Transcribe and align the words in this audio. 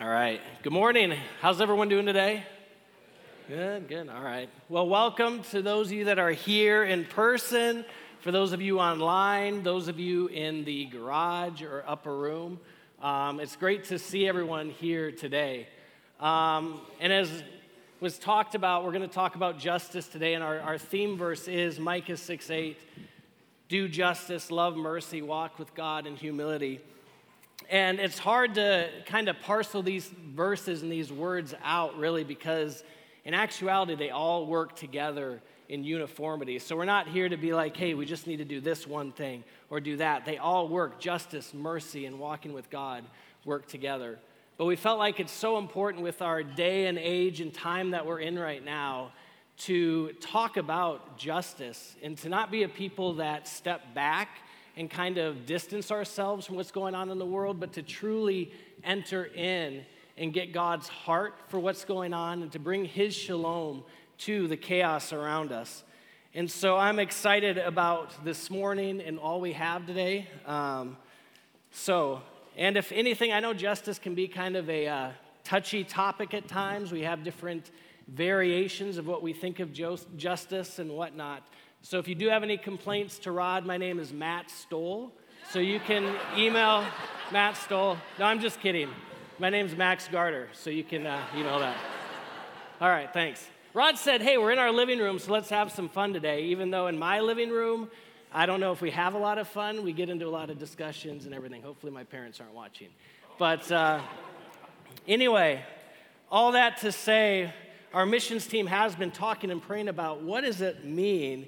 All 0.00 0.08
right. 0.08 0.40
Good 0.62 0.72
morning. 0.72 1.12
How's 1.40 1.60
everyone 1.60 1.88
doing 1.88 2.06
today? 2.06 2.44
Good, 3.48 3.88
good. 3.88 4.08
All 4.08 4.22
right. 4.22 4.48
Well, 4.68 4.88
welcome 4.88 5.42
to 5.50 5.60
those 5.60 5.88
of 5.88 5.94
you 5.94 6.04
that 6.04 6.20
are 6.20 6.30
here 6.30 6.84
in 6.84 7.04
person, 7.04 7.84
for 8.20 8.30
those 8.30 8.52
of 8.52 8.62
you 8.62 8.78
online, 8.78 9.64
those 9.64 9.88
of 9.88 9.98
you 9.98 10.28
in 10.28 10.62
the 10.64 10.84
garage 10.84 11.62
or 11.62 11.82
upper 11.84 12.16
room. 12.16 12.60
Um, 13.02 13.40
it's 13.40 13.56
great 13.56 13.86
to 13.86 13.98
see 13.98 14.28
everyone 14.28 14.70
here 14.70 15.10
today. 15.10 15.66
Um, 16.20 16.80
and 17.00 17.12
as 17.12 17.42
was 17.98 18.20
talked 18.20 18.54
about, 18.54 18.84
we're 18.84 18.92
going 18.92 19.02
to 19.02 19.08
talk 19.08 19.34
about 19.34 19.58
justice 19.58 20.06
today, 20.06 20.34
and 20.34 20.44
our, 20.44 20.60
our 20.60 20.78
theme 20.78 21.18
verse 21.18 21.48
is 21.48 21.80
Micah 21.80 22.16
6 22.16 22.50
8. 22.50 22.78
Do 23.68 23.88
justice, 23.88 24.52
love 24.52 24.76
mercy, 24.76 25.22
walk 25.22 25.58
with 25.58 25.74
God 25.74 26.06
in 26.06 26.14
humility. 26.14 26.82
And 27.70 28.00
it's 28.00 28.18
hard 28.18 28.54
to 28.54 28.88
kind 29.04 29.28
of 29.28 29.38
parcel 29.40 29.82
these 29.82 30.06
verses 30.06 30.82
and 30.82 30.90
these 30.90 31.12
words 31.12 31.54
out, 31.62 31.98
really, 31.98 32.24
because 32.24 32.82
in 33.24 33.34
actuality, 33.34 33.94
they 33.94 34.10
all 34.10 34.46
work 34.46 34.74
together 34.74 35.42
in 35.68 35.84
uniformity. 35.84 36.58
So 36.58 36.76
we're 36.76 36.86
not 36.86 37.08
here 37.08 37.28
to 37.28 37.36
be 37.36 37.52
like, 37.52 37.76
hey, 37.76 37.92
we 37.92 38.06
just 38.06 38.26
need 38.26 38.38
to 38.38 38.44
do 38.44 38.60
this 38.60 38.86
one 38.86 39.12
thing 39.12 39.44
or 39.68 39.80
do 39.80 39.98
that. 39.98 40.24
They 40.24 40.38
all 40.38 40.66
work. 40.66 40.98
Justice, 40.98 41.52
mercy, 41.52 42.06
and 42.06 42.18
walking 42.18 42.54
with 42.54 42.70
God 42.70 43.04
work 43.44 43.66
together. 43.66 44.18
But 44.56 44.64
we 44.64 44.76
felt 44.76 44.98
like 44.98 45.20
it's 45.20 45.32
so 45.32 45.58
important 45.58 46.02
with 46.02 46.22
our 46.22 46.42
day 46.42 46.86
and 46.86 46.98
age 46.98 47.42
and 47.42 47.52
time 47.52 47.90
that 47.90 48.06
we're 48.06 48.20
in 48.20 48.38
right 48.38 48.64
now 48.64 49.12
to 49.58 50.12
talk 50.20 50.56
about 50.56 51.18
justice 51.18 51.96
and 52.02 52.16
to 52.18 52.30
not 52.30 52.50
be 52.50 52.62
a 52.62 52.68
people 52.68 53.14
that 53.14 53.46
step 53.46 53.94
back 53.94 54.28
and 54.78 54.88
kind 54.88 55.18
of 55.18 55.44
distance 55.44 55.90
ourselves 55.90 56.46
from 56.46 56.54
what's 56.54 56.70
going 56.70 56.94
on 56.94 57.10
in 57.10 57.18
the 57.18 57.26
world, 57.26 57.58
but 57.58 57.72
to 57.72 57.82
truly 57.82 58.52
enter 58.84 59.24
in 59.24 59.84
and 60.16 60.32
get 60.32 60.52
God's 60.52 60.86
heart 60.86 61.34
for 61.48 61.58
what's 61.58 61.84
going 61.84 62.14
on 62.14 62.42
and 62.42 62.52
to 62.52 62.60
bring 62.60 62.84
His 62.84 63.12
shalom 63.12 63.82
to 64.18 64.46
the 64.46 64.56
chaos 64.56 65.12
around 65.12 65.50
us. 65.50 65.82
And 66.32 66.48
so 66.48 66.76
I'm 66.76 67.00
excited 67.00 67.58
about 67.58 68.24
this 68.24 68.50
morning 68.50 69.00
and 69.00 69.18
all 69.18 69.40
we 69.40 69.52
have 69.54 69.84
today. 69.84 70.28
Um, 70.46 70.96
so, 71.72 72.22
and 72.56 72.76
if 72.76 72.92
anything, 72.92 73.32
I 73.32 73.40
know 73.40 73.52
justice 73.52 73.98
can 73.98 74.14
be 74.14 74.28
kind 74.28 74.56
of 74.56 74.70
a 74.70 74.86
uh, 74.86 75.10
touchy 75.42 75.82
topic 75.82 76.34
at 76.34 76.46
times. 76.46 76.92
We 76.92 77.02
have 77.02 77.24
different 77.24 77.72
variations 78.06 78.96
of 78.96 79.08
what 79.08 79.22
we 79.22 79.32
think 79.32 79.58
of 79.58 79.72
justice 79.72 80.78
and 80.78 80.92
whatnot. 80.92 81.42
So 81.82 81.98
if 81.98 82.08
you 82.08 82.14
do 82.14 82.28
have 82.28 82.42
any 82.42 82.58
complaints 82.58 83.18
to 83.20 83.32
Rod, 83.32 83.64
my 83.64 83.76
name 83.76 83.98
is 83.98 84.12
Matt 84.12 84.50
Stoll. 84.50 85.12
So 85.50 85.58
you 85.58 85.80
can 85.80 86.14
email 86.36 86.84
Matt 87.32 87.56
Stoll. 87.56 87.96
No, 88.18 88.26
I'm 88.26 88.40
just 88.40 88.60
kidding. 88.60 88.90
My 89.38 89.48
name's 89.48 89.76
Max 89.76 90.08
Garter, 90.08 90.48
so 90.52 90.70
you 90.70 90.82
can 90.82 91.06
uh, 91.06 91.22
email 91.36 91.60
that. 91.60 91.76
All 92.80 92.88
right, 92.88 93.10
thanks. 93.12 93.48
Rod 93.72 93.96
said, 93.96 94.20
Hey, 94.20 94.36
we're 94.36 94.50
in 94.50 94.58
our 94.58 94.72
living 94.72 94.98
room, 94.98 95.18
so 95.18 95.32
let's 95.32 95.48
have 95.50 95.70
some 95.70 95.88
fun 95.88 96.12
today. 96.12 96.42
Even 96.46 96.70
though 96.70 96.88
in 96.88 96.98
my 96.98 97.20
living 97.20 97.50
room, 97.50 97.88
I 98.32 98.44
don't 98.44 98.60
know 98.60 98.72
if 98.72 98.82
we 98.82 98.90
have 98.90 99.14
a 99.14 99.18
lot 99.18 99.38
of 99.38 99.48
fun. 99.48 99.84
We 99.84 99.92
get 99.92 100.10
into 100.10 100.26
a 100.26 100.30
lot 100.30 100.50
of 100.50 100.58
discussions 100.58 101.24
and 101.24 101.34
everything. 101.34 101.62
Hopefully, 101.62 101.92
my 101.92 102.04
parents 102.04 102.40
aren't 102.40 102.54
watching. 102.54 102.88
But 103.38 103.70
uh, 103.70 104.00
anyway, 105.06 105.62
all 106.30 106.52
that 106.52 106.78
to 106.78 106.90
say, 106.90 107.54
our 107.94 108.04
missions 108.04 108.46
team 108.46 108.66
has 108.66 108.96
been 108.96 109.12
talking 109.12 109.50
and 109.50 109.62
praying 109.62 109.88
about 109.88 110.22
what 110.22 110.42
does 110.42 110.60
it 110.60 110.84
mean 110.84 111.46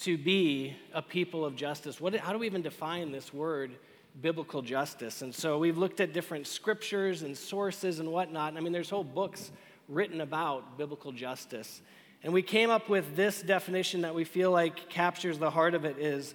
to 0.00 0.16
be 0.16 0.76
a 0.92 1.02
people 1.02 1.44
of 1.44 1.56
justice. 1.56 2.00
What, 2.00 2.14
how 2.16 2.32
do 2.32 2.38
we 2.38 2.46
even 2.46 2.62
define 2.62 3.10
this 3.10 3.34
word, 3.34 3.72
biblical 4.20 4.62
justice? 4.62 5.22
And 5.22 5.34
so 5.34 5.58
we've 5.58 5.78
looked 5.78 6.00
at 6.00 6.12
different 6.12 6.46
scriptures 6.46 7.22
and 7.22 7.36
sources 7.36 7.98
and 7.98 8.10
whatnot. 8.12 8.56
I 8.56 8.60
mean, 8.60 8.72
there's 8.72 8.90
whole 8.90 9.04
books 9.04 9.50
written 9.88 10.20
about 10.20 10.78
biblical 10.78 11.10
justice. 11.12 11.80
And 12.22 12.32
we 12.32 12.42
came 12.42 12.70
up 12.70 12.88
with 12.88 13.16
this 13.16 13.42
definition 13.42 14.02
that 14.02 14.14
we 14.14 14.24
feel 14.24 14.50
like 14.50 14.88
captures 14.88 15.38
the 15.38 15.50
heart 15.50 15.74
of 15.74 15.84
it 15.84 15.98
is 15.98 16.34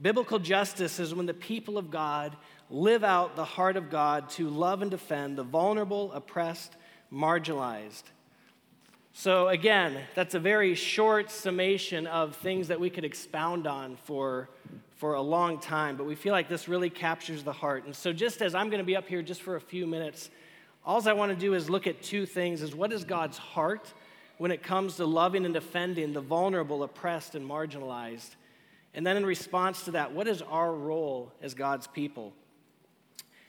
biblical 0.00 0.38
justice 0.38 0.98
is 0.98 1.14
when 1.14 1.26
the 1.26 1.34
people 1.34 1.78
of 1.78 1.90
God 1.90 2.36
live 2.70 3.04
out 3.04 3.36
the 3.36 3.44
heart 3.44 3.76
of 3.76 3.90
God 3.90 4.30
to 4.30 4.48
love 4.48 4.82
and 4.82 4.90
defend 4.90 5.36
the 5.36 5.42
vulnerable, 5.42 6.12
oppressed, 6.12 6.76
marginalized. 7.12 8.04
So, 9.16 9.46
again, 9.46 10.00
that's 10.16 10.34
a 10.34 10.40
very 10.40 10.74
short 10.74 11.30
summation 11.30 12.08
of 12.08 12.34
things 12.34 12.66
that 12.66 12.80
we 12.80 12.90
could 12.90 13.04
expound 13.04 13.64
on 13.64 13.96
for, 14.02 14.48
for 14.96 15.14
a 15.14 15.20
long 15.20 15.60
time, 15.60 15.96
but 15.96 16.04
we 16.04 16.16
feel 16.16 16.32
like 16.32 16.48
this 16.48 16.66
really 16.66 16.90
captures 16.90 17.44
the 17.44 17.52
heart. 17.52 17.84
And 17.84 17.94
so, 17.94 18.12
just 18.12 18.42
as 18.42 18.56
I'm 18.56 18.70
going 18.70 18.80
to 18.80 18.84
be 18.84 18.96
up 18.96 19.06
here 19.06 19.22
just 19.22 19.40
for 19.40 19.54
a 19.54 19.60
few 19.60 19.86
minutes, 19.86 20.30
all 20.84 21.08
I 21.08 21.12
want 21.12 21.30
to 21.30 21.38
do 21.38 21.54
is 21.54 21.70
look 21.70 21.86
at 21.86 22.02
two 22.02 22.26
things 22.26 22.60
is 22.60 22.74
what 22.74 22.92
is 22.92 23.04
God's 23.04 23.38
heart 23.38 23.94
when 24.38 24.50
it 24.50 24.64
comes 24.64 24.96
to 24.96 25.06
loving 25.06 25.44
and 25.44 25.54
defending 25.54 26.12
the 26.12 26.20
vulnerable, 26.20 26.82
oppressed, 26.82 27.36
and 27.36 27.48
marginalized? 27.48 28.34
And 28.94 29.06
then 29.06 29.16
in 29.16 29.24
response 29.24 29.84
to 29.84 29.92
that, 29.92 30.12
what 30.12 30.26
is 30.26 30.42
our 30.42 30.74
role 30.74 31.32
as 31.40 31.54
God's 31.54 31.86
people? 31.86 32.32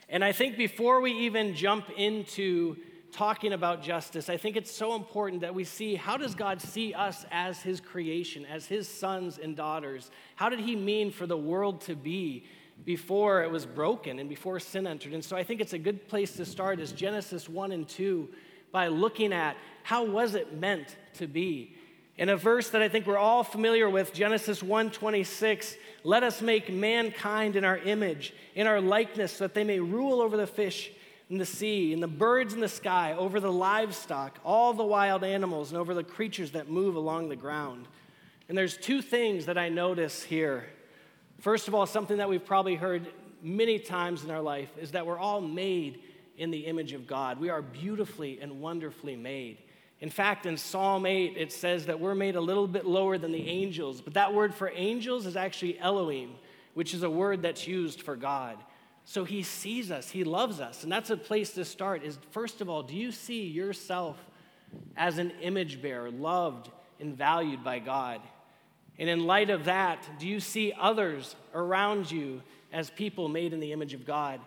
And 0.09 0.23
I 0.23 0.31
think 0.31 0.57
before 0.57 1.01
we 1.01 1.11
even 1.11 1.55
jump 1.55 1.89
into 1.97 2.77
talking 3.15 3.53
about 3.53 3.81
justice, 3.81 4.29
I 4.29 4.35
think 4.35 4.57
it's 4.57 4.71
so 4.71 4.93
important 4.93 5.39
that 5.41 5.55
we 5.55 5.63
see 5.63 5.95
how 5.95 6.17
does 6.17 6.35
God 6.35 6.61
see 6.61 6.93
us 6.93 7.25
as 7.31 7.61
his 7.61 7.79
creation, 7.79 8.45
as 8.45 8.65
his 8.65 8.89
sons 8.89 9.39
and 9.41 9.55
daughters? 9.55 10.11
How 10.35 10.49
did 10.49 10.59
he 10.59 10.75
mean 10.75 11.11
for 11.11 11.25
the 11.25 11.37
world 11.37 11.79
to 11.81 11.95
be 11.95 12.43
before 12.83 13.41
it 13.43 13.49
was 13.49 13.65
broken 13.65 14.19
and 14.19 14.27
before 14.27 14.59
sin 14.59 14.85
entered? 14.85 15.13
And 15.13 15.23
so 15.23 15.37
I 15.37 15.43
think 15.43 15.61
it's 15.61 15.71
a 15.71 15.79
good 15.79 16.09
place 16.09 16.33
to 16.33 16.45
start 16.45 16.81
is 16.81 16.91
Genesis 16.91 17.47
1 17.47 17.71
and 17.71 17.87
2 17.87 18.27
by 18.73 18.89
looking 18.89 19.31
at 19.31 19.55
how 19.83 20.03
was 20.03 20.35
it 20.35 20.59
meant 20.59 20.97
to 21.13 21.25
be? 21.25 21.73
In 22.17 22.27
a 22.27 22.35
verse 22.35 22.69
that 22.71 22.81
I 22.81 22.89
think 22.89 23.07
we're 23.07 23.17
all 23.17 23.45
familiar 23.45 23.89
with, 23.89 24.13
Genesis 24.13 24.61
1:26, 24.61 25.77
let 26.03 26.23
us 26.23 26.41
make 26.41 26.69
mankind 26.69 27.55
in 27.55 27.63
our 27.63 27.77
image, 27.77 28.33
in 28.55 28.67
our 28.67 28.81
likeness, 28.81 29.31
so 29.31 29.45
that 29.45 29.53
they 29.53 29.63
may 29.63 29.79
rule 29.79 30.21
over 30.21 30.35
the 30.35 30.47
fish 30.47 30.91
in 31.29 31.37
the 31.37 31.45
sea, 31.45 31.91
and 31.91 32.03
the 32.03 32.07
birds 32.07 32.53
in 32.53 32.59
the 32.59 32.69
sky, 32.69 33.13
over 33.13 33.39
the 33.39 33.51
livestock, 33.51 34.39
all 34.45 34.73
the 34.73 34.85
wild 34.85 35.23
animals, 35.23 35.71
and 35.71 35.79
over 35.79 35.93
the 35.93 36.03
creatures 36.03 36.51
that 36.51 36.69
move 36.69 36.95
along 36.95 37.29
the 37.29 37.35
ground. 37.35 37.87
And 38.47 38.57
there's 38.57 38.77
two 38.77 39.01
things 39.01 39.47
that 39.47 39.57
I 39.57 39.69
notice 39.69 40.21
here. 40.21 40.65
First 41.39 41.67
of 41.67 41.73
all, 41.73 41.85
something 41.85 42.17
that 42.17 42.29
we've 42.29 42.45
probably 42.45 42.75
heard 42.75 43.07
many 43.41 43.79
times 43.79 44.23
in 44.23 44.31
our 44.31 44.41
life 44.41 44.69
is 44.79 44.91
that 44.91 45.05
we're 45.05 45.17
all 45.17 45.41
made 45.41 45.99
in 46.37 46.51
the 46.51 46.59
image 46.59 46.93
of 46.93 47.07
God. 47.07 47.39
We 47.39 47.49
are 47.49 47.61
beautifully 47.61 48.39
and 48.41 48.61
wonderfully 48.61 49.15
made. 49.15 49.57
In 50.01 50.09
fact, 50.09 50.45
in 50.45 50.57
Psalm 50.57 51.05
8, 51.05 51.35
it 51.37 51.51
says 51.51 51.85
that 51.85 51.99
we're 51.99 52.15
made 52.15 52.35
a 52.35 52.41
little 52.41 52.67
bit 52.67 52.85
lower 52.85 53.17
than 53.17 53.31
the 53.31 53.47
angels, 53.47 54.01
but 54.01 54.13
that 54.13 54.33
word 54.33 54.53
for 54.53 54.69
angels 54.75 55.25
is 55.25 55.35
actually 55.35 55.79
Elohim, 55.79 56.35
which 56.73 56.93
is 56.93 57.03
a 57.03 57.09
word 57.09 57.41
that's 57.41 57.65
used 57.65 58.01
for 58.01 58.15
God. 58.15 58.57
So 59.05 59.23
he 59.23 59.43
sees 59.43 59.91
us, 59.91 60.09
he 60.09 60.23
loves 60.23 60.59
us. 60.59 60.83
And 60.83 60.91
that's 60.91 61.11
a 61.11 61.17
place 61.17 61.51
to 61.53 61.63
start 61.63 62.03
is 62.03 62.17
first 62.31 62.59
of 62.59 62.69
all, 62.69 62.83
do 62.83 62.95
you 62.95 63.11
see 63.11 63.43
yourself 63.43 64.17
as 64.97 65.19
an 65.19 65.31
image 65.41 65.81
bearer, 65.81 66.09
loved 66.09 66.71
and 66.99 67.15
valued 67.15 67.63
by 67.63 67.79
God? 67.79 68.21
And 68.97 69.09
in 69.09 69.25
light 69.25 69.49
of 69.49 69.65
that, 69.65 70.07
do 70.19 70.27
you 70.27 70.39
see 70.39 70.73
others 70.79 71.35
around 71.53 72.09
you 72.09 72.41
as 72.73 72.89
people 72.89 73.27
made 73.27 73.53
in 73.53 73.59
the 73.59 73.73
image 73.73 73.93
of 73.93 74.05
God? 74.05 74.39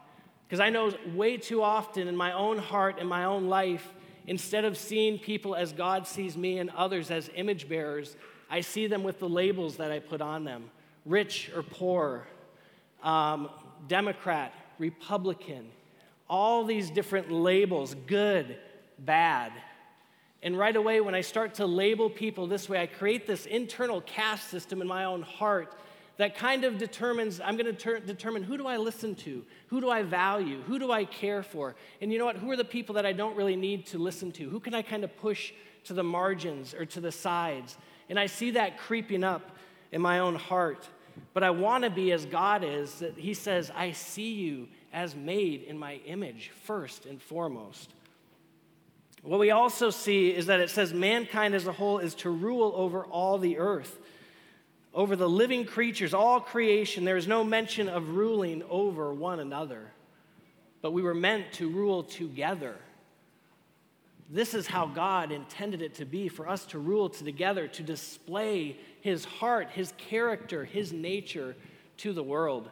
Because 0.46 0.60
I 0.60 0.70
know 0.70 0.92
way 1.14 1.36
too 1.36 1.62
often 1.62 2.08
in 2.08 2.16
my 2.16 2.32
own 2.32 2.58
heart, 2.58 2.98
in 2.98 3.06
my 3.06 3.24
own 3.24 3.48
life, 3.48 3.92
instead 4.26 4.64
of 4.64 4.76
seeing 4.76 5.18
people 5.18 5.54
as 5.54 5.72
God 5.72 6.06
sees 6.06 6.36
me 6.36 6.58
and 6.58 6.70
others 6.70 7.10
as 7.10 7.30
image 7.34 7.68
bearers, 7.68 8.16
I 8.50 8.62
see 8.62 8.86
them 8.86 9.02
with 9.02 9.20
the 9.20 9.28
labels 9.28 9.76
that 9.76 9.92
I 9.92 9.98
put 9.98 10.20
on 10.20 10.44
them 10.44 10.70
rich 11.04 11.50
or 11.54 11.62
poor, 11.62 12.26
um, 13.02 13.48
Democrat, 13.86 14.52
Republican, 14.78 15.68
all 16.28 16.64
these 16.64 16.90
different 16.90 17.30
labels 17.30 17.94
good, 18.06 18.56
bad. 18.98 19.52
And 20.42 20.56
right 20.56 20.74
away, 20.74 21.00
when 21.00 21.14
I 21.14 21.20
start 21.20 21.54
to 21.54 21.66
label 21.66 22.08
people 22.08 22.46
this 22.46 22.68
way, 22.68 22.80
I 22.80 22.86
create 22.86 23.26
this 23.26 23.46
internal 23.46 24.00
caste 24.00 24.48
system 24.48 24.80
in 24.80 24.86
my 24.86 25.04
own 25.04 25.22
heart 25.22 25.74
that 26.18 26.36
kind 26.36 26.64
of 26.64 26.78
determines 26.78 27.40
I'm 27.40 27.56
going 27.56 27.66
to 27.66 27.72
ter- 27.72 28.00
determine 28.00 28.42
who 28.42 28.56
do 28.56 28.66
I 28.66 28.76
listen 28.76 29.14
to? 29.16 29.44
Who 29.68 29.80
do 29.80 29.88
I 29.88 30.02
value? 30.02 30.60
Who 30.62 30.78
do 30.78 30.92
I 30.92 31.04
care 31.04 31.42
for? 31.42 31.76
And 32.00 32.12
you 32.12 32.18
know 32.18 32.24
what? 32.24 32.36
Who 32.36 32.50
are 32.50 32.56
the 32.56 32.64
people 32.64 32.96
that 32.96 33.06
I 33.06 33.12
don't 33.12 33.36
really 33.36 33.56
need 33.56 33.86
to 33.86 33.98
listen 33.98 34.32
to? 34.32 34.48
Who 34.48 34.60
can 34.60 34.74
I 34.74 34.82
kind 34.82 35.04
of 35.04 35.16
push 35.16 35.52
to 35.84 35.94
the 35.94 36.02
margins 36.02 36.74
or 36.74 36.84
to 36.86 37.00
the 37.00 37.12
sides? 37.12 37.78
And 38.08 38.18
I 38.18 38.26
see 38.26 38.52
that 38.52 38.78
creeping 38.78 39.22
up 39.22 39.56
in 39.92 40.02
my 40.02 40.18
own 40.18 40.34
heart. 40.34 40.88
But 41.34 41.42
I 41.42 41.50
want 41.50 41.84
to 41.84 41.90
be 41.90 42.12
as 42.12 42.24
God 42.24 42.64
is, 42.64 42.94
that 43.00 43.16
He 43.16 43.34
says, 43.34 43.70
I 43.74 43.92
see 43.92 44.32
you 44.32 44.68
as 44.92 45.14
made 45.14 45.62
in 45.62 45.78
my 45.78 45.94
image, 46.06 46.50
first 46.64 47.06
and 47.06 47.20
foremost. 47.20 47.90
What 49.22 49.40
we 49.40 49.50
also 49.50 49.90
see 49.90 50.30
is 50.30 50.46
that 50.46 50.60
it 50.60 50.70
says 50.70 50.94
mankind 50.94 51.54
as 51.54 51.66
a 51.66 51.72
whole 51.72 51.98
is 51.98 52.14
to 52.16 52.30
rule 52.30 52.72
over 52.74 53.04
all 53.04 53.38
the 53.38 53.58
earth, 53.58 53.98
over 54.94 55.16
the 55.16 55.28
living 55.28 55.64
creatures, 55.64 56.14
all 56.14 56.40
creation. 56.40 57.04
There 57.04 57.16
is 57.16 57.26
no 57.26 57.44
mention 57.44 57.88
of 57.88 58.10
ruling 58.10 58.62
over 58.70 59.12
one 59.12 59.40
another, 59.40 59.90
but 60.80 60.92
we 60.92 61.02
were 61.02 61.14
meant 61.14 61.52
to 61.54 61.68
rule 61.68 62.04
together 62.04 62.76
this 64.30 64.52
is 64.52 64.66
how 64.66 64.86
God 64.86 65.32
intended 65.32 65.80
it 65.80 65.94
to 65.96 66.04
be 66.04 66.28
for 66.28 66.48
us 66.48 66.66
to 66.66 66.78
rule 66.78 67.08
together, 67.08 67.66
to 67.68 67.82
display 67.82 68.76
his 69.00 69.24
heart, 69.24 69.70
his 69.70 69.92
character, 69.96 70.64
his 70.64 70.92
nature 70.92 71.56
to 71.98 72.12
the 72.12 72.22
world. 72.22 72.70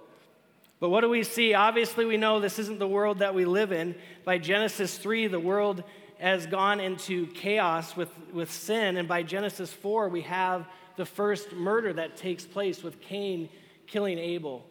But 0.79 0.91
what 0.91 1.01
do 1.01 1.09
we 1.09 1.23
see? 1.23 1.55
Obviously, 1.55 2.05
we 2.05 2.17
know 2.17 2.41
this 2.41 2.59
isn't 2.59 2.79
the 2.79 2.89
world 2.89 3.21
that 3.21 3.35
we 3.35 3.45
live 3.45 3.73
in. 3.73 3.95
By 4.25 4.39
Genesis 4.39 4.99
3, 4.99 5.29
the 5.29 5.41
world 5.41 5.83
has 6.19 6.47
gone 6.47 6.81
into 6.81 7.27
chaos 7.29 7.97
with, 7.97 8.11
with 8.33 8.51
sin. 8.53 8.97
And 8.97 9.09
by 9.09 9.23
Genesis 9.23 9.73
4, 9.73 10.09
we 10.09 10.23
have 10.23 10.67
the 10.97 11.07
first 11.07 11.53
murder 11.53 11.93
that 11.95 12.17
takes 12.17 12.45
place 12.45 12.83
with 12.83 13.01
Cain 13.01 13.49
killing 13.87 14.19
Abel. 14.19 14.67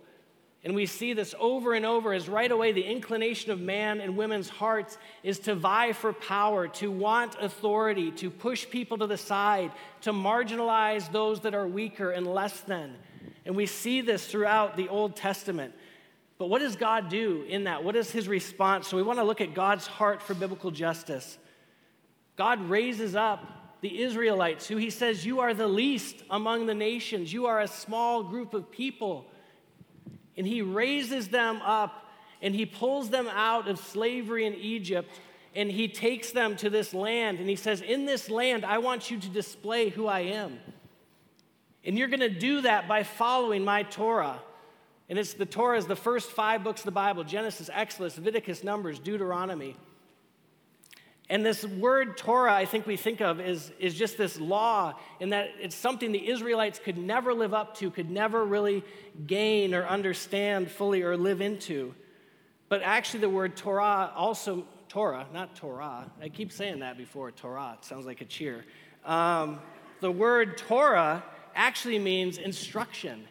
And 0.65 0.73
we 0.73 0.87
see 0.87 1.13
this 1.13 1.35
over 1.39 1.75
and 1.75 1.85
over 1.85 2.11
as 2.11 2.27
right 2.27 2.51
away 2.51 2.71
the 2.71 2.81
inclination 2.81 3.51
of 3.51 3.61
man 3.61 4.01
and 4.01 4.17
women's 4.17 4.49
hearts 4.49 4.97
is 5.21 5.37
to 5.41 5.53
vie 5.53 5.93
for 5.93 6.11
power, 6.11 6.67
to 6.69 6.89
want 6.89 7.35
authority, 7.39 8.09
to 8.13 8.31
push 8.31 8.67
people 8.67 8.97
to 8.97 9.05
the 9.05 9.15
side, 9.15 9.71
to 10.01 10.11
marginalize 10.11 11.11
those 11.11 11.41
that 11.41 11.53
are 11.53 11.67
weaker 11.67 12.09
and 12.09 12.25
less 12.25 12.61
than. 12.61 12.95
And 13.45 13.55
we 13.55 13.67
see 13.67 14.01
this 14.01 14.25
throughout 14.25 14.75
the 14.75 14.89
Old 14.89 15.15
Testament. 15.15 15.75
But 16.39 16.47
what 16.47 16.59
does 16.59 16.75
God 16.75 17.09
do 17.09 17.45
in 17.47 17.65
that? 17.65 17.83
What 17.83 17.95
is 17.95 18.09
his 18.09 18.27
response? 18.27 18.87
So 18.87 18.97
we 18.97 19.03
want 19.03 19.19
to 19.19 19.23
look 19.23 19.41
at 19.41 19.53
God's 19.53 19.85
heart 19.85 20.19
for 20.19 20.33
biblical 20.33 20.71
justice. 20.71 21.37
God 22.37 22.59
raises 22.67 23.15
up 23.15 23.77
the 23.81 24.01
Israelites, 24.01 24.67
who 24.67 24.77
he 24.77 24.89
says, 24.89 25.27
You 25.27 25.41
are 25.41 25.53
the 25.53 25.67
least 25.67 26.23
among 26.31 26.65
the 26.65 26.73
nations, 26.73 27.31
you 27.31 27.45
are 27.45 27.61
a 27.61 27.67
small 27.67 28.23
group 28.23 28.55
of 28.55 28.71
people 28.71 29.27
and 30.37 30.45
he 30.45 30.61
raises 30.61 31.29
them 31.29 31.61
up 31.61 32.05
and 32.41 32.53
he 32.53 32.65
pulls 32.65 33.09
them 33.09 33.27
out 33.27 33.67
of 33.67 33.79
slavery 33.79 34.45
in 34.45 34.53
Egypt 34.55 35.09
and 35.55 35.71
he 35.71 35.87
takes 35.87 36.31
them 36.31 36.55
to 36.57 36.69
this 36.69 36.93
land 36.93 37.39
and 37.39 37.49
he 37.49 37.55
says, 37.55 37.81
In 37.81 38.05
this 38.05 38.29
land, 38.29 38.65
I 38.65 38.79
want 38.79 39.09
you 39.09 39.19
to 39.19 39.29
display 39.29 39.89
who 39.89 40.07
I 40.07 40.21
am. 40.21 40.59
And 41.85 41.97
you're 41.97 42.07
going 42.07 42.19
to 42.19 42.29
do 42.29 42.61
that 42.61 42.87
by 42.87 43.03
following 43.03 43.63
my 43.63 43.83
Torah. 43.83 44.39
And 45.07 45.19
it's 45.19 45.33
the 45.33 45.45
Torah 45.45 45.77
is 45.77 45.85
the 45.85 45.95
first 45.95 46.31
five 46.31 46.63
books 46.63 46.81
of 46.81 46.85
the 46.85 46.91
Bible 46.91 47.23
Genesis, 47.23 47.69
Exodus, 47.71 48.17
Leviticus, 48.17 48.63
Numbers, 48.63 48.99
Deuteronomy. 48.99 49.77
And 51.29 51.43
this 51.43 51.65
word 51.65 52.17
Torah, 52.17 52.53
I 52.53 52.65
think 52.65 52.85
we 52.85 52.97
think 52.97 53.19
of, 53.19 53.39
is, 53.39 53.71
is 53.79 53.95
just 53.95 54.17
this 54.17 54.39
law, 54.39 54.93
in 55.19 55.29
that 55.29 55.49
it's 55.59 55.75
something 55.75 56.11
the 56.11 56.29
Israelites 56.29 56.79
could 56.83 56.97
never 56.97 57.33
live 57.33 57.53
up 57.53 57.75
to, 57.77 57.89
could 57.89 58.11
never 58.11 58.45
really 58.45 58.83
gain 59.25 59.73
or 59.73 59.87
understand 59.87 60.69
fully 60.69 61.01
or 61.01 61.17
live 61.17 61.41
into. 61.41 61.95
But 62.69 62.83
actually, 62.83 63.21
the 63.21 63.29
word 63.29 63.55
Torah 63.55 64.11
also, 64.15 64.65
Torah, 64.87 65.25
not 65.33 65.55
Torah, 65.55 66.11
I 66.21 66.29
keep 66.29 66.51
saying 66.51 66.79
that 66.79 66.95
before, 66.95 67.31
Torah, 67.31 67.77
it 67.79 67.85
sounds 67.85 68.05
like 68.05 68.21
a 68.21 68.25
cheer. 68.25 68.63
Um, 69.03 69.59
the 70.01 70.11
word 70.11 70.57
Torah 70.57 71.23
actually 71.55 71.97
means 71.97 72.37
instruction. 72.37 73.27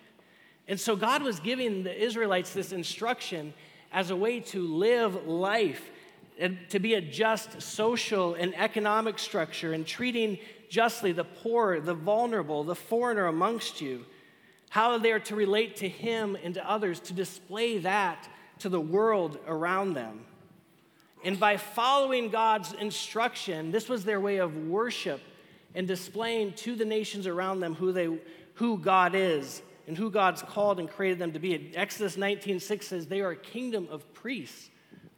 And 0.66 0.80
so 0.80 0.96
God 0.96 1.22
was 1.22 1.38
giving 1.38 1.84
the 1.84 1.94
Israelites 1.96 2.52
this 2.52 2.72
instruction 2.72 3.54
as 3.92 4.10
a 4.10 4.16
way 4.16 4.40
to 4.40 4.66
live 4.66 5.26
life 5.26 5.90
and 6.38 6.58
to 6.70 6.78
be 6.78 6.94
a 6.94 7.00
just 7.00 7.62
social 7.62 8.34
and 8.34 8.54
economic 8.56 9.18
structure 9.18 9.72
and 9.72 9.86
treating 9.86 10.38
justly 10.68 11.12
the 11.12 11.24
poor, 11.24 11.80
the 11.80 11.94
vulnerable, 11.94 12.64
the 12.64 12.74
foreigner 12.74 13.26
amongst 13.26 13.80
you, 13.80 14.04
how 14.70 14.98
they 14.98 15.12
are 15.12 15.20
to 15.20 15.36
relate 15.36 15.76
to 15.76 15.88
him 15.88 16.36
and 16.42 16.54
to 16.54 16.70
others, 16.70 16.98
to 16.98 17.12
display 17.12 17.78
that 17.78 18.28
to 18.58 18.68
the 18.68 18.80
world 18.80 19.38
around 19.46 19.94
them. 19.94 20.24
And 21.24 21.38
by 21.38 21.56
following 21.56 22.28
God's 22.28 22.72
instruction, 22.72 23.70
this 23.70 23.88
was 23.88 24.04
their 24.04 24.20
way 24.20 24.38
of 24.38 24.56
worship 24.66 25.20
and 25.74 25.86
displaying 25.86 26.52
to 26.52 26.76
the 26.76 26.84
nations 26.84 27.26
around 27.26 27.60
them 27.60 27.74
who, 27.74 27.92
they, 27.92 28.18
who 28.54 28.78
God 28.78 29.14
is 29.14 29.62
and 29.86 29.96
who 29.96 30.10
God's 30.10 30.42
called 30.42 30.78
and 30.78 30.88
created 30.88 31.18
them 31.18 31.32
to 31.32 31.38
be. 31.38 31.72
Exodus 31.74 32.16
19:6 32.16 32.82
says 32.84 33.06
they 33.06 33.20
are 33.20 33.30
a 33.30 33.36
kingdom 33.36 33.88
of 33.90 34.12
priests. 34.14 34.70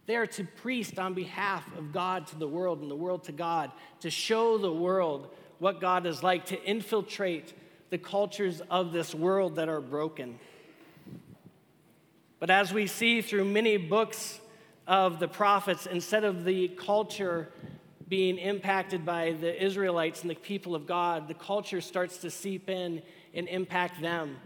They 0.07 0.15
are 0.15 0.25
to 0.25 0.45
priest 0.45 0.97
on 0.97 1.13
behalf 1.13 1.65
of 1.77 1.91
God 1.91 2.27
to 2.27 2.37
the 2.37 2.47
world 2.47 2.81
and 2.81 2.89
the 2.89 2.95
world 2.95 3.25
to 3.25 3.33
God, 3.33 3.71
to 3.99 4.09
show 4.09 4.57
the 4.57 4.71
world 4.71 5.27
what 5.59 5.81
God 5.81 6.05
is 6.05 6.23
like, 6.23 6.45
to 6.47 6.63
infiltrate 6.63 7.53
the 7.89 7.97
cultures 7.97 8.61
of 8.71 8.93
this 8.93 9.13
world 9.13 9.57
that 9.57 9.67
are 9.67 9.81
broken. 9.81 10.39
But 12.39 12.49
as 12.49 12.73
we 12.73 12.87
see 12.87 13.21
through 13.21 13.45
many 13.45 13.75
books 13.75 14.39
of 14.87 15.19
the 15.19 15.27
prophets, 15.27 15.85
instead 15.85 16.23
of 16.23 16.45
the 16.45 16.69
culture 16.69 17.49
being 18.07 18.37
impacted 18.37 19.05
by 19.05 19.31
the 19.33 19.61
Israelites 19.61 20.21
and 20.21 20.29
the 20.29 20.35
people 20.35 20.73
of 20.73 20.87
God, 20.87 21.27
the 21.27 21.33
culture 21.33 21.81
starts 21.81 22.19
to 22.19 22.31
seep 22.31 22.69
in 22.69 23.01
and 23.33 23.47
impact 23.49 24.01
them. 24.01 24.37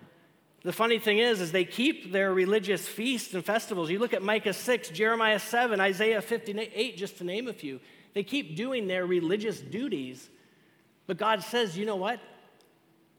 The 0.64 0.74
funny 0.74 1.00
thing 1.00 1.18
is, 1.18 1.42
is 1.42 1.52
they 1.52 1.66
keep 1.66 2.12
their 2.12 2.34
religious 2.34 2.88
feasts 2.88 3.34
and 3.34 3.44
festivals. 3.44 3.90
You 3.90 3.98
look 3.98 4.14
at 4.14 4.22
Micah 4.22 4.54
6, 4.54 4.90
Jeremiah 4.90 5.40
7, 5.40 5.80
Isaiah 5.80 6.22
58, 6.22 6.98
just 6.98 7.18
to 7.18 7.24
name 7.24 7.48
a 7.48 7.54
few. 7.54 7.80
They 8.14 8.24
keep 8.24 8.56
doing 8.56 8.88
their 8.88 9.06
religious 9.06 9.60
duties. 9.60 10.30
But 11.08 11.18
God 11.18 11.42
says, 11.42 11.78
you 11.78 11.86
know 11.86 11.96
what? 11.96 12.20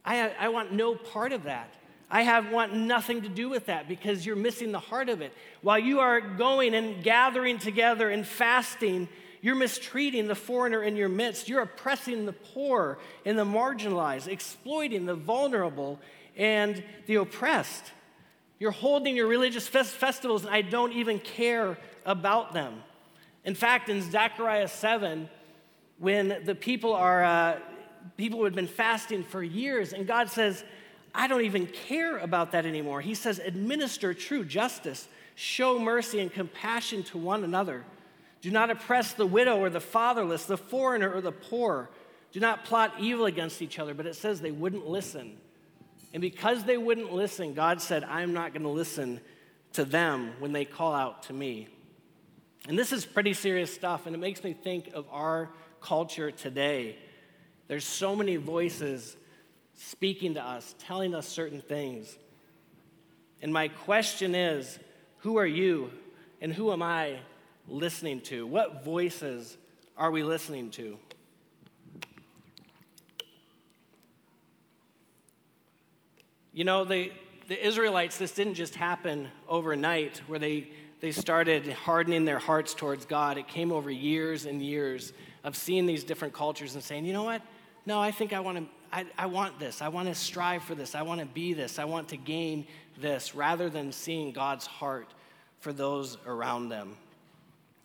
I, 0.04 0.30
I 0.38 0.48
want 0.50 0.72
no 0.72 0.94
part 0.94 1.32
of 1.32 1.44
that. 1.44 1.74
I 2.10 2.22
have 2.22 2.52
want 2.52 2.74
nothing 2.74 3.22
to 3.22 3.28
do 3.28 3.48
with 3.48 3.66
that 3.66 3.88
because 3.88 4.24
you're 4.24 4.36
missing 4.36 4.70
the 4.70 4.78
heart 4.78 5.08
of 5.08 5.20
it. 5.22 5.32
While 5.62 5.78
you 5.78 6.00
are 6.00 6.20
going 6.20 6.74
and 6.74 7.02
gathering 7.02 7.58
together 7.58 8.10
and 8.10 8.26
fasting, 8.26 9.08
you're 9.40 9.54
mistreating 9.54 10.28
the 10.28 10.34
foreigner 10.34 10.82
in 10.82 10.94
your 10.94 11.08
midst. 11.08 11.48
You're 11.48 11.62
oppressing 11.62 12.26
the 12.26 12.32
poor 12.32 12.98
and 13.24 13.38
the 13.38 13.46
marginalized, 13.46 14.28
exploiting 14.28 15.06
the 15.06 15.14
vulnerable 15.14 15.98
and 16.36 16.82
the 17.06 17.16
oppressed. 17.16 17.92
You're 18.58 18.70
holding 18.70 19.16
your 19.16 19.26
religious 19.26 19.66
festivals, 19.66 20.44
and 20.44 20.54
I 20.54 20.62
don't 20.62 20.92
even 20.92 21.18
care 21.18 21.78
about 22.04 22.52
them. 22.52 22.82
In 23.44 23.54
fact, 23.54 23.88
in 23.88 24.02
Zechariah 24.02 24.68
7, 24.68 25.28
when 25.98 26.42
the 26.44 26.54
people 26.54 26.92
are, 26.94 27.24
uh, 27.24 27.58
people 28.16 28.38
who 28.38 28.44
had 28.44 28.54
been 28.54 28.68
fasting 28.68 29.24
for 29.24 29.42
years, 29.42 29.92
and 29.92 30.06
God 30.06 30.30
says, 30.30 30.64
I 31.14 31.26
don't 31.26 31.42
even 31.42 31.66
care 31.66 32.18
about 32.18 32.52
that 32.52 32.64
anymore. 32.64 33.00
He 33.00 33.14
says, 33.14 33.38
administer 33.38 34.14
true 34.14 34.44
justice, 34.44 35.08
show 35.34 35.78
mercy 35.78 36.20
and 36.20 36.32
compassion 36.32 37.02
to 37.04 37.18
one 37.18 37.44
another. 37.44 37.84
Do 38.40 38.50
not 38.50 38.70
oppress 38.70 39.12
the 39.12 39.26
widow 39.26 39.58
or 39.58 39.70
the 39.70 39.80
fatherless, 39.80 40.46
the 40.46 40.56
foreigner 40.56 41.12
or 41.12 41.20
the 41.20 41.32
poor. 41.32 41.90
Do 42.32 42.40
not 42.40 42.64
plot 42.64 42.94
evil 42.98 43.26
against 43.26 43.62
each 43.62 43.78
other. 43.78 43.94
But 43.94 44.06
it 44.06 44.16
says 44.16 44.40
they 44.40 44.50
wouldn't 44.50 44.86
listen. 44.86 45.36
And 46.12 46.20
because 46.20 46.64
they 46.64 46.76
wouldn't 46.76 47.12
listen, 47.12 47.54
God 47.54 47.80
said, 47.80 48.04
I'm 48.04 48.32
not 48.32 48.52
going 48.52 48.62
to 48.62 48.68
listen 48.68 49.20
to 49.74 49.84
them 49.84 50.32
when 50.38 50.52
they 50.52 50.64
call 50.64 50.94
out 50.94 51.24
to 51.24 51.32
me. 51.32 51.68
And 52.68 52.78
this 52.78 52.92
is 52.92 53.04
pretty 53.04 53.32
serious 53.34 53.72
stuff, 53.72 54.06
and 54.06 54.14
it 54.14 54.18
makes 54.18 54.44
me 54.44 54.52
think 54.52 54.90
of 54.94 55.06
our 55.10 55.50
culture 55.80 56.30
today. 56.30 56.96
There's 57.66 57.84
so 57.84 58.14
many 58.14 58.36
voices 58.36 59.16
speaking 59.74 60.34
to 60.34 60.44
us, 60.44 60.74
telling 60.78 61.14
us 61.14 61.26
certain 61.26 61.60
things. 61.60 62.16
And 63.40 63.52
my 63.52 63.68
question 63.68 64.34
is 64.34 64.78
who 65.18 65.38
are 65.38 65.46
you 65.46 65.90
and 66.40 66.52
who 66.52 66.72
am 66.72 66.82
I 66.82 67.18
listening 67.66 68.20
to? 68.22 68.46
What 68.46 68.84
voices 68.84 69.56
are 69.96 70.10
we 70.10 70.22
listening 70.22 70.70
to? 70.72 70.98
You 76.54 76.64
know, 76.64 76.84
the, 76.84 77.10
the 77.48 77.66
Israelites, 77.66 78.18
this 78.18 78.32
didn't 78.32 78.54
just 78.54 78.74
happen 78.74 79.28
overnight 79.48 80.20
where 80.26 80.38
they, 80.38 80.68
they 81.00 81.10
started 81.10 81.66
hardening 81.72 82.26
their 82.26 82.38
hearts 82.38 82.74
towards 82.74 83.06
God. 83.06 83.38
It 83.38 83.48
came 83.48 83.72
over 83.72 83.90
years 83.90 84.44
and 84.44 84.60
years 84.60 85.14
of 85.44 85.56
seeing 85.56 85.86
these 85.86 86.04
different 86.04 86.34
cultures 86.34 86.74
and 86.74 86.84
saying, 86.84 87.06
you 87.06 87.14
know 87.14 87.24
what? 87.24 87.40
No, 87.86 88.00
I 88.00 88.10
think 88.10 88.32
I 88.32 88.40
want 88.40 88.58
to. 88.58 88.66
I, 88.94 89.06
I 89.16 89.24
want 89.24 89.58
this. 89.58 89.80
I 89.80 89.88
want 89.88 90.08
to 90.08 90.14
strive 90.14 90.62
for 90.62 90.74
this. 90.74 90.94
I 90.94 91.00
want 91.00 91.20
to 91.20 91.26
be 91.26 91.54
this. 91.54 91.78
I 91.78 91.86
want 91.86 92.08
to 92.10 92.18
gain 92.18 92.66
this, 93.00 93.34
rather 93.34 93.70
than 93.70 93.90
seeing 93.90 94.32
God's 94.32 94.66
heart 94.66 95.08
for 95.60 95.72
those 95.72 96.18
around 96.26 96.68
them. 96.68 96.96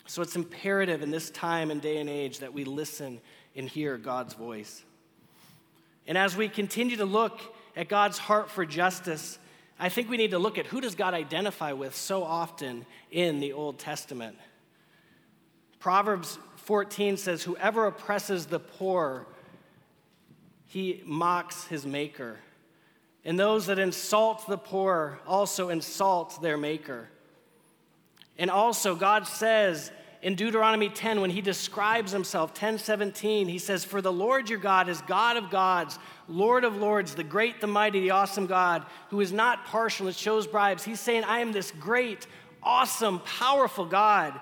So 0.06 0.22
it's 0.22 0.36
imperative 0.36 1.02
in 1.02 1.10
this 1.10 1.30
time 1.30 1.72
and 1.72 1.82
day 1.82 2.00
and 2.00 2.10
age 2.10 2.40
that 2.40 2.54
we 2.54 2.66
listen 2.66 3.22
and 3.56 3.70
hear 3.70 3.98
God's 3.98 4.34
voice. 4.34 4.84
And 6.08 6.18
as 6.18 6.36
we 6.36 6.50
continue 6.50 6.98
to 6.98 7.06
look 7.06 7.40
at 7.78 7.88
God's 7.88 8.18
heart 8.18 8.50
for 8.50 8.66
justice, 8.66 9.38
I 9.80 9.90
think 9.90 10.10
we 10.10 10.18
need 10.18 10.32
to 10.32 10.40
look 10.40 10.58
at 10.58 10.66
who 10.66 10.82
does 10.82 10.96
God 10.96 11.14
identify 11.14 11.74
with 11.74 11.96
so 11.96 12.24
often 12.24 12.88
in 13.12 13.40
the 13.40 13.54
Old 13.54 13.78
Testament. 13.78 14.36
Proverbs 15.80 16.40
14 16.56 17.18
says, 17.18 17.44
Whoever 17.44 17.86
oppresses 17.86 18.48
the 18.48 18.60
poor, 18.60 19.28
he 20.66 21.04
mocks 21.06 21.66
his 21.68 21.86
maker. 21.86 22.40
And 23.24 23.40
those 23.40 23.68
that 23.68 23.78
insult 23.78 24.48
the 24.48 24.58
poor 24.58 25.20
also 25.28 25.70
insult 25.70 26.42
their 26.42 26.58
maker. 26.58 27.10
And 28.40 28.50
also, 28.50 28.96
God 28.96 29.28
says 29.28 29.92
In 30.28 30.36
Deuteronomy 30.36 30.90
10, 30.90 31.22
when 31.22 31.30
he 31.30 31.40
describes 31.40 32.12
himself, 32.12 32.54
10:17, 32.54 33.48
he 33.48 33.58
says, 33.58 33.86
For 33.86 34.02
the 34.02 34.12
Lord 34.12 34.50
your 34.50 34.60
God 34.60 34.90
is 34.90 35.00
God 35.04 35.38
of 35.38 35.50
gods, 35.50 35.98
Lord 36.28 36.66
of 36.66 36.76
lords, 36.76 37.16
the 37.16 37.24
great, 37.24 37.62
the 37.62 37.68
mighty, 37.68 38.02
the 38.02 38.10
awesome 38.10 38.46
God, 38.46 38.86
who 39.10 39.22
is 39.22 39.32
not 39.32 39.64
partial 39.68 40.08
and 40.08 40.14
shows 40.14 40.46
bribes. 40.46 40.84
He's 40.84 41.00
saying, 41.00 41.24
I 41.24 41.40
am 41.40 41.54
this 41.54 41.72
great, 41.72 42.28
awesome, 42.62 43.22
powerful 43.22 43.86
God. 43.86 44.38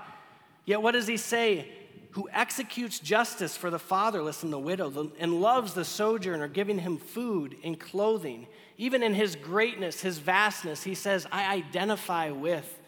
Yet 0.66 0.82
what 0.82 0.94
does 0.94 1.06
he 1.06 1.18
say? 1.18 1.70
Who 2.14 2.28
executes 2.34 2.98
justice 2.98 3.56
for 3.56 3.70
the 3.70 3.78
fatherless 3.78 4.42
and 4.42 4.52
the 4.52 4.58
widow, 4.58 5.12
and 5.20 5.40
loves 5.40 5.76
the 5.76 5.86
sojourner, 5.86 6.48
giving 6.48 6.80
him 6.80 6.98
food 6.98 7.58
and 7.64 7.80
clothing. 7.80 8.48
Even 8.80 9.04
in 9.04 9.14
his 9.14 9.36
greatness, 9.36 10.02
his 10.02 10.18
vastness, 10.18 10.82
he 10.82 10.96
says, 10.96 11.28
I 11.32 11.54
identify 11.54 12.32
with 12.32 12.80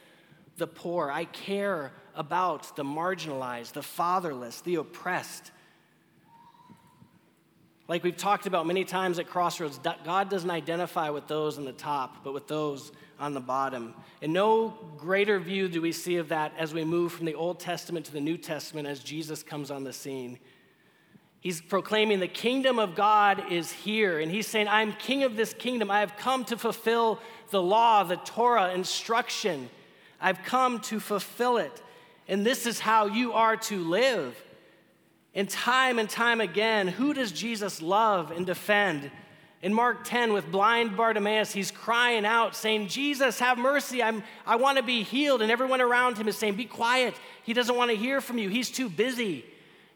the 0.57 0.65
poor. 0.65 1.11
I 1.11 1.25
care 1.25 1.91
about 2.17 2.75
the 2.75 2.83
marginalized, 2.83 3.73
the 3.73 3.83
fatherless, 3.83 4.61
the 4.61 4.75
oppressed. 4.75 5.51
Like 7.87 8.03
we've 8.03 8.17
talked 8.17 8.47
about 8.47 8.67
many 8.67 8.83
times 8.83 9.17
at 9.17 9.27
Crossroads, 9.27 9.79
God 10.03 10.29
doesn't 10.29 10.51
identify 10.51 11.09
with 11.09 11.27
those 11.27 11.57
on 11.57 11.63
the 11.63 11.71
top, 11.71 12.23
but 12.23 12.33
with 12.33 12.47
those 12.47 12.91
on 13.19 13.33
the 13.33 13.39
bottom. 13.39 13.93
And 14.21 14.33
no 14.33 14.77
greater 14.97 15.39
view 15.39 15.69
do 15.69 15.81
we 15.81 15.93
see 15.93 16.17
of 16.17 16.29
that 16.29 16.51
as 16.57 16.73
we 16.73 16.83
move 16.83 17.13
from 17.13 17.25
the 17.25 17.35
Old 17.35 17.59
Testament 17.59 18.05
to 18.07 18.11
the 18.11 18.19
New 18.19 18.37
Testament 18.37 18.87
as 18.87 18.99
Jesus 18.99 19.41
comes 19.41 19.71
on 19.71 19.85
the 19.85 19.93
scene. 19.93 20.37
He's 21.39 21.61
proclaiming 21.61 22.19
the 22.19 22.27
kingdom 22.27 22.77
of 22.77 22.95
God 22.95 23.51
is 23.51 23.71
here. 23.71 24.19
And 24.19 24.29
he's 24.29 24.47
saying, 24.47 24.67
I'm 24.67 24.91
king 24.93 25.23
of 25.23 25.37
this 25.37 25.53
kingdom. 25.53 25.89
I 25.89 26.01
have 26.01 26.17
come 26.17 26.43
to 26.45 26.57
fulfill 26.57 27.19
the 27.51 27.61
law, 27.61 28.03
the 28.03 28.17
Torah, 28.17 28.73
instruction. 28.73 29.69
I've 30.19 30.43
come 30.43 30.81
to 30.81 30.99
fulfill 30.99 31.57
it. 31.57 31.81
And 32.27 32.45
this 32.45 32.65
is 32.65 32.79
how 32.79 33.07
you 33.07 33.33
are 33.33 33.55
to 33.57 33.83
live. 33.83 34.35
And 35.33 35.49
time 35.49 35.99
and 35.99 36.09
time 36.09 36.41
again, 36.41 36.87
who 36.87 37.13
does 37.13 37.31
Jesus 37.31 37.81
love 37.81 38.31
and 38.31 38.45
defend? 38.45 39.11
In 39.61 39.73
Mark 39.73 40.03
10, 40.03 40.33
with 40.33 40.51
blind 40.51 40.95
Bartimaeus, 40.95 41.51
he's 41.51 41.71
crying 41.71 42.25
out, 42.25 42.55
saying, 42.55 42.89
Jesus, 42.89 43.39
have 43.39 43.57
mercy. 43.57 44.03
I'm, 44.03 44.23
I 44.45 44.55
want 44.55 44.77
to 44.77 44.83
be 44.83 45.03
healed. 45.03 45.41
And 45.41 45.51
everyone 45.51 45.81
around 45.81 46.17
him 46.17 46.27
is 46.27 46.37
saying, 46.37 46.55
Be 46.55 46.65
quiet. 46.65 47.15
He 47.43 47.53
doesn't 47.53 47.75
want 47.75 47.89
to 47.89 47.97
hear 47.97 48.21
from 48.21 48.37
you. 48.37 48.49
He's 48.49 48.69
too 48.69 48.89
busy. 48.89 49.45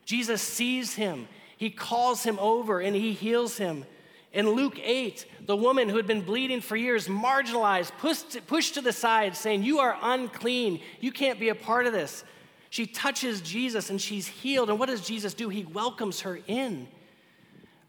Jesus 0.05 0.41
sees 0.41 0.95
him. 0.95 1.27
He 1.57 1.69
calls 1.69 2.23
him 2.23 2.39
over 2.39 2.79
and 2.79 2.95
he 2.95 3.13
heals 3.13 3.57
him. 3.57 3.85
In 4.33 4.49
Luke 4.49 4.79
8, 4.81 5.25
the 5.45 5.55
woman 5.55 5.89
who 5.89 5.97
had 5.97 6.07
been 6.07 6.21
bleeding 6.21 6.61
for 6.61 6.77
years, 6.77 7.07
marginalized, 7.07 7.91
pushed, 7.97 8.47
pushed 8.47 8.75
to 8.75 8.81
the 8.81 8.93
side, 8.93 9.35
saying, 9.35 9.63
You 9.63 9.79
are 9.79 9.97
unclean. 10.01 10.79
You 11.01 11.11
can't 11.11 11.39
be 11.39 11.49
a 11.49 11.55
part 11.55 11.85
of 11.85 11.93
this. 11.93 12.23
She 12.69 12.85
touches 12.85 13.41
Jesus 13.41 13.89
and 13.89 13.99
she's 13.99 14.27
healed. 14.27 14.69
And 14.69 14.79
what 14.79 14.87
does 14.87 15.05
Jesus 15.05 15.33
do? 15.33 15.49
He 15.49 15.65
welcomes 15.65 16.21
her 16.21 16.39
in. 16.47 16.87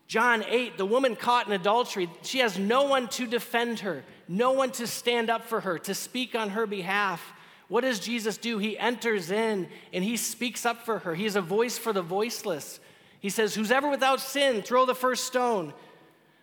John 0.09 0.45
8, 0.47 0.77
the 0.77 0.85
woman 0.85 1.15
caught 1.15 1.47
in 1.47 1.53
adultery, 1.53 2.11
she 2.23 2.41
has 2.41 2.59
no 2.59 2.83
one 2.83 3.09
to 3.09 3.27
defend 3.27 3.79
her, 3.81 4.05
no 4.29 4.53
one 4.53 4.71
to 4.73 4.87
stand 4.87 5.31
up 5.31 5.47
for 5.47 5.61
her, 5.61 5.79
to 5.79 5.95
speak 5.95 6.35
on 6.35 6.51
her 6.51 6.67
behalf. 6.67 7.33
What 7.69 7.81
does 7.81 7.99
Jesus 7.99 8.37
do? 8.37 8.59
He 8.59 8.77
enters 8.77 9.31
in 9.31 9.69
and 9.93 10.05
he 10.05 10.19
speaks 10.19 10.67
up 10.67 10.85
for 10.85 10.99
her. 10.99 11.15
He's 11.15 11.37
a 11.37 11.41
voice 11.41 11.79
for 11.79 11.95
the 11.95 12.03
voiceless. 12.03 12.79
He 13.21 13.31
says, 13.31 13.55
Who's 13.55 13.71
ever 13.71 13.89
without 13.89 14.21
sin, 14.21 14.61
throw 14.61 14.85
the 14.85 14.95
first 14.95 15.25
stone. 15.25 15.73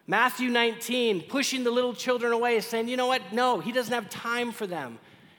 Matthew 0.09 0.49
19, 0.49 1.21
pushing 1.21 1.63
the 1.63 1.69
little 1.69 1.93
children 1.93 2.33
away, 2.33 2.59
saying, 2.61 2.87
You 2.87 2.97
know 2.97 3.05
what? 3.05 3.31
No, 3.31 3.59
he 3.59 3.71
doesn't 3.71 3.93
have 3.93 4.09
time 4.09 4.51
for 4.51 4.65
them. 4.65 4.97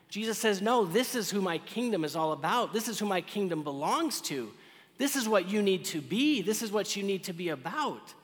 Jesus 0.09 0.39
says, 0.39 0.63
No, 0.63 0.85
this 0.85 1.17
is 1.17 1.29
who 1.29 1.43
my 1.43 1.59
kingdom 1.59 2.05
is 2.05 2.15
all 2.15 2.31
about. 2.31 2.73
This 2.73 2.87
is 2.87 2.97
who 2.97 3.05
my 3.05 3.21
kingdom 3.21 3.65
belongs 3.65 4.21
to. 4.23 4.49
This 4.97 5.17
is 5.17 5.29
what 5.29 5.51
you 5.51 5.61
need 5.61 5.87
to 5.87 6.01
be. 6.01 6.41
This 6.41 6.63
is 6.63 6.71
what 6.71 6.95
you 6.95 7.03
need 7.03 7.25
to 7.25 7.33
be 7.33 7.49
about. 7.49 8.15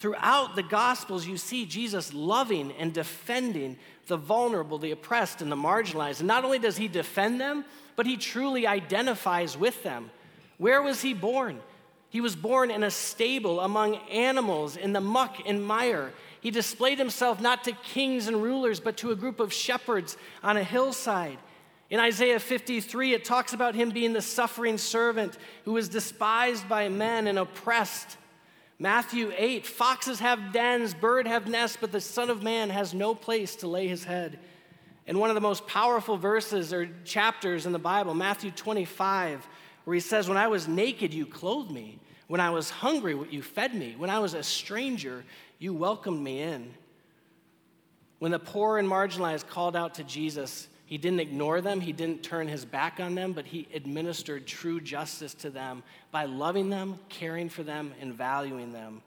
Throughout 0.00 0.56
the 0.56 0.64
Gospels, 0.64 1.24
you 1.24 1.36
see 1.36 1.66
Jesus 1.66 2.12
loving 2.12 2.72
and 2.72 2.92
defending 2.92 3.78
the 4.08 4.16
vulnerable, 4.16 4.78
the 4.78 4.90
oppressed, 4.90 5.40
and 5.40 5.52
the 5.52 5.56
marginalized. 5.56 6.18
And 6.18 6.26
not 6.26 6.44
only 6.44 6.58
does 6.58 6.78
he 6.78 6.88
defend 6.88 7.40
them, 7.40 7.64
but 7.94 8.06
he 8.06 8.16
truly 8.16 8.66
identifies 8.66 9.56
with 9.56 9.84
them. 9.84 10.10
Where 10.56 10.82
was 10.82 11.00
he 11.00 11.14
born? 11.14 11.60
He 12.10 12.20
was 12.20 12.36
born 12.36 12.70
in 12.70 12.82
a 12.82 12.90
stable 12.90 13.60
among 13.60 13.96
animals 14.10 14.76
in 14.76 14.92
the 14.92 15.00
muck 15.00 15.36
and 15.46 15.64
mire. 15.64 16.12
He 16.40 16.50
displayed 16.50 16.98
himself 16.98 17.40
not 17.40 17.64
to 17.64 17.72
kings 17.72 18.28
and 18.28 18.42
rulers, 18.42 18.80
but 18.80 18.96
to 18.98 19.10
a 19.10 19.16
group 19.16 19.40
of 19.40 19.52
shepherds 19.52 20.16
on 20.42 20.56
a 20.56 20.64
hillside. 20.64 21.38
In 21.90 22.00
Isaiah 22.00 22.38
53, 22.38 23.14
it 23.14 23.24
talks 23.24 23.52
about 23.52 23.74
him 23.74 23.90
being 23.90 24.12
the 24.12 24.22
suffering 24.22 24.78
servant 24.78 25.36
who 25.64 25.72
was 25.72 25.88
despised 25.88 26.68
by 26.68 26.88
men 26.88 27.26
and 27.26 27.38
oppressed. 27.38 28.16
Matthew 28.78 29.32
8, 29.36 29.66
foxes 29.66 30.20
have 30.20 30.52
dens, 30.52 30.94
birds 30.94 31.28
have 31.28 31.48
nests, 31.48 31.78
but 31.80 31.90
the 31.90 32.00
Son 32.00 32.30
of 32.30 32.42
Man 32.42 32.70
has 32.70 32.94
no 32.94 33.14
place 33.14 33.56
to 33.56 33.66
lay 33.66 33.88
his 33.88 34.04
head. 34.04 34.38
And 35.06 35.18
one 35.18 35.30
of 35.30 35.34
the 35.34 35.40
most 35.40 35.66
powerful 35.66 36.16
verses 36.18 36.72
or 36.72 36.88
chapters 37.04 37.64
in 37.64 37.72
the 37.72 37.78
Bible, 37.78 38.14
Matthew 38.14 38.50
25, 38.50 39.48
where 39.88 39.94
he 39.94 40.00
says, 40.00 40.28
When 40.28 40.36
I 40.36 40.48
was 40.48 40.68
naked, 40.68 41.14
you 41.14 41.24
clothed 41.24 41.70
me. 41.70 41.98
When 42.26 42.42
I 42.42 42.50
was 42.50 42.68
hungry, 42.68 43.18
you 43.30 43.40
fed 43.40 43.74
me. 43.74 43.94
When 43.96 44.10
I 44.10 44.18
was 44.18 44.34
a 44.34 44.42
stranger, 44.42 45.24
you 45.58 45.72
welcomed 45.72 46.22
me 46.22 46.42
in. 46.42 46.74
When 48.18 48.30
the 48.30 48.38
poor 48.38 48.76
and 48.76 48.86
marginalized 48.86 49.48
called 49.48 49.74
out 49.74 49.94
to 49.94 50.04
Jesus, 50.04 50.68
he 50.84 50.98
didn't 50.98 51.20
ignore 51.20 51.62
them, 51.62 51.80
he 51.80 51.94
didn't 51.94 52.22
turn 52.22 52.48
his 52.48 52.66
back 52.66 53.00
on 53.00 53.14
them, 53.14 53.32
but 53.32 53.46
he 53.46 53.66
administered 53.72 54.46
true 54.46 54.78
justice 54.78 55.32
to 55.36 55.48
them 55.48 55.82
by 56.10 56.26
loving 56.26 56.68
them, 56.68 56.98
caring 57.08 57.48
for 57.48 57.62
them, 57.62 57.94
and 57.98 58.12
valuing 58.12 58.74
them. 58.74 59.00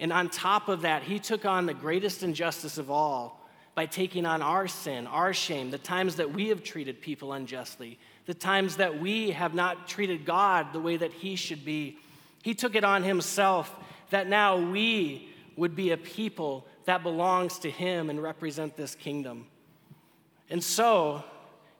And 0.00 0.12
on 0.12 0.28
top 0.28 0.68
of 0.68 0.80
that, 0.80 1.04
he 1.04 1.20
took 1.20 1.44
on 1.44 1.66
the 1.66 1.74
greatest 1.74 2.24
injustice 2.24 2.78
of 2.78 2.90
all 2.90 3.48
by 3.76 3.86
taking 3.86 4.26
on 4.26 4.42
our 4.42 4.66
sin, 4.66 5.06
our 5.06 5.32
shame, 5.32 5.70
the 5.70 5.78
times 5.78 6.16
that 6.16 6.32
we 6.32 6.48
have 6.48 6.64
treated 6.64 7.00
people 7.00 7.32
unjustly, 7.32 7.96
the 8.28 8.34
times 8.34 8.76
that 8.76 9.00
we 9.00 9.30
have 9.30 9.54
not 9.54 9.88
treated 9.88 10.26
God 10.26 10.74
the 10.74 10.78
way 10.78 10.98
that 10.98 11.14
He 11.14 11.34
should 11.34 11.64
be. 11.64 11.96
He 12.42 12.52
took 12.52 12.74
it 12.74 12.84
on 12.84 13.02
Himself 13.02 13.74
that 14.10 14.28
now 14.28 14.58
we 14.58 15.30
would 15.56 15.74
be 15.74 15.92
a 15.92 15.96
people 15.96 16.66
that 16.84 17.02
belongs 17.02 17.58
to 17.60 17.70
Him 17.70 18.10
and 18.10 18.22
represent 18.22 18.76
this 18.76 18.94
kingdom. 18.94 19.46
And 20.50 20.62
so, 20.62 21.24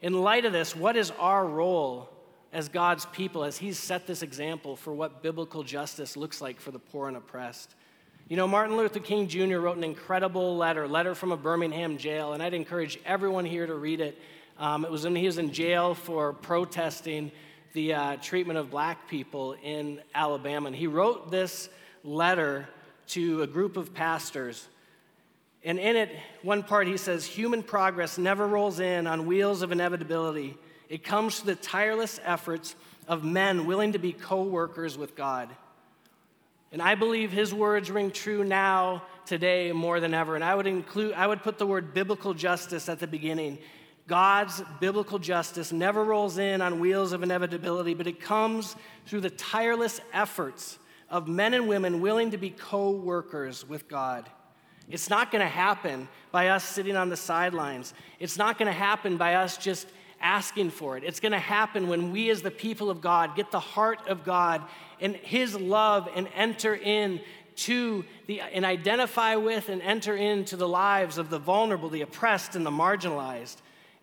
in 0.01 0.23
light 0.23 0.47
of 0.47 0.55
this, 0.55 0.75
what 0.75 0.97
is 0.97 1.13
our 1.19 1.45
role 1.47 2.09
as 2.51 2.71
God's 2.71 3.05
people 3.05 3.45
as 3.45 3.59
He's 3.59 3.79
set 3.79 4.07
this 4.07 4.23
example 4.23 4.75
for 4.75 4.95
what 4.95 5.23
biblical 5.23 5.63
justice 5.63 6.17
looks 6.17 6.41
like 6.41 6.61
for 6.61 6.71
the 6.71 6.79
poor 6.79 7.09
and 7.09 7.19
oppressed? 7.19 7.75
You 8.27 8.39
know, 8.39 8.49
Martin 8.49 8.75
Luther 8.79 9.01
King 9.01 9.29
Jr. 9.29 9.59
wrote 9.59 9.77
an 9.77 9.85
incredible 9.85 10.57
letter, 10.57 10.89
letter 10.89 11.15
from 11.15 11.31
a 11.31 11.37
Birmingham 11.37 11.99
jail, 11.99 12.33
and 12.33 12.43
I'd 12.43 12.55
encourage 12.55 12.99
everyone 13.05 13.45
here 13.45 13.67
to 13.67 13.75
read 13.75 14.01
it. 14.01 14.19
Um, 14.59 14.85
it 14.85 14.91
was 14.91 15.05
when 15.05 15.15
he 15.15 15.27
was 15.27 15.39
in 15.39 15.53
jail 15.53 15.95
for 15.95 16.33
protesting 16.33 17.31
the 17.75 17.95
uh, 17.95 18.17
treatment 18.17 18.59
of 18.59 18.71
black 18.71 19.09
people 19.09 19.55
in 19.63 20.01
Alabama. 20.15 20.67
And 20.67 20.75
he 20.75 20.89
wrote 20.89 21.31
this 21.31 21.69
letter 22.03 22.69
to 23.09 23.43
a 23.43 23.47
group 23.47 23.77
of 23.77 23.95
pastors. 23.95 24.67
And 25.63 25.79
in 25.79 25.95
it, 25.95 26.11
one 26.43 26.65
part 26.65 26.89
he 26.89 26.97
says, 26.97 27.25
Human 27.25 27.63
progress 27.63 28.19
never 28.19 28.49
rolls 28.49 28.81
in 28.81 29.07
on 29.07 29.27
wheels 29.27 29.63
of 29.63 29.71
inevitability. 29.71 30.57
It 30.89 31.05
comes 31.05 31.39
through 31.39 31.55
the 31.55 31.61
tireless 31.61 32.19
efforts 32.25 32.75
of 33.07 33.23
men 33.23 33.65
willing 33.67 33.93
to 33.93 33.99
be 33.99 34.13
co 34.13 34.43
workers 34.43 34.99
with 34.99 35.15
God. 35.15 35.49
And 36.73 36.83
I 36.83 36.97
believe 36.97 37.31
his 37.31 37.55
words 37.55 37.91
ring 37.91 38.11
true 38.11 38.45
now, 38.45 39.05
today, 39.25 39.73
more 39.73 40.01
than 40.01 40.15
ever. 40.15 40.35
And 40.35 40.45
I 40.45 40.55
would 40.55 40.67
include, 40.67 41.15
I 41.15 41.27
would 41.27 41.43
put 41.43 41.59
the 41.59 41.67
word 41.67 41.95
biblical 41.95 42.35
justice 42.35 42.89
at 42.89 42.99
the 42.99 43.07
beginning 43.07 43.59
God's 44.09 44.63
biblical 44.81 45.19
justice 45.19 45.71
never 45.71 46.03
rolls 46.03 46.39
in 46.39 46.63
on 46.63 46.81
wheels 46.81 47.13
of 47.13 47.23
inevitability, 47.23 47.93
but 47.93 48.07
it 48.07 48.21
comes 48.21 48.75
through 49.07 49.21
the 49.21 49.31
tireless 49.31 50.01
efforts 50.15 50.79
of 51.11 51.29
men 51.29 51.53
and 51.53 51.69
women 51.69 52.01
willing 52.01 52.31
to 52.31 52.39
be 52.39 52.51
co 52.51 52.91
workers 52.91 53.69
with 53.69 53.87
God. 53.87 54.29
It's 54.91 55.11
not 55.11 55.31
going 55.31 55.43
to 55.43 55.49
happen 55.49 56.09
by 56.33 56.49
us 56.49 56.65
sitting 56.65 56.97
on 56.97 57.11
the 57.11 57.17
sidelines. 57.17 57.93
It's 58.19 58.39
not 58.39 58.59
going 58.59 58.73
to 58.73 58.79
happen 58.79 59.19
by 59.19 59.35
us 59.35 59.59
just 59.59 59.87
asking 60.23 60.71
for 60.71 60.97
it. 60.97 61.05
It's 61.05 61.21
going 61.21 61.33
to 61.33 61.39
happen 61.39 61.87
when 61.89 62.11
we, 62.11 62.31
as 62.31 62.41
the 62.41 62.51
people 62.51 62.89
of 62.89 63.03
God, 63.03 63.37
get 63.37 63.51
the 63.51 63.61
heart 63.61 64.09
of 64.09 64.25
God 64.25 64.65
and 65.01 65.15
His 65.17 65.55
love 65.55 66.09
and 66.17 66.29
enter 66.35 66.75
in 66.75 67.21
to 67.57 68.05
the 68.27 68.41
and 68.41 68.65
identify 68.65 69.35
with 69.35 69.69
and 69.69 69.83
enter 69.83 70.17
into 70.17 70.57
the 70.57 70.69
lives 70.69 71.19
of 71.19 71.29
the 71.29 71.39
vulnerable, 71.39 71.91
the 71.91 72.03
oppressed, 72.03 72.57
and 72.57 72.65
the 72.65 72.71
marginalized. 72.71 73.57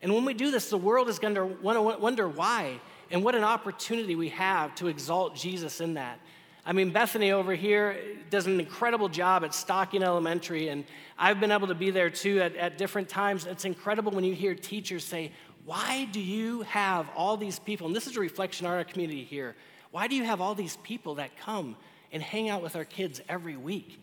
And 0.06 0.14
when 0.14 0.24
we 0.24 0.36
do 0.36 0.52
this, 0.52 0.70
the 0.70 0.78
world 0.78 1.10
is 1.10 1.18
going 1.18 1.34
to 1.34 1.46
wonder 1.46 2.30
why 2.30 2.80
and 3.10 3.24
what 3.24 3.34
an 3.34 3.44
opportunity 3.44 4.16
we 4.16 4.30
have 4.30 4.76
to 4.76 4.88
exalt 4.88 5.36
Jesus 5.36 5.82
in 5.82 5.96
that. 5.96 6.20
I 6.64 6.74
mean, 6.74 6.92
Bethany 6.92 7.32
over 7.32 7.56
here 7.56 7.98
does 8.30 8.46
an 8.46 8.60
incredible 8.60 9.10
job 9.10 9.44
at 9.44 9.56
Stocking 9.56 10.04
Elementary, 10.04 10.68
and 10.68 10.86
I've 11.18 11.40
been 11.40 11.52
able 11.52 11.66
to 11.70 11.74
be 11.74 11.90
there 11.90 12.12
too 12.12 12.40
at, 12.40 12.56
at 12.56 12.78
different 12.78 13.10
times. 13.10 13.48
It's 13.48 13.66
incredible 13.66 14.12
when 14.12 14.24
you 14.24 14.36
hear 14.36 14.54
teachers 14.54 15.04
say, 15.04 15.32
why 15.66 16.08
do 16.12 16.22
you 16.22 16.62
have 16.62 17.10
all 17.16 17.36
these 17.36 17.58
people? 17.58 17.88
And 17.88 17.96
this 17.96 18.06
is 18.06 18.16
a 18.16 18.20
reflection 18.20 18.68
on 18.68 18.74
our 18.74 18.84
community 18.84 19.24
here. 19.24 19.56
Why 19.90 20.06
do 20.06 20.16
you 20.16 20.24
have 20.24 20.40
all 20.40 20.54
these 20.54 20.78
people 20.84 21.16
that 21.16 21.36
come 21.36 21.76
and 22.12 22.22
hang 22.22 22.48
out 22.48 22.62
with 22.62 22.76
our 22.76 22.86
kids 22.86 23.22
every 23.28 23.58
week? 23.58 24.00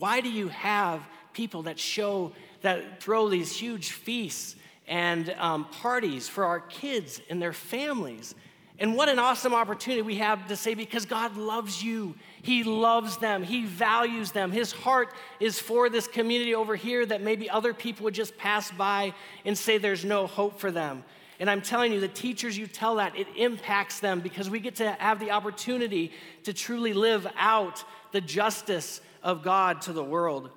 Why 0.00 0.20
do 0.20 0.32
you 0.32 0.48
have 0.48 1.00
people 1.32 1.62
that 1.62 1.78
show, 1.78 2.32
that 2.62 3.00
throw 3.00 3.28
these 3.28 3.56
huge 3.56 3.92
feasts 3.92 4.56
and 4.86 5.30
um, 5.38 5.64
parties 5.66 6.28
for 6.28 6.44
our 6.44 6.60
kids 6.60 7.20
and 7.30 7.40
their 7.40 7.52
families? 7.52 8.34
And 8.78 8.96
what 8.96 9.08
an 9.08 9.20
awesome 9.20 9.54
opportunity 9.54 10.02
we 10.02 10.16
have 10.16 10.48
to 10.48 10.56
say, 10.56 10.74
because 10.74 11.06
God 11.06 11.36
loves 11.36 11.82
you. 11.82 12.16
He 12.42 12.64
loves 12.64 13.18
them. 13.18 13.44
He 13.44 13.64
values 13.64 14.32
them. 14.32 14.50
His 14.50 14.72
heart 14.72 15.14
is 15.38 15.60
for 15.60 15.88
this 15.88 16.08
community 16.08 16.54
over 16.54 16.74
here 16.74 17.06
that 17.06 17.22
maybe 17.22 17.48
other 17.48 17.72
people 17.72 18.04
would 18.04 18.14
just 18.14 18.36
pass 18.36 18.72
by 18.72 19.14
and 19.44 19.56
say 19.56 19.78
there's 19.78 20.04
no 20.04 20.26
hope 20.26 20.58
for 20.58 20.72
them. 20.72 21.04
And 21.38 21.48
I'm 21.48 21.62
telling 21.62 21.92
you, 21.92 22.00
the 22.00 22.08
teachers 22.08 22.58
you 22.58 22.66
tell 22.66 22.96
that, 22.96 23.16
it 23.16 23.28
impacts 23.36 24.00
them 24.00 24.20
because 24.20 24.50
we 24.50 24.58
get 24.58 24.76
to 24.76 24.92
have 24.92 25.20
the 25.20 25.30
opportunity 25.30 26.12
to 26.44 26.52
truly 26.52 26.92
live 26.92 27.26
out 27.36 27.84
the 28.12 28.20
justice 28.20 29.00
of 29.22 29.42
God 29.42 29.82
to 29.82 29.92
the 29.92 30.04
world. 30.04 30.50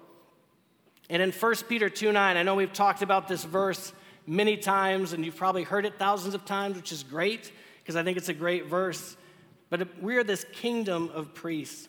And 1.10 1.22
in 1.22 1.32
1 1.32 1.56
Peter 1.70 1.90
2 1.90 2.12
9, 2.12 2.38
I 2.38 2.44
know 2.44 2.56
we've 2.56 2.74
talked 2.74 3.02
about 3.02 3.28
this 3.28 3.44
verse 3.44 3.94
many 4.28 4.58
times, 4.58 5.14
and 5.14 5.26
you've 5.26 5.38
probably 5.38 5.64
heard 5.64 5.86
it 5.86 5.98
thousands 5.98 6.36
of 6.36 6.46
times, 6.46 6.76
which 6.76 6.92
is 6.92 7.02
great 7.02 7.52
because 7.82 7.96
I 7.96 8.04
think 8.04 8.18
it's 8.18 8.30
a 8.30 8.34
great 8.34 8.68
verse. 8.68 9.16
But 9.70 10.02
we 10.04 10.18
are 10.18 10.24
this 10.24 10.46
kingdom 10.54 11.10
of 11.14 11.34
priests. 11.34 11.88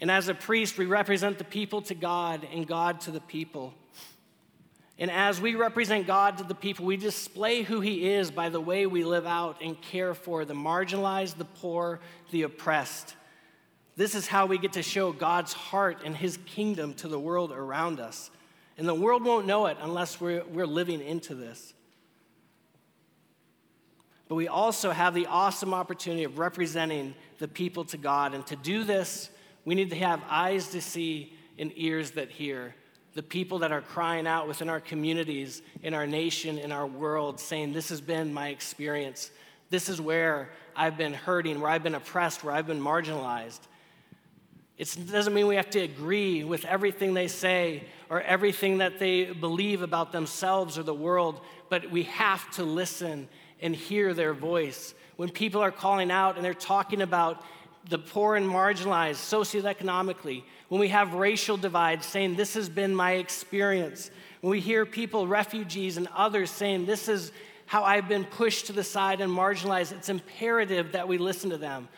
And 0.00 0.10
as 0.10 0.28
a 0.28 0.34
priest, 0.34 0.76
we 0.76 0.86
represent 0.86 1.38
the 1.38 1.44
people 1.44 1.80
to 1.82 1.94
God 1.94 2.46
and 2.52 2.66
God 2.66 3.00
to 3.02 3.10
the 3.10 3.20
people. 3.20 3.72
And 4.98 5.10
as 5.10 5.40
we 5.40 5.54
represent 5.54 6.06
God 6.06 6.38
to 6.38 6.44
the 6.44 6.54
people, 6.54 6.84
we 6.84 6.96
display 6.96 7.62
who 7.62 7.80
He 7.80 8.08
is 8.10 8.30
by 8.30 8.48
the 8.48 8.60
way 8.60 8.86
we 8.86 9.04
live 9.04 9.26
out 9.26 9.60
and 9.62 9.80
care 9.80 10.14
for 10.14 10.44
the 10.44 10.54
marginalized, 10.54 11.36
the 11.36 11.44
poor, 11.44 12.00
the 12.30 12.42
oppressed. 12.42 13.16
This 13.96 14.14
is 14.14 14.26
how 14.26 14.46
we 14.46 14.58
get 14.58 14.72
to 14.74 14.82
show 14.82 15.12
God's 15.12 15.52
heart 15.52 16.02
and 16.04 16.16
His 16.16 16.38
kingdom 16.46 16.94
to 16.94 17.08
the 17.08 17.18
world 17.18 17.52
around 17.52 18.00
us. 18.00 18.30
And 18.76 18.88
the 18.88 18.94
world 18.94 19.24
won't 19.24 19.46
know 19.46 19.66
it 19.66 19.76
unless 19.80 20.20
we're, 20.20 20.44
we're 20.44 20.66
living 20.66 21.00
into 21.00 21.34
this. 21.34 21.74
But 24.28 24.36
we 24.36 24.48
also 24.48 24.90
have 24.90 25.14
the 25.14 25.26
awesome 25.26 25.74
opportunity 25.74 26.24
of 26.24 26.38
representing 26.38 27.14
the 27.38 27.48
people 27.48 27.84
to 27.86 27.96
God. 27.96 28.34
And 28.34 28.46
to 28.46 28.56
do 28.56 28.84
this, 28.84 29.30
we 29.64 29.74
need 29.74 29.90
to 29.90 29.96
have 29.96 30.22
eyes 30.28 30.68
to 30.68 30.80
see 30.80 31.34
and 31.58 31.72
ears 31.76 32.12
that 32.12 32.30
hear. 32.30 32.74
The 33.14 33.22
people 33.22 33.60
that 33.60 33.70
are 33.70 33.80
crying 33.80 34.26
out 34.26 34.48
within 34.48 34.68
our 34.68 34.80
communities, 34.80 35.62
in 35.82 35.94
our 35.94 36.06
nation, 36.06 36.58
in 36.58 36.72
our 36.72 36.86
world, 36.86 37.38
saying, 37.38 37.72
This 37.72 37.90
has 37.90 38.00
been 38.00 38.34
my 38.34 38.48
experience. 38.48 39.30
This 39.70 39.88
is 39.88 40.00
where 40.00 40.50
I've 40.74 40.96
been 40.96 41.14
hurting, 41.14 41.60
where 41.60 41.70
I've 41.70 41.82
been 41.82 41.94
oppressed, 41.94 42.42
where 42.42 42.54
I've 42.54 42.66
been 42.66 42.80
marginalized. 42.80 43.60
It 44.76 44.96
doesn't 45.10 45.32
mean 45.32 45.46
we 45.46 45.54
have 45.54 45.70
to 45.70 45.80
agree 45.80 46.42
with 46.42 46.64
everything 46.64 47.14
they 47.14 47.28
say 47.28 47.84
or 48.14 48.20
everything 48.20 48.78
that 48.78 49.00
they 49.00 49.24
believe 49.24 49.82
about 49.82 50.12
themselves 50.12 50.78
or 50.78 50.84
the 50.84 50.94
world, 50.94 51.40
but 51.68 51.90
we 51.90 52.04
have 52.04 52.48
to 52.52 52.62
listen 52.62 53.28
and 53.60 53.74
hear 53.74 54.14
their 54.14 54.32
voice. 54.32 54.94
When 55.16 55.30
people 55.30 55.60
are 55.60 55.72
calling 55.72 56.12
out 56.12 56.36
and 56.36 56.44
they're 56.44 56.54
talking 56.54 57.02
about 57.02 57.42
the 57.88 57.98
poor 57.98 58.36
and 58.36 58.48
marginalized 58.48 59.16
socioeconomically, 59.16 60.44
when 60.68 60.80
we 60.80 60.90
have 60.90 61.14
racial 61.14 61.56
divides 61.56 62.06
saying, 62.06 62.36
This 62.36 62.54
has 62.54 62.68
been 62.68 62.94
my 62.94 63.14
experience, 63.14 64.12
when 64.42 64.52
we 64.52 64.60
hear 64.60 64.86
people, 64.86 65.26
refugees, 65.26 65.96
and 65.96 66.06
others 66.14 66.52
saying, 66.52 66.86
This 66.86 67.08
is 67.08 67.32
how 67.66 67.82
I've 67.82 68.08
been 68.08 68.24
pushed 68.24 68.66
to 68.66 68.72
the 68.72 68.84
side 68.84 69.20
and 69.20 69.32
marginalized, 69.32 69.90
it's 69.90 70.08
imperative 70.08 70.92
that 70.92 71.08
we 71.08 71.18
listen 71.18 71.50
to 71.50 71.58
them. 71.58 71.88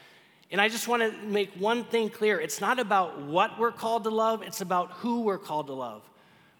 And 0.51 0.61
I 0.61 0.69
just 0.69 0.87
want 0.87 1.03
to 1.03 1.27
make 1.27 1.53
one 1.59 1.85
thing 1.85 2.09
clear 2.09 2.41
it's 2.41 2.61
not 2.61 2.79
about 2.79 3.21
what 3.21 3.59
we're 3.59 3.73
called 3.73 4.05
to 4.05 4.11
love, 4.11 4.43
it's 4.43 4.61
about 4.61 4.93
who 4.93 5.21
we're 5.21 5.39
called 5.39 5.67
to 5.67 5.73
love. 5.73 6.03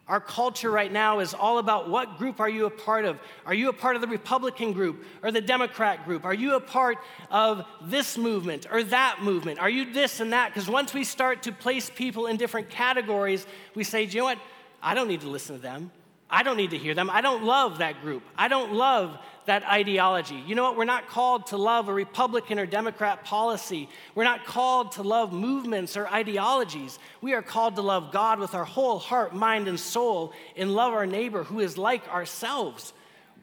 Our 0.07 0.21
culture 0.21 0.71
right 0.71 0.91
now 0.91 1.19
is 1.19 1.33
all 1.33 1.57
about 1.57 1.89
what 1.89 2.17
group 2.17 2.39
are 2.39 2.47
you 2.47 2.65
a 2.65 2.69
part 2.69 3.03
of? 3.03 3.19
Are 3.45 3.53
you 3.53 3.67
a 3.67 3.73
part 3.73 3.97
of 3.97 4.01
the 4.01 4.07
Republican 4.07 4.71
group 4.71 5.03
or 5.21 5.31
the 5.31 5.41
Democrat 5.41 6.05
group? 6.05 6.23
Are 6.23 6.33
you 6.33 6.55
a 6.55 6.61
part 6.61 6.97
of 7.29 7.65
this 7.81 8.17
movement 8.17 8.67
or 8.71 8.83
that 8.83 9.17
movement? 9.21 9.59
Are 9.59 9.69
you 9.69 9.91
this 9.91 10.21
and 10.21 10.31
that? 10.31 10.53
Because 10.53 10.69
once 10.69 10.93
we 10.93 11.03
start 11.03 11.43
to 11.43 11.51
place 11.51 11.91
people 11.93 12.27
in 12.27 12.37
different 12.37 12.69
categories, 12.69 13.45
we 13.75 13.83
say, 13.83 14.03
you 14.03 14.19
know 14.19 14.25
what? 14.25 14.39
I 14.81 14.93
don't 14.93 15.09
need 15.09 15.21
to 15.21 15.29
listen 15.29 15.57
to 15.57 15.61
them. 15.61 15.91
I 16.29 16.43
don't 16.43 16.57
need 16.57 16.71
to 16.71 16.77
hear 16.77 16.93
them. 16.93 17.09
I 17.09 17.19
don't 17.19 17.43
love 17.43 17.79
that 17.79 18.01
group. 18.01 18.23
I 18.37 18.47
don't 18.47 18.73
love 18.73 19.17
that 19.47 19.63
ideology. 19.65 20.43
You 20.45 20.55
know 20.55 20.63
what? 20.63 20.77
We're 20.77 20.85
not 20.85 21.07
called 21.07 21.47
to 21.47 21.57
love 21.57 21.87
a 21.87 21.93
Republican 21.93 22.59
or 22.59 22.65
Democrat 22.65 23.23
policy. 23.23 23.89
We're 24.13 24.25
not 24.25 24.45
called 24.45 24.91
to 24.93 25.03
love 25.03 25.33
movements 25.33 25.97
or 25.97 26.05
ideologies. 26.07 26.99
We 27.21 27.33
are 27.33 27.41
called 27.41 27.77
to 27.77 27.81
love 27.81 28.11
God 28.11 28.39
with 28.39 28.53
our 28.53 28.65
whole 28.65 28.99
heart, 28.99 29.33
mind, 29.33 29.67
and 29.67 29.79
soul 29.79 30.33
and 30.55 30.75
love 30.75 30.93
our 30.93 31.05
neighbor 31.05 31.43
who 31.43 31.61
is 31.61 31.77
like 31.77 32.07
ourselves. 32.09 32.93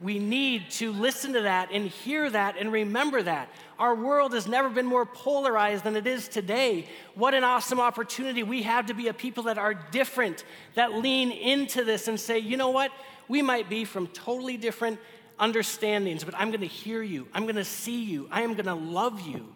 We 0.01 0.19
need 0.19 0.71
to 0.73 0.93
listen 0.93 1.33
to 1.33 1.43
that 1.43 1.71
and 1.73 1.88
hear 1.88 2.29
that 2.29 2.57
and 2.59 2.71
remember 2.71 3.23
that. 3.23 3.49
Our 3.79 3.95
world 3.95 4.35
has 4.35 4.47
never 4.47 4.69
been 4.69 4.85
more 4.85 5.07
polarized 5.07 5.85
than 5.85 5.97
it 5.97 6.07
is 6.07 6.29
today. 6.29 6.87
What 7.14 7.33
an 7.33 7.45
awesome 7.45 7.81
opportunity 7.81 8.43
we 8.43 8.62
have 8.64 8.87
to 8.87 8.95
be 8.95 9.09
a 9.09 9.14
people 9.14 9.45
that 9.45 9.57
are 9.57 9.73
different, 9.73 10.45
that 10.75 10.93
lean 10.93 11.31
into 11.31 11.83
this 11.83 12.09
and 12.09 12.21
say, 12.21 12.38
you 12.38 12.59
know 12.59 12.71
what? 12.71 12.93
We 13.27 13.40
might 13.40 13.71
be 13.71 13.87
from 13.87 14.09
totally 14.09 14.59
different 14.59 14.99
understandings, 15.38 16.25
but 16.25 16.35
I'm 16.37 16.49
going 16.49 16.61
to 16.61 16.66
hear 16.66 17.03
you. 17.03 17.27
I'm 17.35 17.44
going 17.44 17.57
to 17.57 17.64
see 17.64 18.05
you. 18.05 18.29
I 18.31 18.42
am 18.42 18.55
going 18.55 18.66
to 18.66 18.75
love 18.75 19.20
you, 19.20 19.55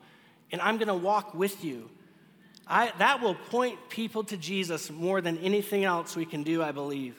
and 0.52 0.60
I'm 0.60 0.76
going 0.76 0.88
to 0.88 0.94
walk 0.94 1.34
with 1.34 1.64
you. 1.64 1.88
I, 2.66 2.92
that 2.98 3.22
will 3.22 3.34
point 3.34 3.78
people 3.88 4.24
to 4.24 4.36
Jesus 4.36 4.90
more 4.90 5.20
than 5.20 5.38
anything 5.38 5.84
else 5.84 6.14
we 6.14 6.26
can 6.26 6.42
do, 6.42 6.62
I 6.62 6.72
believe. 6.72 7.16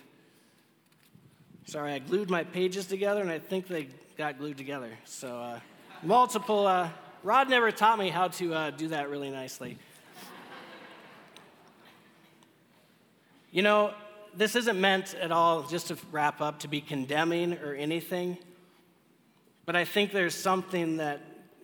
Sorry, 1.65 1.93
I 1.93 1.99
glued 1.99 2.29
my 2.29 2.43
pages 2.43 2.85
together, 2.85 3.21
and 3.21 3.31
I 3.31 3.39
think 3.39 3.67
they 3.67 3.89
got 4.17 4.37
glued 4.37 4.57
together. 4.57 4.91
So, 5.05 5.39
uh, 5.39 5.59
multiple. 6.03 6.67
Uh, 6.67 6.89
Rod 7.23 7.49
never 7.49 7.71
taught 7.71 7.99
me 7.99 8.09
how 8.09 8.29
to 8.29 8.53
uh, 8.53 8.71
do 8.71 8.89
that 8.89 9.09
really 9.09 9.29
nicely. 9.29 9.77
you 13.51 13.61
know, 13.61 13.93
this 14.35 14.55
isn't 14.55 14.79
meant 14.79 15.15
at 15.15 15.31
all, 15.31 15.63
just 15.63 15.87
to 15.87 15.97
wrap 16.11 16.41
up, 16.41 16.59
to 16.59 16.67
be 16.67 16.81
condemning 16.81 17.53
or 17.53 17.73
anything. 17.73 18.37
But 19.69 19.75
I 19.75 19.85
think 19.85 20.11
there's 20.11 20.33
something 20.33 20.97
that 20.97 21.21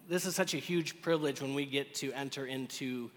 this 0.07 0.27
is 0.27 0.35
such 0.35 0.53
a 0.53 0.57
huge 0.57 1.01
privilege 1.01 1.41
when 1.41 1.55
we 1.55 1.65
get 1.65 1.95
to 1.95 2.13
enter 2.13 2.45
into 2.45 3.09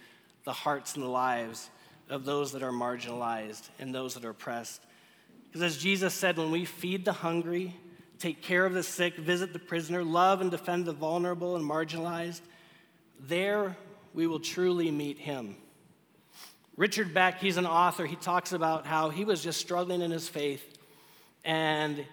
the 0.44 0.52
hearts 0.54 0.94
and 0.94 1.04
the 1.04 1.10
lives 1.10 1.68
of 2.08 2.24
those 2.24 2.52
that 2.52 2.62
are 2.62 2.72
marginalized 2.72 3.68
and 3.78 3.94
those 3.94 4.14
that 4.14 4.24
are 4.24 4.30
oppressed. 4.30 4.80
Because 5.46 5.60
as 5.60 5.76
Jesus 5.76 6.14
said, 6.14 6.38
when 6.38 6.50
we 6.50 6.64
feed 6.64 7.04
the 7.04 7.12
hungry, 7.12 7.76
take 8.18 8.40
care 8.40 8.64
of 8.64 8.72
the 8.72 8.82
sick, 8.82 9.16
visit 9.16 9.52
the 9.52 9.58
prisoner, 9.58 10.02
love 10.02 10.40
and 10.40 10.50
defend 10.50 10.86
the 10.86 10.94
vulnerable 10.94 11.56
and 11.56 11.70
marginalized, 11.70 12.40
there 13.20 13.76
we 14.14 14.26
will 14.26 14.40
truly 14.40 14.90
meet 14.90 15.18
him. 15.18 15.54
Richard 16.78 17.12
Beck, 17.12 17.40
he's 17.40 17.58
an 17.58 17.66
author, 17.66 18.06
he 18.06 18.16
talks 18.16 18.54
about 18.54 18.86
how 18.86 19.10
he 19.10 19.26
was 19.26 19.44
just 19.44 19.60
struggling 19.60 20.00
in 20.00 20.10
his 20.10 20.30
faith 20.30 20.78
and 21.44 22.06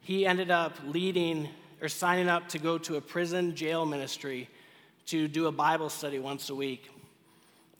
he 0.00 0.24
ended 0.24 0.50
up 0.50 0.72
leading 0.86 1.50
or 1.82 1.88
signing 1.88 2.28
up 2.28 2.48
to 2.50 2.58
go 2.58 2.78
to 2.78 2.96
a 2.96 3.00
prison 3.00 3.54
jail 3.54 3.84
ministry 3.84 4.48
to 5.06 5.26
do 5.26 5.48
a 5.48 5.52
Bible 5.52 5.90
study 5.90 6.18
once 6.18 6.48
a 6.48 6.54
week. 6.54 6.88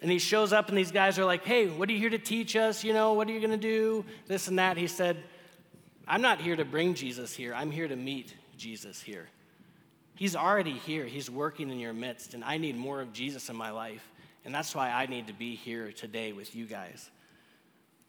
And 0.03 0.11
he 0.11 0.19
shows 0.19 0.53
up, 0.53 0.69
and 0.69 0.77
these 0.77 0.91
guys 0.91 1.19
are 1.19 1.25
like, 1.25 1.45
Hey, 1.45 1.69
what 1.69 1.89
are 1.89 1.93
you 1.93 1.99
here 1.99 2.11
to 2.11 2.19
teach 2.19 2.57
us? 2.57 2.83
You 2.83 2.93
know, 2.93 3.13
what 3.13 3.29
are 3.29 3.33
you 3.33 3.39
going 3.39 3.53
to 3.53 3.57
do? 3.57 4.05
This 4.27 4.49
and 4.49 4.59
that. 4.59 4.77
He 4.77 4.89
said, 4.89 5.23
I'm 6.09 6.21
not 6.21 6.41
here 6.41 6.57
to 6.57 6.65
bring 6.65 6.95
Jesus 6.95 7.33
here. 7.33 7.55
I'm 7.55 7.71
here 7.71 7.87
to 7.87 7.95
meet 7.95 8.35
Jesus 8.59 9.01
here. 9.01 9.29
He's 10.17 10.37
already 10.37 10.73
here, 10.73 11.05
He's 11.05 11.31
working 11.31 11.71
in 11.71 11.79
your 11.79 11.93
midst, 11.93 12.35
and 12.35 12.45
I 12.45 12.59
need 12.59 12.77
more 12.77 13.01
of 13.01 13.13
Jesus 13.13 13.49
in 13.49 13.57
my 13.57 13.71
life. 13.71 14.07
And 14.45 14.55
that's 14.55 14.75
why 14.75 14.91
I 14.91 15.07
need 15.07 15.29
to 15.29 15.33
be 15.33 15.55
here 15.55 15.93
today 15.93 16.33
with 16.33 16.55
you 16.55 16.67
guys. 16.67 17.11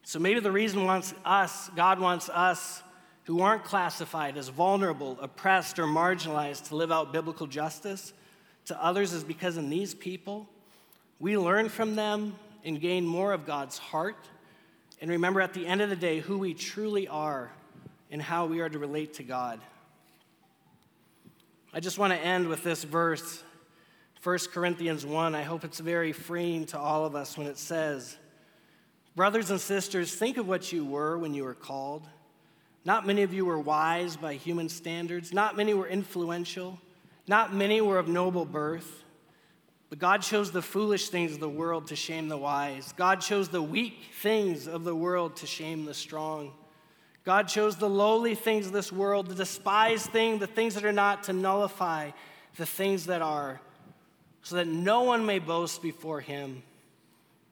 So 0.04 0.20
maybe 0.20 0.40
the 0.40 0.52
reason 0.52 0.86
wants 0.86 1.14
us, 1.24 1.70
God 1.76 2.00
wants 2.00 2.30
us 2.30 2.84
who 3.24 3.42
aren't 3.42 3.64
classified 3.64 4.38
as 4.38 4.50
vulnerable, 4.50 5.18
oppressed, 5.22 5.80
or 5.80 5.86
marginalized 5.86 6.68
to 6.70 6.76
live 6.76 6.92
out 6.92 7.14
biblical 7.14 7.48
justice 7.48 8.14
to 8.66 8.84
others 8.84 9.14
is 9.14 9.24
because 9.24 9.58
in 9.58 9.70
these 9.70 9.94
people, 9.94 10.48
we 11.20 11.38
learn 11.38 11.70
from 11.70 11.96
them 11.96 12.36
and 12.64 12.80
gain 12.80 13.06
more 13.06 13.34
of 13.34 13.46
God's 13.46 13.78
heart. 13.78 14.18
And 15.02 15.10
remember 15.12 15.42
at 15.42 15.54
the 15.54 15.66
end 15.66 15.82
of 15.82 15.90
the 15.90 15.96
day 15.96 16.20
who 16.20 16.38
we 16.38 16.54
truly 16.54 17.08
are 17.08 17.52
and 18.12 18.22
how 18.22 18.46
we 18.46 18.62
are 18.62 18.70
to 18.70 18.80
relate 18.80 19.16
to 19.16 19.24
God. 19.24 19.60
I 21.74 21.80
just 21.80 21.98
want 21.98 22.14
to 22.14 22.20
end 22.20 22.48
with 22.48 22.64
this 22.64 22.84
verse, 22.84 23.44
1 24.22 24.38
Corinthians 24.54 25.06
1. 25.06 25.36
I 25.36 25.42
hope 25.42 25.64
it's 25.64 25.80
very 25.80 26.14
freeing 26.14 26.66
to 26.68 26.80
all 26.80 27.06
of 27.06 27.16
us 27.16 27.38
when 27.38 27.48
it 27.48 27.58
says, 27.58 28.18
Brothers 29.16 29.52
and 29.52 29.60
sisters, 29.60 30.14
think 30.14 30.38
of 30.38 30.48
what 30.48 30.72
you 30.72 30.86
were 30.86 31.18
when 31.18 31.34
you 31.34 31.44
were 31.44 31.54
called. 31.54 32.08
Not 32.86 33.08
many 33.08 33.24
of 33.24 33.34
you 33.34 33.46
were 33.46 33.60
wise 33.60 34.18
by 34.18 34.34
human 34.34 34.70
standards. 34.70 35.34
Not 35.34 35.56
many 35.56 35.74
were 35.74 35.88
influential. 35.88 36.80
Not 37.28 37.54
many 37.54 37.80
were 37.80 37.98
of 37.98 38.08
noble 38.08 38.46
birth. 38.46 39.04
But 39.90 40.00
God 40.00 40.22
chose 40.22 40.52
the 40.52 40.62
foolish 40.62 41.10
things 41.10 41.34
of 41.34 41.40
the 41.40 41.48
world 41.48 41.88
to 41.88 41.96
shame 41.96 42.28
the 42.28 42.38
wise. 42.38 42.94
God 42.98 43.22
chose 43.22 43.50
the 43.50 43.62
weak 43.62 44.00
things 44.22 44.68
of 44.68 44.84
the 44.84 44.96
world 44.96 45.36
to 45.38 45.46
shame 45.46 45.86
the 45.86 45.94
strong. 45.94 46.52
God 47.24 47.48
chose 47.48 47.78
the 47.78 47.90
lowly 47.90 48.36
things 48.36 48.66
of 48.66 48.74
this 48.74 48.92
world, 48.92 49.28
the 49.28 49.36
despised 49.36 50.08
thing, 50.08 50.40
the 50.40 50.48
things 50.48 50.76
that 50.76 50.84
are 50.84 50.92
not, 50.92 51.24
to 51.24 51.34
nullify 51.34 52.12
the 52.58 52.66
things 52.66 53.06
that 53.06 53.22
are, 53.22 53.62
so 54.42 54.58
that 54.58 54.68
no 54.68 55.04
one 55.04 55.26
may 55.26 55.40
boast 55.40 55.82
before 55.82 56.20
him. 56.20 56.64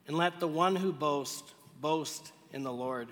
And 0.08 0.18
let 0.18 0.40
the 0.40 0.48
one 0.48 0.76
who 0.76 0.92
boasts 0.92 1.54
boast 1.80 2.34
in 2.52 2.64
the 2.64 2.74
Lord. 2.74 3.08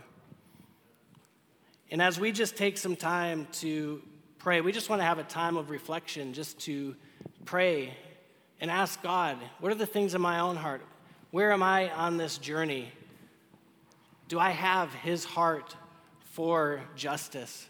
And 1.92 2.02
as 2.02 2.20
we 2.20 2.32
just 2.32 2.56
take 2.56 2.78
some 2.78 2.96
time 2.96 3.48
to 3.54 4.02
pray, 4.38 4.62
we 4.62 4.72
just 4.72 4.90
want 4.90 5.02
to 5.02 5.06
have 5.06 5.18
a 5.18 5.24
time 5.24 5.58
of 5.58 5.72
reflection, 5.72 6.34
just 6.34 6.60
to 6.62 6.96
pray 7.46 7.94
and 8.62 8.70
ask 8.70 9.02
God, 9.02 9.38
what 9.60 9.72
are 9.72 9.76
the 9.76 9.88
things 9.88 10.14
in 10.14 10.22
my 10.22 10.40
own 10.40 10.56
heart? 10.56 10.82
Where 11.32 11.52
am 11.52 11.64
I 11.64 11.92
on 11.92 12.18
this 12.18 12.38
journey? 12.38 12.92
Do 14.28 14.40
I 14.40 14.52
have 14.52 14.94
His 14.94 15.26
heart 15.26 15.76
for 16.20 16.82
justice? 16.96 17.68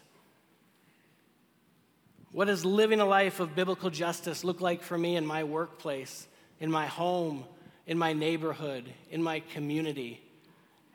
What 2.32 2.46
does 2.46 2.64
living 2.64 3.00
a 3.00 3.06
life 3.06 3.40
of 3.40 3.56
biblical 3.56 3.88
justice 3.88 4.44
look 4.44 4.60
like 4.60 4.82
for 4.82 4.98
me 4.98 5.16
in 5.16 5.26
my 5.26 5.44
workplace, 5.44 6.28
in 6.60 6.70
my 6.70 6.86
home, 6.86 7.44
in 7.86 7.96
my 7.96 8.12
neighborhood, 8.12 8.92
in 9.10 9.22
my 9.22 9.40
community? 9.40 10.20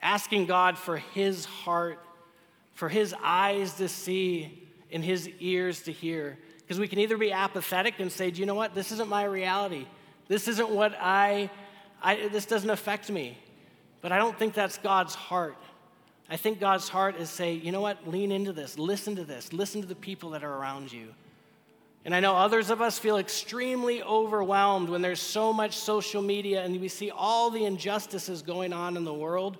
Asking 0.01 0.45
God 0.45 0.77
for 0.77 0.97
His 0.97 1.45
heart 1.45 1.99
for 2.75 2.89
his 2.89 3.15
eyes 3.23 3.73
to 3.75 3.89
see 3.89 4.67
and 4.91 5.03
his 5.03 5.27
ears 5.39 5.81
to 5.83 5.91
hear. 5.91 6.37
Because 6.59 6.79
we 6.79 6.87
can 6.87 6.99
either 6.99 7.17
be 7.17 7.31
apathetic 7.31 7.95
and 7.99 8.11
say, 8.11 8.29
do 8.29 8.39
you 8.39 8.45
know 8.45 8.55
what? 8.55 8.75
This 8.75 8.91
isn't 8.91 9.09
my 9.09 9.23
reality. 9.23 9.87
This 10.27 10.47
isn't 10.47 10.69
what 10.69 10.95
I, 10.99 11.49
I, 12.01 12.27
this 12.27 12.45
doesn't 12.45 12.69
affect 12.69 13.09
me. 13.09 13.37
But 14.01 14.11
I 14.11 14.17
don't 14.17 14.37
think 14.37 14.53
that's 14.53 14.77
God's 14.77 15.15
heart. 15.15 15.57
I 16.29 16.37
think 16.37 16.59
God's 16.59 16.89
heart 16.89 17.17
is 17.17 17.29
say, 17.29 17.53
you 17.53 17.71
know 17.71 17.81
what? 17.81 18.07
Lean 18.07 18.31
into 18.31 18.51
this. 18.51 18.77
Listen 18.77 19.15
to 19.15 19.23
this. 19.23 19.53
Listen 19.53 19.81
to 19.81 19.87
the 19.87 19.95
people 19.95 20.31
that 20.31 20.43
are 20.43 20.53
around 20.53 20.91
you. 20.91 21.07
And 22.03 22.13
I 22.13 22.19
know 22.19 22.35
others 22.35 22.69
of 22.69 22.81
us 22.81 22.99
feel 22.99 23.17
extremely 23.17 24.03
overwhelmed 24.03 24.89
when 24.89 25.01
there's 25.01 25.21
so 25.21 25.51
much 25.51 25.77
social 25.77 26.21
media 26.21 26.63
and 26.63 26.79
we 26.79 26.87
see 26.87 27.09
all 27.09 27.49
the 27.49 27.65
injustices 27.65 28.41
going 28.41 28.73
on 28.73 28.95
in 28.95 29.05
the 29.05 29.13
world 29.13 29.57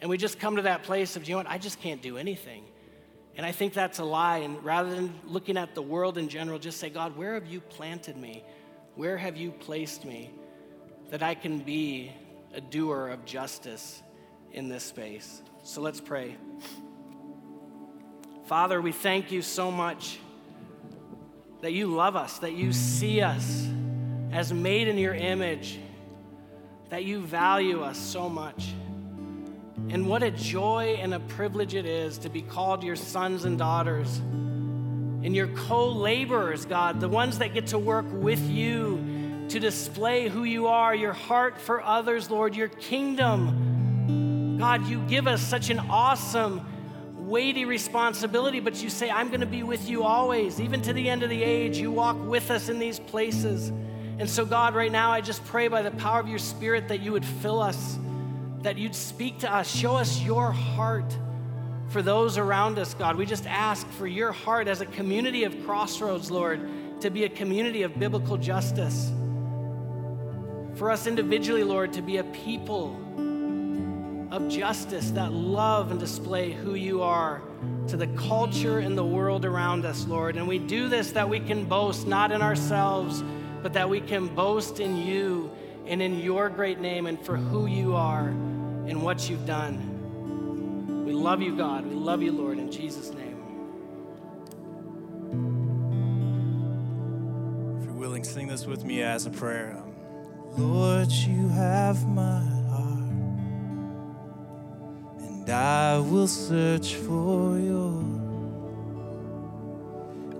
and 0.00 0.10
we 0.10 0.18
just 0.18 0.38
come 0.38 0.56
to 0.56 0.62
that 0.62 0.82
place 0.82 1.16
of, 1.16 1.26
you 1.26 1.32
know 1.32 1.38
what, 1.38 1.48
I 1.48 1.58
just 1.58 1.80
can't 1.80 2.02
do 2.02 2.18
anything. 2.18 2.64
And 3.36 3.44
I 3.44 3.52
think 3.52 3.74
that's 3.74 3.98
a 3.98 4.04
lie. 4.04 4.38
And 4.38 4.62
rather 4.64 4.94
than 4.94 5.12
looking 5.26 5.56
at 5.56 5.74
the 5.74 5.82
world 5.82 6.18
in 6.18 6.28
general, 6.28 6.58
just 6.58 6.78
say, 6.78 6.90
God, 6.90 7.16
where 7.16 7.34
have 7.34 7.46
you 7.46 7.60
planted 7.60 8.16
me? 8.16 8.44
Where 8.94 9.16
have 9.16 9.36
you 9.36 9.50
placed 9.52 10.04
me 10.04 10.30
that 11.10 11.22
I 11.22 11.34
can 11.34 11.58
be 11.58 12.12
a 12.54 12.60
doer 12.60 13.08
of 13.08 13.24
justice 13.24 14.02
in 14.52 14.68
this 14.68 14.84
space? 14.84 15.42
So 15.62 15.82
let's 15.82 16.00
pray. 16.00 16.36
Father, 18.46 18.80
we 18.80 18.92
thank 18.92 19.32
you 19.32 19.42
so 19.42 19.70
much 19.70 20.18
that 21.60 21.72
you 21.72 21.88
love 21.88 22.16
us, 22.16 22.38
that 22.38 22.52
you 22.52 22.72
see 22.72 23.20
us 23.20 23.68
as 24.32 24.52
made 24.52 24.88
in 24.88 24.98
your 24.98 25.14
image, 25.14 25.78
that 26.90 27.04
you 27.04 27.20
value 27.20 27.82
us 27.82 27.98
so 27.98 28.28
much. 28.28 28.72
And 29.88 30.08
what 30.08 30.22
a 30.22 30.30
joy 30.30 30.98
and 31.00 31.14
a 31.14 31.20
privilege 31.20 31.74
it 31.74 31.86
is 31.86 32.18
to 32.18 32.28
be 32.28 32.42
called 32.42 32.82
your 32.82 32.96
sons 32.96 33.44
and 33.44 33.56
daughters 33.56 34.18
and 34.18 35.34
your 35.34 35.48
co 35.48 35.88
laborers, 35.88 36.64
God, 36.64 37.00
the 37.00 37.08
ones 37.08 37.38
that 37.38 37.54
get 37.54 37.68
to 37.68 37.78
work 37.78 38.06
with 38.10 38.48
you 38.48 39.46
to 39.48 39.60
display 39.60 40.28
who 40.28 40.44
you 40.44 40.66
are, 40.66 40.94
your 40.94 41.12
heart 41.12 41.60
for 41.60 41.82
others, 41.82 42.30
Lord, 42.30 42.54
your 42.56 42.68
kingdom. 42.68 44.56
God, 44.58 44.86
you 44.86 45.00
give 45.08 45.26
us 45.26 45.40
such 45.42 45.70
an 45.70 45.78
awesome, 45.78 46.66
weighty 47.28 47.64
responsibility, 47.64 48.60
but 48.60 48.82
you 48.82 48.90
say, 48.90 49.10
I'm 49.10 49.28
going 49.28 49.40
to 49.40 49.46
be 49.46 49.62
with 49.62 49.88
you 49.88 50.02
always, 50.02 50.60
even 50.60 50.82
to 50.82 50.92
the 50.92 51.08
end 51.08 51.22
of 51.22 51.30
the 51.30 51.42
age. 51.42 51.76
You 51.78 51.90
walk 51.92 52.16
with 52.26 52.50
us 52.50 52.68
in 52.68 52.78
these 52.78 52.98
places. 52.98 53.68
And 54.18 54.28
so, 54.28 54.44
God, 54.44 54.74
right 54.74 54.90
now, 54.90 55.12
I 55.12 55.20
just 55.20 55.44
pray 55.44 55.68
by 55.68 55.82
the 55.82 55.90
power 55.92 56.20
of 56.20 56.28
your 56.28 56.38
Spirit 56.38 56.88
that 56.88 57.00
you 57.00 57.12
would 57.12 57.24
fill 57.24 57.60
us 57.60 57.98
that 58.62 58.78
you'd 58.78 58.94
speak 58.94 59.38
to 59.40 59.52
us, 59.52 59.68
show 59.68 59.96
us 59.96 60.20
your 60.20 60.52
heart 60.52 61.16
for 61.88 62.02
those 62.02 62.36
around 62.36 62.78
us, 62.78 62.94
God. 62.94 63.16
We 63.16 63.26
just 63.26 63.46
ask 63.46 63.88
for 63.92 64.06
your 64.06 64.32
heart 64.32 64.68
as 64.68 64.80
a 64.80 64.86
community 64.86 65.44
of 65.44 65.64
crossroads, 65.64 66.30
Lord, 66.30 66.60
to 67.00 67.10
be 67.10 67.24
a 67.24 67.28
community 67.28 67.82
of 67.82 67.98
biblical 67.98 68.36
justice. 68.36 69.12
For 70.74 70.90
us 70.90 71.06
individually, 71.06 71.62
Lord, 71.62 71.92
to 71.94 72.02
be 72.02 72.16
a 72.16 72.24
people 72.24 72.96
of 74.30 74.48
justice 74.48 75.10
that 75.12 75.32
love 75.32 75.90
and 75.90 76.00
display 76.00 76.52
who 76.52 76.74
you 76.74 77.02
are 77.02 77.40
to 77.88 77.96
the 77.96 78.08
culture 78.08 78.80
and 78.80 78.98
the 78.98 79.04
world 79.04 79.44
around 79.44 79.86
us, 79.86 80.06
Lord. 80.06 80.36
And 80.36 80.48
we 80.48 80.58
do 80.58 80.88
this 80.88 81.12
that 81.12 81.28
we 81.28 81.38
can 81.40 81.64
boast 81.64 82.06
not 82.06 82.32
in 82.32 82.42
ourselves, 82.42 83.22
but 83.62 83.72
that 83.74 83.88
we 83.88 84.00
can 84.00 84.26
boast 84.34 84.80
in 84.80 84.96
you 84.96 85.50
and 85.86 86.02
in 86.02 86.18
your 86.20 86.48
great 86.48 86.80
name 86.80 87.06
and 87.06 87.24
for 87.24 87.36
who 87.36 87.66
you 87.66 87.94
are 87.94 88.28
and 88.28 89.02
what 89.02 89.28
you've 89.28 89.46
done. 89.46 91.04
We 91.04 91.12
love 91.12 91.40
you, 91.40 91.56
God. 91.56 91.86
We 91.86 91.94
love 91.94 92.22
you, 92.22 92.32
Lord, 92.32 92.58
in 92.58 92.70
Jesus' 92.70 93.10
name. 93.10 93.36
If 97.78 97.84
you're 97.84 97.94
willing, 97.94 98.24
sing 98.24 98.48
this 98.48 98.66
with 98.66 98.84
me 98.84 99.02
as 99.02 99.26
a 99.26 99.30
prayer. 99.30 99.76
Um, 99.76 99.94
Lord, 100.56 101.10
you 101.12 101.48
have 101.48 102.06
my 102.08 102.40
heart, 102.70 102.98
and 105.20 105.50
I 105.50 105.98
will 105.98 106.28
search 106.28 106.94
for 106.94 107.58
your. 107.58 108.04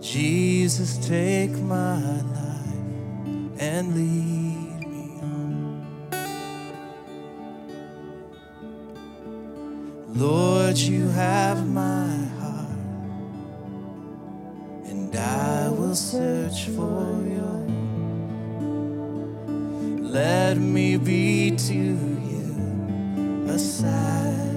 Jesus, 0.01 0.99
take 0.99 1.51
my 1.51 2.21
life 2.21 3.59
and 3.59 3.95
lead. 3.95 4.46
Lord, 10.17 10.79
you 10.79 11.09
have 11.09 11.69
my 11.69 12.09
heart, 12.41 12.71
and 14.87 15.15
I 15.15 15.69
will 15.69 15.95
search 15.95 16.69
for 16.69 17.23
you. 17.23 17.45
Let 20.01 20.57
me 20.57 20.97
be 20.97 21.51
to 21.51 21.75
you 21.75 23.47
a 23.47 23.59
sacrifice, 23.59 24.56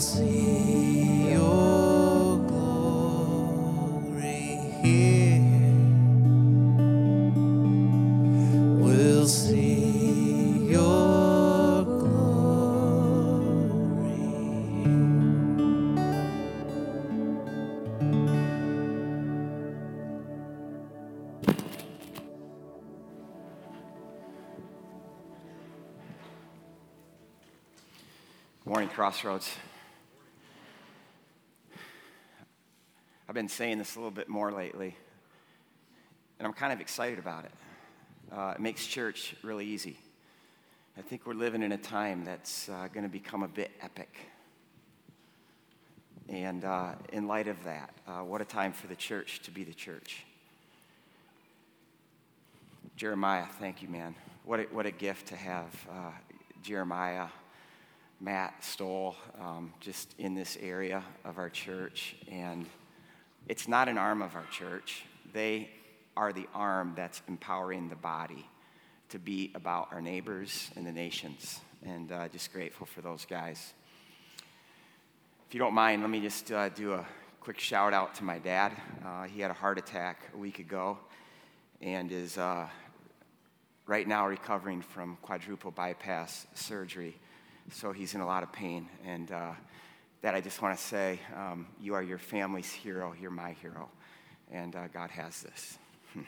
see 0.00 1.32
your 1.32 2.36
glory 2.46 3.90
here. 4.82 5.42
We'll 8.78 9.26
see 9.26 10.68
your 10.70 11.84
glory. 11.84 12.18
Good 28.60 28.70
morning, 28.70 28.88
Crossroads. 28.90 29.56
Been 33.38 33.48
saying 33.48 33.78
this 33.78 33.94
a 33.94 33.98
little 34.00 34.10
bit 34.10 34.28
more 34.28 34.50
lately, 34.50 34.96
and 36.40 36.48
I'm 36.48 36.52
kind 36.52 36.72
of 36.72 36.80
excited 36.80 37.20
about 37.20 37.44
it. 37.44 37.52
Uh, 38.32 38.54
it 38.56 38.60
makes 38.60 38.84
church 38.84 39.36
really 39.44 39.64
easy. 39.64 39.96
I 40.96 41.02
think 41.02 41.24
we're 41.24 41.34
living 41.34 41.62
in 41.62 41.70
a 41.70 41.78
time 41.78 42.24
that's 42.24 42.68
uh, 42.68 42.88
going 42.92 43.04
to 43.04 43.08
become 43.08 43.44
a 43.44 43.48
bit 43.48 43.70
epic. 43.80 44.12
And 46.28 46.64
uh, 46.64 46.94
in 47.12 47.28
light 47.28 47.46
of 47.46 47.62
that, 47.62 47.94
uh, 48.08 48.24
what 48.24 48.40
a 48.40 48.44
time 48.44 48.72
for 48.72 48.88
the 48.88 48.96
church 48.96 49.40
to 49.42 49.52
be 49.52 49.62
the 49.62 49.72
church. 49.72 50.24
Jeremiah, 52.96 53.46
thank 53.60 53.82
you, 53.82 53.88
man. 53.88 54.16
What 54.44 54.58
a, 54.58 54.62
what 54.64 54.84
a 54.84 54.90
gift 54.90 55.28
to 55.28 55.36
have 55.36 55.86
uh, 55.88 56.10
Jeremiah, 56.64 57.28
Matt 58.20 58.64
Stoll, 58.64 59.14
um, 59.40 59.72
just 59.78 60.16
in 60.18 60.34
this 60.34 60.58
area 60.60 61.04
of 61.24 61.38
our 61.38 61.48
church. 61.48 62.16
And 62.28 62.66
it's 63.48 63.66
not 63.66 63.88
an 63.88 63.96
arm 63.96 64.20
of 64.20 64.36
our 64.36 64.44
church, 64.52 65.04
they 65.32 65.70
are 66.16 66.32
the 66.32 66.46
arm 66.54 66.92
that's 66.94 67.22
empowering 67.28 67.88
the 67.88 67.96
body 67.96 68.46
to 69.08 69.18
be 69.18 69.50
about 69.54 69.88
our 69.90 70.02
neighbors 70.02 70.70
and 70.76 70.86
the 70.86 70.92
nations. 70.92 71.60
And 71.84 72.12
uh, 72.12 72.28
just 72.28 72.52
grateful 72.52 72.86
for 72.86 73.00
those 73.00 73.24
guys. 73.24 73.72
If 75.48 75.54
you 75.54 75.60
don't 75.60 75.72
mind, 75.72 76.02
let 76.02 76.10
me 76.10 76.20
just 76.20 76.52
uh, 76.52 76.68
do 76.68 76.92
a 76.92 77.06
quick 77.40 77.58
shout 77.58 77.94
out 77.94 78.16
to 78.16 78.24
my 78.24 78.38
dad. 78.38 78.72
Uh, 79.02 79.24
he 79.24 79.40
had 79.40 79.50
a 79.50 79.54
heart 79.54 79.78
attack 79.78 80.20
a 80.34 80.36
week 80.36 80.58
ago 80.58 80.98
and 81.80 82.12
is 82.12 82.36
uh, 82.36 82.66
right 83.86 84.06
now 84.06 84.26
recovering 84.26 84.82
from 84.82 85.16
quadruple 85.22 85.70
bypass 85.70 86.46
surgery. 86.54 87.16
So 87.70 87.92
he's 87.92 88.14
in 88.14 88.20
a 88.20 88.26
lot 88.26 88.42
of 88.42 88.52
pain. 88.52 88.88
And 89.06 89.32
uh, 89.32 89.52
that 90.22 90.34
I 90.34 90.40
just 90.40 90.60
want 90.60 90.76
to 90.76 90.84
say, 90.84 91.20
um, 91.36 91.66
you 91.80 91.94
are 91.94 92.02
your 92.02 92.18
family's 92.18 92.72
hero. 92.72 93.14
You're 93.20 93.30
my 93.30 93.52
hero. 93.62 93.88
And 94.50 94.74
uh, 94.74 94.88
God 94.88 95.10
has 95.10 95.42
this. 95.42 95.78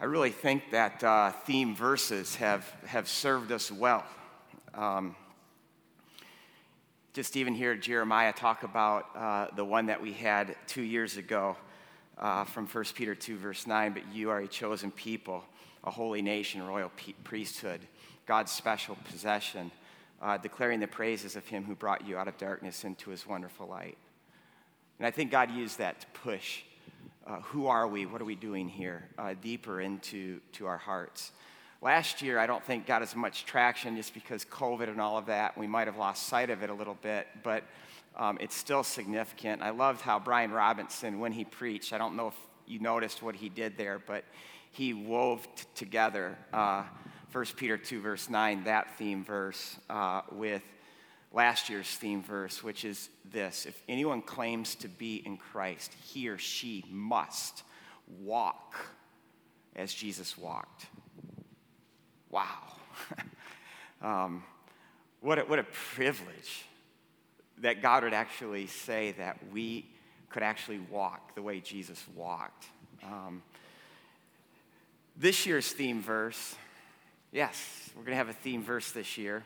I 0.00 0.04
really 0.04 0.30
think 0.30 0.70
that 0.70 1.04
uh, 1.04 1.32
theme 1.44 1.76
verses 1.76 2.36
have, 2.36 2.64
have 2.86 3.06
served 3.08 3.52
us 3.52 3.70
well. 3.70 4.04
Um, 4.74 5.14
just 7.12 7.36
even 7.36 7.54
hear 7.54 7.74
Jeremiah 7.74 8.32
talk 8.32 8.62
about 8.62 9.14
uh, 9.14 9.48
the 9.54 9.66
one 9.66 9.86
that 9.86 10.00
we 10.00 10.14
had 10.14 10.56
two 10.66 10.80
years 10.80 11.18
ago 11.18 11.56
uh, 12.16 12.44
from 12.44 12.66
1 12.66 12.84
Peter 12.94 13.14
2, 13.14 13.36
verse 13.36 13.66
9. 13.66 13.92
But 13.92 14.10
you 14.14 14.30
are 14.30 14.38
a 14.38 14.48
chosen 14.48 14.90
people, 14.90 15.44
a 15.84 15.90
holy 15.90 16.22
nation, 16.22 16.66
royal 16.66 16.90
priesthood, 17.24 17.80
God's 18.24 18.50
special 18.50 18.96
possession, 19.04 19.70
uh, 20.22 20.38
declaring 20.38 20.80
the 20.80 20.86
praises 20.86 21.36
of 21.36 21.46
him 21.46 21.64
who 21.64 21.74
brought 21.74 22.06
you 22.06 22.16
out 22.16 22.28
of 22.28 22.38
darkness 22.38 22.84
into 22.84 23.10
his 23.10 23.26
wonderful 23.26 23.66
light. 23.66 23.98
And 24.98 25.06
I 25.06 25.10
think 25.10 25.30
God 25.30 25.50
used 25.50 25.78
that 25.78 26.00
to 26.00 26.06
push 26.14 26.62
uh, 27.26 27.40
who 27.40 27.66
are 27.66 27.86
we, 27.86 28.06
what 28.06 28.20
are 28.20 28.24
we 28.24 28.34
doing 28.34 28.68
here, 28.68 29.08
uh, 29.18 29.34
deeper 29.40 29.80
into 29.80 30.40
to 30.52 30.66
our 30.66 30.78
hearts. 30.78 31.32
Last 31.80 32.22
year, 32.22 32.38
I 32.38 32.46
don't 32.46 32.64
think 32.64 32.86
got 32.86 33.02
as 33.02 33.16
much 33.16 33.44
traction 33.44 33.96
just 33.96 34.14
because 34.14 34.44
COVID 34.44 34.88
and 34.88 35.00
all 35.00 35.18
of 35.18 35.26
that. 35.26 35.58
We 35.58 35.66
might 35.66 35.86
have 35.88 35.96
lost 35.96 36.28
sight 36.28 36.50
of 36.50 36.62
it 36.62 36.70
a 36.70 36.74
little 36.74 36.96
bit, 37.02 37.26
but 37.42 37.64
um, 38.16 38.38
it's 38.40 38.54
still 38.54 38.84
significant. 38.84 39.62
I 39.62 39.70
loved 39.70 40.00
how 40.00 40.18
Brian 40.18 40.52
Robinson, 40.52 41.18
when 41.18 41.32
he 41.32 41.44
preached, 41.44 41.92
I 41.92 41.98
don't 41.98 42.16
know 42.16 42.28
if 42.28 42.36
you 42.66 42.78
noticed 42.78 43.22
what 43.22 43.34
he 43.34 43.48
did 43.48 43.76
there, 43.76 44.00
but 44.04 44.24
he 44.70 44.94
wove 44.94 45.46
t- 45.56 45.64
together 45.74 46.36
uh, 46.52 46.84
1 47.32 47.44
Peter 47.56 47.78
2, 47.78 48.00
verse 48.00 48.28
9, 48.28 48.64
that 48.64 48.98
theme 48.98 49.24
verse, 49.24 49.78
uh, 49.88 50.20
with 50.32 50.62
last 51.32 51.70
year's 51.70 51.88
theme 51.88 52.22
verse, 52.22 52.62
which 52.62 52.84
is 52.84 53.08
this 53.24 53.64
If 53.64 53.82
anyone 53.88 54.20
claims 54.20 54.74
to 54.76 54.88
be 54.88 55.22
in 55.24 55.38
Christ, 55.38 55.94
he 56.04 56.28
or 56.28 56.36
she 56.36 56.84
must 56.90 57.62
walk 58.20 58.76
as 59.74 59.94
Jesus 59.94 60.36
walked. 60.36 60.86
Wow. 62.30 62.76
um, 64.02 64.42
what, 65.20 65.38
a, 65.38 65.42
what 65.42 65.58
a 65.58 65.64
privilege 65.64 66.66
that 67.58 67.80
God 67.80 68.04
would 68.04 68.12
actually 68.12 68.66
say 68.66 69.12
that 69.12 69.38
we 69.50 69.86
could 70.28 70.42
actually 70.42 70.80
walk 70.90 71.34
the 71.34 71.42
way 71.42 71.60
Jesus 71.60 72.04
walked. 72.14 72.66
Um, 73.02 73.42
this 75.16 75.46
year's 75.46 75.70
theme 75.70 76.02
verse, 76.02 76.56
yes, 77.32 77.90
we're 77.96 78.02
going 78.02 78.12
to 78.12 78.16
have 78.16 78.28
a 78.28 78.34
theme 78.34 78.62
verse 78.62 78.92
this 78.92 79.16
year, 79.16 79.42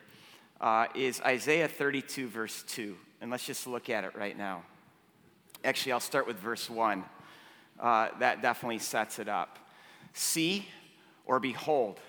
uh, 0.61 0.87
is 0.94 1.20
Isaiah 1.20 1.68
32, 1.68 2.29
verse 2.29 2.64
2. 2.68 2.96
And 3.20 3.31
let's 3.31 3.46
just 3.46 3.66
look 3.66 3.88
at 3.88 4.05
it 4.05 4.14
right 4.16 4.37
now. 4.37 4.64
Actually, 5.64 5.92
I'll 5.92 6.01
start 6.01 6.27
with 6.27 6.38
verse 6.38 6.68
1. 6.68 7.05
Uh, 7.79 8.09
that 8.18 8.42
definitely 8.42 8.79
sets 8.79 9.18
it 9.18 9.29
up. 9.29 9.59
See 10.12 10.66
or 11.25 11.40
behold, 11.40 12.01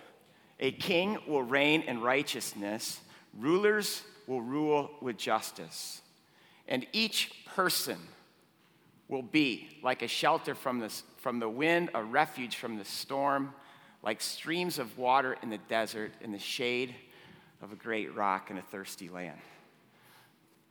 a 0.59 0.71
king 0.71 1.17
will 1.27 1.43
reign 1.43 1.81
in 1.81 2.01
righteousness, 2.01 2.99
rulers 3.37 4.03
will 4.25 4.41
rule 4.41 4.89
with 5.01 5.17
justice, 5.17 6.01
and 6.67 6.85
each 6.93 7.45
person 7.45 7.97
will 9.07 9.21
be 9.21 9.69
like 9.83 10.01
a 10.01 10.07
shelter 10.07 10.55
from 10.55 10.79
the, 10.79 10.89
from 11.17 11.39
the 11.39 11.49
wind, 11.49 11.89
a 11.93 12.03
refuge 12.03 12.55
from 12.55 12.77
the 12.77 12.85
storm, 12.85 13.53
like 14.03 14.21
streams 14.21 14.79
of 14.79 14.97
water 14.97 15.37
in 15.41 15.49
the 15.49 15.57
desert, 15.57 16.11
in 16.21 16.31
the 16.31 16.39
shade 16.39 16.95
of 17.61 17.71
a 17.71 17.75
great 17.75 18.15
rock 18.15 18.51
in 18.51 18.57
a 18.57 18.61
thirsty 18.61 19.09
land. 19.09 19.39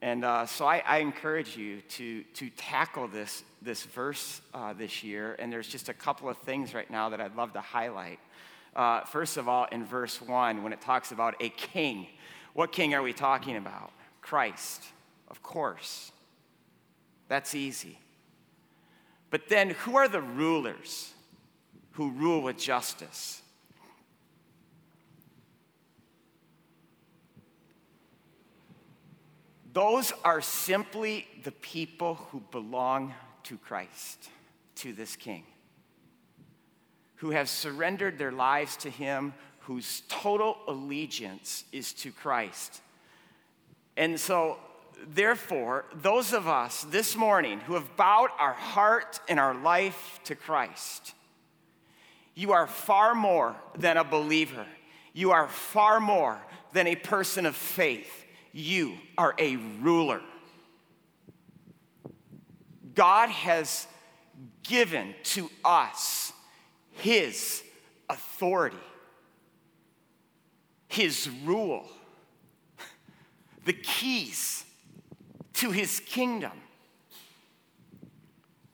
And 0.01 0.23
uh, 0.23 0.45
so 0.45 0.65
I, 0.65 0.83
I, 0.85 0.97
encourage 0.99 1.57
you 1.57 1.81
to, 1.81 2.23
to 2.35 2.49
tackle 2.51 3.07
this, 3.07 3.43
this 3.63 3.83
verse 3.83 4.41
uh, 4.53 4.73
this 4.73 5.03
year. 5.03 5.35
And 5.39 5.51
there's 5.51 5.67
just 5.67 5.89
a 5.89 5.93
couple 5.93 6.29
of 6.29 6.37
things 6.37 6.75
right 6.75 6.89
now 6.89 7.09
that 7.09 7.19
I'd 7.19 7.35
love 7.35 7.53
to 7.53 7.61
highlight. 7.61 8.19
Uh, 8.75 9.01
first 9.05 9.37
of 9.37 9.49
all, 9.49 9.65
in 9.71 9.85
verse 9.85 10.21
1, 10.21 10.61
when 10.61 10.71
it 10.71 10.81
talks 10.81 11.11
about 11.11 11.33
a 11.41 11.49
king, 11.49 12.07
what 12.53 12.71
king 12.71 12.93
are 12.93 13.01
we 13.01 13.11
talking 13.11 13.57
about? 13.57 13.91
Christ, 14.21 14.83
of 15.29 15.41
course. 15.41 16.11
That's 17.27 17.55
easy. 17.55 17.99
But 19.31 19.49
then, 19.49 19.71
who 19.71 19.97
are 19.97 20.07
the 20.07 20.21
rulers 20.21 21.11
who 21.97 22.11
rule 22.11 22.43
with 22.43 22.59
justice? 22.59 23.41
Those 29.73 30.13
are 30.23 30.39
simply 30.39 31.27
the 31.43 31.51
people 31.51 32.13
who 32.29 32.43
belong 32.51 33.15
to 33.45 33.57
Christ, 33.57 34.29
to 34.75 34.93
this 34.93 35.15
King, 35.15 35.43
who 37.15 37.31
have 37.31 37.49
surrendered 37.49 38.19
their 38.19 38.31
lives 38.31 38.77
to 38.77 38.91
Him, 38.91 39.33
whose 39.61 40.03
total 40.07 40.59
allegiance 40.67 41.63
is 41.71 41.93
to 41.93 42.11
Christ. 42.11 42.79
And 43.95 44.19
so, 44.19 44.59
therefore, 45.07 45.85
those 45.95 46.31
of 46.31 46.47
us 46.47 46.83
this 46.91 47.15
morning 47.15 47.59
who 47.61 47.73
have 47.73 47.97
bowed 47.97 48.29
our 48.37 48.53
heart 48.53 49.19
and 49.27 49.39
our 49.39 49.55
life 49.55 50.19
to 50.25 50.35
Christ, 50.35 51.15
you 52.37 52.53
are 52.53 52.67
far 52.67 53.15
more 53.15 53.55
than 53.77 53.97
a 53.97 54.03
believer. 54.03 54.65
You 55.11 55.31
are 55.31 55.47
far 55.47 55.99
more 55.99 56.39
than 56.71 56.87
a 56.87 56.95
person 56.95 57.45
of 57.45 57.55
faith 57.55 58.25
you 58.53 58.93
are 59.17 59.35
a 59.37 59.55
ruler. 59.81 60.21
God 62.95 63.29
has 63.29 63.87
given 64.63 65.13
to 65.23 65.49
us 65.63 66.33
his 66.91 67.63
authority. 68.09 68.77
his 70.87 71.29
rule, 71.43 71.87
the 73.65 73.73
keys 73.73 74.65
to 75.53 75.69
his 75.69 75.99
kingdom. 75.99 76.53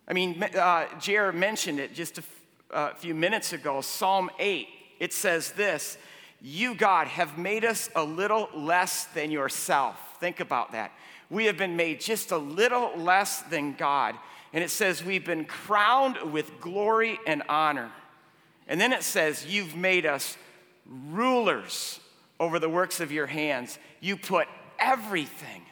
I 0.07 0.13
mean, 0.13 0.41
uh, 0.41 0.85
Jared 0.99 1.35
mentioned 1.35 1.79
it 1.79 1.93
just 1.93 2.17
a 2.19 2.23
uh, 2.73 2.93
few 2.95 3.15
minutes 3.15 3.53
ago. 3.53 3.81
Psalm 3.81 4.29
8, 4.39 4.67
it 4.99 5.13
says 5.13 5.51
this 5.51 5.97
You, 6.41 6.75
God, 6.75 7.07
have 7.07 7.37
made 7.37 7.65
us 7.65 7.89
a 7.95 8.03
little 8.03 8.49
less 8.53 9.05
than 9.05 9.31
yourself. 9.31 9.97
Think 10.19 10.39
about 10.39 10.71
that. 10.71 10.91
We 11.29 11.45
have 11.45 11.57
been 11.57 11.75
made 11.75 11.99
just 11.99 12.31
a 12.31 12.37
little 12.37 12.91
less 12.97 13.41
than 13.43 13.73
God. 13.73 14.15
And 14.53 14.63
it 14.63 14.69
says, 14.69 15.03
We've 15.03 15.25
been 15.25 15.45
crowned 15.45 16.31
with 16.31 16.59
glory 16.61 17.19
and 17.25 17.43
honor. 17.49 17.91
And 18.67 18.79
then 18.79 18.93
it 18.93 19.03
says, 19.03 19.45
You've 19.45 19.75
made 19.75 20.05
us 20.05 20.37
rulers 20.85 21.99
over 22.39 22.59
the 22.59 22.69
works 22.69 22.99
of 22.99 23.11
your 23.11 23.27
hands. 23.27 23.79
You 23.99 24.17
put 24.17 24.47
everything, 24.79 25.63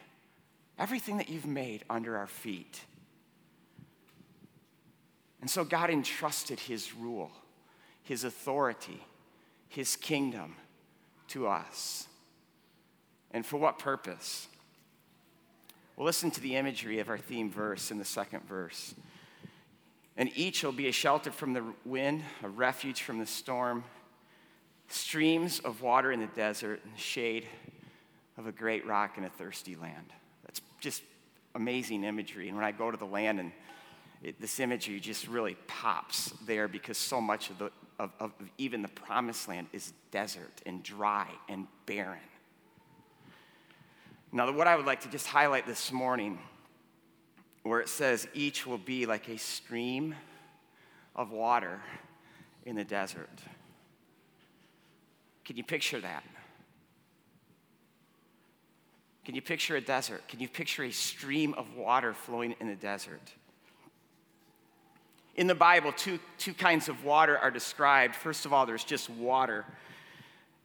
everything 0.79 1.17
that 1.17 1.29
you've 1.29 1.45
made 1.45 1.83
under 1.89 2.17
our 2.17 2.27
feet. 2.27 2.81
And 5.41 5.49
so 5.49 5.63
God 5.63 5.89
entrusted 5.89 6.59
his 6.59 6.95
rule, 6.95 7.31
his 8.03 8.23
authority, 8.23 9.01
his 9.67 9.95
kingdom 9.95 10.55
to 11.29 11.47
us. 11.47 12.07
And 13.31 13.45
for 13.45 13.57
what 13.57 13.79
purpose? 13.79 14.47
Well, 15.95 16.05
listen 16.05 16.31
to 16.31 16.41
the 16.41 16.55
imagery 16.55 16.99
of 16.99 17.09
our 17.09 17.17
theme 17.17 17.49
verse 17.49 17.91
in 17.91 17.97
the 17.97 18.05
second 18.05 18.47
verse. 18.47 18.93
And 20.17 20.29
each 20.35 20.63
will 20.63 20.71
be 20.71 20.87
a 20.87 20.91
shelter 20.91 21.31
from 21.31 21.53
the 21.53 21.63
wind, 21.85 22.21
a 22.43 22.49
refuge 22.49 23.01
from 23.01 23.19
the 23.19 23.25
storm, 23.25 23.83
streams 24.89 25.59
of 25.59 25.81
water 25.81 26.11
in 26.11 26.19
the 26.19 26.27
desert, 26.27 26.81
and 26.83 26.99
shade 26.99 27.47
of 28.37 28.45
a 28.45 28.51
great 28.51 28.85
rock 28.85 29.17
in 29.17 29.23
a 29.23 29.29
thirsty 29.29 29.75
land. 29.75 30.05
That's 30.45 30.61
just 30.79 31.01
amazing 31.55 32.03
imagery. 32.03 32.47
And 32.47 32.57
when 32.57 32.65
I 32.65 32.71
go 32.71 32.91
to 32.91 32.97
the 32.97 33.05
land 33.05 33.39
and 33.39 33.51
it, 34.23 34.39
this 34.39 34.59
imagery 34.59 34.99
just 34.99 35.27
really 35.27 35.55
pops 35.67 36.31
there 36.45 36.67
because 36.67 36.97
so 36.97 37.19
much 37.19 37.49
of, 37.49 37.57
the, 37.57 37.71
of, 37.99 38.11
of 38.19 38.31
even 38.57 38.81
the 38.81 38.87
promised 38.89 39.47
land 39.47 39.67
is 39.73 39.93
desert 40.11 40.61
and 40.65 40.83
dry 40.83 41.27
and 41.49 41.67
barren. 41.85 42.19
Now, 44.31 44.51
what 44.51 44.67
I 44.67 44.75
would 44.75 44.85
like 44.85 45.01
to 45.01 45.09
just 45.09 45.27
highlight 45.27 45.65
this 45.65 45.91
morning, 45.91 46.39
where 47.63 47.81
it 47.81 47.89
says, 47.89 48.27
each 48.33 48.65
will 48.65 48.77
be 48.77 49.05
like 49.05 49.27
a 49.27 49.37
stream 49.37 50.15
of 51.15 51.31
water 51.31 51.81
in 52.65 52.75
the 52.75 52.83
desert. 52.83 53.29
Can 55.43 55.57
you 55.57 55.63
picture 55.63 55.99
that? 55.99 56.23
Can 59.25 59.35
you 59.35 59.41
picture 59.41 59.75
a 59.75 59.81
desert? 59.81 60.27
Can 60.27 60.39
you 60.39 60.47
picture 60.47 60.83
a 60.83 60.91
stream 60.91 61.53
of 61.55 61.75
water 61.75 62.13
flowing 62.13 62.55
in 62.59 62.67
the 62.67 62.75
desert? 62.75 63.21
In 65.35 65.47
the 65.47 65.55
Bible, 65.55 65.93
two, 65.93 66.19
two 66.37 66.53
kinds 66.53 66.89
of 66.89 67.05
water 67.05 67.37
are 67.37 67.51
described. 67.51 68.15
First 68.15 68.45
of 68.45 68.51
all, 68.51 68.65
there's 68.65 68.83
just 68.83 69.09
water. 69.09 69.65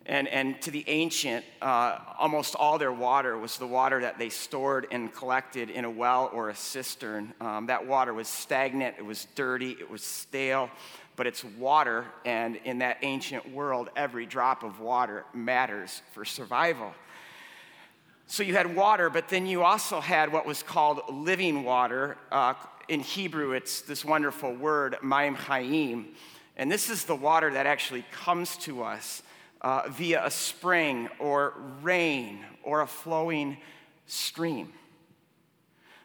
And, 0.07 0.29
and 0.29 0.61
to 0.63 0.71
the 0.71 0.85
ancient, 0.89 1.45
uh, 1.63 1.99
almost 2.19 2.55
all 2.57 2.79
their 2.79 2.93
water 2.93 3.39
was 3.39 3.59
the 3.59 3.67
water 3.67 4.01
that 4.01 4.19
they 4.19 4.29
stored 4.29 4.87
and 4.91 5.13
collected 5.13 5.71
in 5.71 5.85
a 5.85 5.91
well 5.91 6.31
or 6.33 6.51
a 6.51 6.55
cistern. 6.55 7.33
Um, 7.41 7.67
that 7.67 7.87
water 7.87 8.15
was 8.15 8.29
stagnant, 8.29 8.97
it 8.99 9.05
was 9.05 9.27
dirty, 9.35 9.73
it 9.73 9.91
was 9.91 10.03
stale, 10.03 10.71
but 11.17 11.27
it's 11.27 11.45
water. 11.45 12.05
And 12.25 12.57
in 12.65 12.79
that 12.79 12.99
ancient 13.03 13.53
world, 13.53 13.91
every 13.97 14.27
drop 14.27 14.63
of 14.63 14.81
water 14.81 15.25
matters 15.33 16.03
for 16.13 16.25
survival. 16.25 16.93
So 18.29 18.43
you 18.43 18.55
had 18.55 18.75
water, 18.75 19.11
but 19.11 19.29
then 19.29 19.47
you 19.47 19.63
also 19.63 20.01
had 20.01 20.33
what 20.33 20.47
was 20.47 20.63
called 20.63 21.03
living 21.09 21.63
water. 21.63 22.17
Uh, 22.31 22.55
in 22.89 23.01
Hebrew, 23.01 23.53
it's 23.53 23.81
this 23.83 24.05
wonderful 24.05 24.55
word, 24.55 24.97
Maim 25.03 25.35
Chaim. 25.35 26.09
And 26.57 26.71
this 26.71 26.89
is 26.89 27.05
the 27.05 27.17
water 27.17 27.53
that 27.53 27.67
actually 27.67 28.05
comes 28.13 28.57
to 28.59 28.83
us 28.83 29.23
uh, 29.61 29.89
via 29.89 30.25
a 30.25 30.31
spring 30.31 31.09
or 31.19 31.55
rain 31.83 32.45
or 32.63 32.81
a 32.81 32.87
flowing 32.87 33.59
stream. 34.07 34.73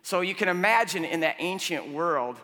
So 0.03 0.21
you 0.21 0.33
can 0.33 0.49
imagine 0.49 1.05
in 1.05 1.19
that 1.19 1.35
ancient 1.39 1.89
world 1.89 2.37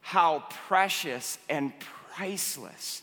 how 0.00 0.44
precious 0.66 1.38
and 1.48 1.72
priceless 2.14 3.02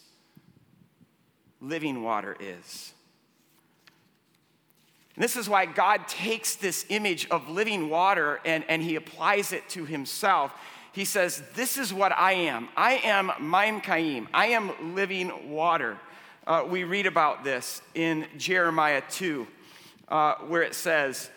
living 1.61 2.03
water 2.03 2.35
is. 2.39 2.94
And 5.15 5.23
this 5.23 5.37
is 5.37 5.47
why 5.47 5.65
God 5.65 6.07
takes 6.07 6.55
this 6.55 6.85
image 6.89 7.27
of 7.29 7.49
living 7.49 7.89
water 7.89 8.41
and, 8.45 8.65
and 8.67 8.81
he 8.81 8.95
applies 8.95 9.53
it 9.53 9.67
to 9.69 9.85
himself. 9.85 10.53
He 10.91 11.05
says, 11.05 11.41
This 11.55 11.77
is 11.77 11.93
what 11.93 12.11
I 12.11 12.33
am. 12.33 12.69
I 12.75 12.95
am 13.03 13.31
Maim 13.39 13.79
Chaim. 13.81 14.27
I 14.33 14.47
am 14.47 14.95
living 14.95 15.51
water. 15.51 15.97
Uh, 16.45 16.65
we 16.67 16.83
read 16.83 17.05
about 17.05 17.43
this 17.43 17.81
in 17.95 18.27
Jeremiah 18.37 19.01
2, 19.09 19.47
uh, 20.09 20.35
where 20.47 20.61
it 20.61 20.75
says, 20.75 21.29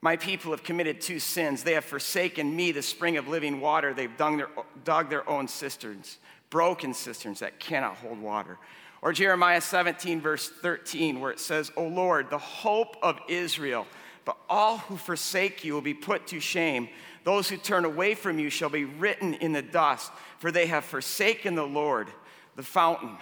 My 0.00 0.16
people 0.16 0.52
have 0.52 0.62
committed 0.62 1.00
two 1.00 1.18
sins. 1.18 1.62
They 1.62 1.72
have 1.72 1.84
forsaken 1.84 2.54
me, 2.54 2.72
the 2.72 2.82
spring 2.82 3.16
of 3.16 3.26
living 3.26 3.60
water. 3.60 3.94
They've 3.94 4.16
dug 4.16 4.36
their, 4.36 4.48
dug 4.84 5.10
their 5.10 5.28
own 5.28 5.48
cisterns, 5.48 6.18
broken 6.50 6.92
cisterns 6.94 7.40
that 7.40 7.58
cannot 7.58 7.96
hold 7.96 8.20
water. 8.20 8.58
Or 9.04 9.12
Jeremiah 9.12 9.60
17, 9.60 10.22
verse 10.22 10.48
13, 10.48 11.20
where 11.20 11.30
it 11.30 11.38
says, 11.38 11.70
O 11.76 11.84
Lord, 11.84 12.30
the 12.30 12.38
hope 12.38 12.96
of 13.02 13.20
Israel, 13.28 13.86
but 14.24 14.38
all 14.48 14.78
who 14.78 14.96
forsake 14.96 15.62
you 15.62 15.74
will 15.74 15.82
be 15.82 15.92
put 15.92 16.26
to 16.28 16.40
shame. 16.40 16.88
Those 17.22 17.46
who 17.50 17.58
turn 17.58 17.84
away 17.84 18.14
from 18.14 18.38
you 18.38 18.48
shall 18.48 18.70
be 18.70 18.86
written 18.86 19.34
in 19.34 19.52
the 19.52 19.60
dust, 19.60 20.10
for 20.38 20.50
they 20.50 20.64
have 20.68 20.86
forsaken 20.86 21.54
the 21.54 21.66
Lord, 21.66 22.08
the 22.56 22.62
fountain 22.62 23.18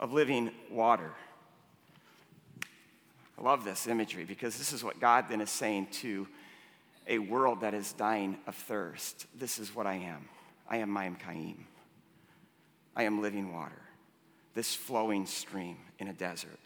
of 0.00 0.14
living 0.14 0.52
water. 0.70 1.12
I 3.38 3.42
love 3.42 3.62
this 3.62 3.86
imagery 3.86 4.24
because 4.24 4.56
this 4.56 4.72
is 4.72 4.82
what 4.82 5.00
God 5.00 5.26
then 5.28 5.42
is 5.42 5.50
saying 5.50 5.88
to 6.00 6.26
a 7.06 7.18
world 7.18 7.60
that 7.60 7.74
is 7.74 7.92
dying 7.92 8.38
of 8.46 8.54
thirst. 8.54 9.26
This 9.38 9.58
is 9.58 9.76
what 9.76 9.86
I 9.86 9.96
am. 9.96 10.30
I 10.66 10.78
am 10.78 10.90
Maim 10.90 11.18
Chaim. 11.22 11.66
I 12.96 13.02
am 13.02 13.20
living 13.20 13.52
water 13.52 13.82
this 14.54 14.74
flowing 14.74 15.26
stream 15.26 15.76
in 15.98 16.08
a 16.08 16.12
desert. 16.12 16.60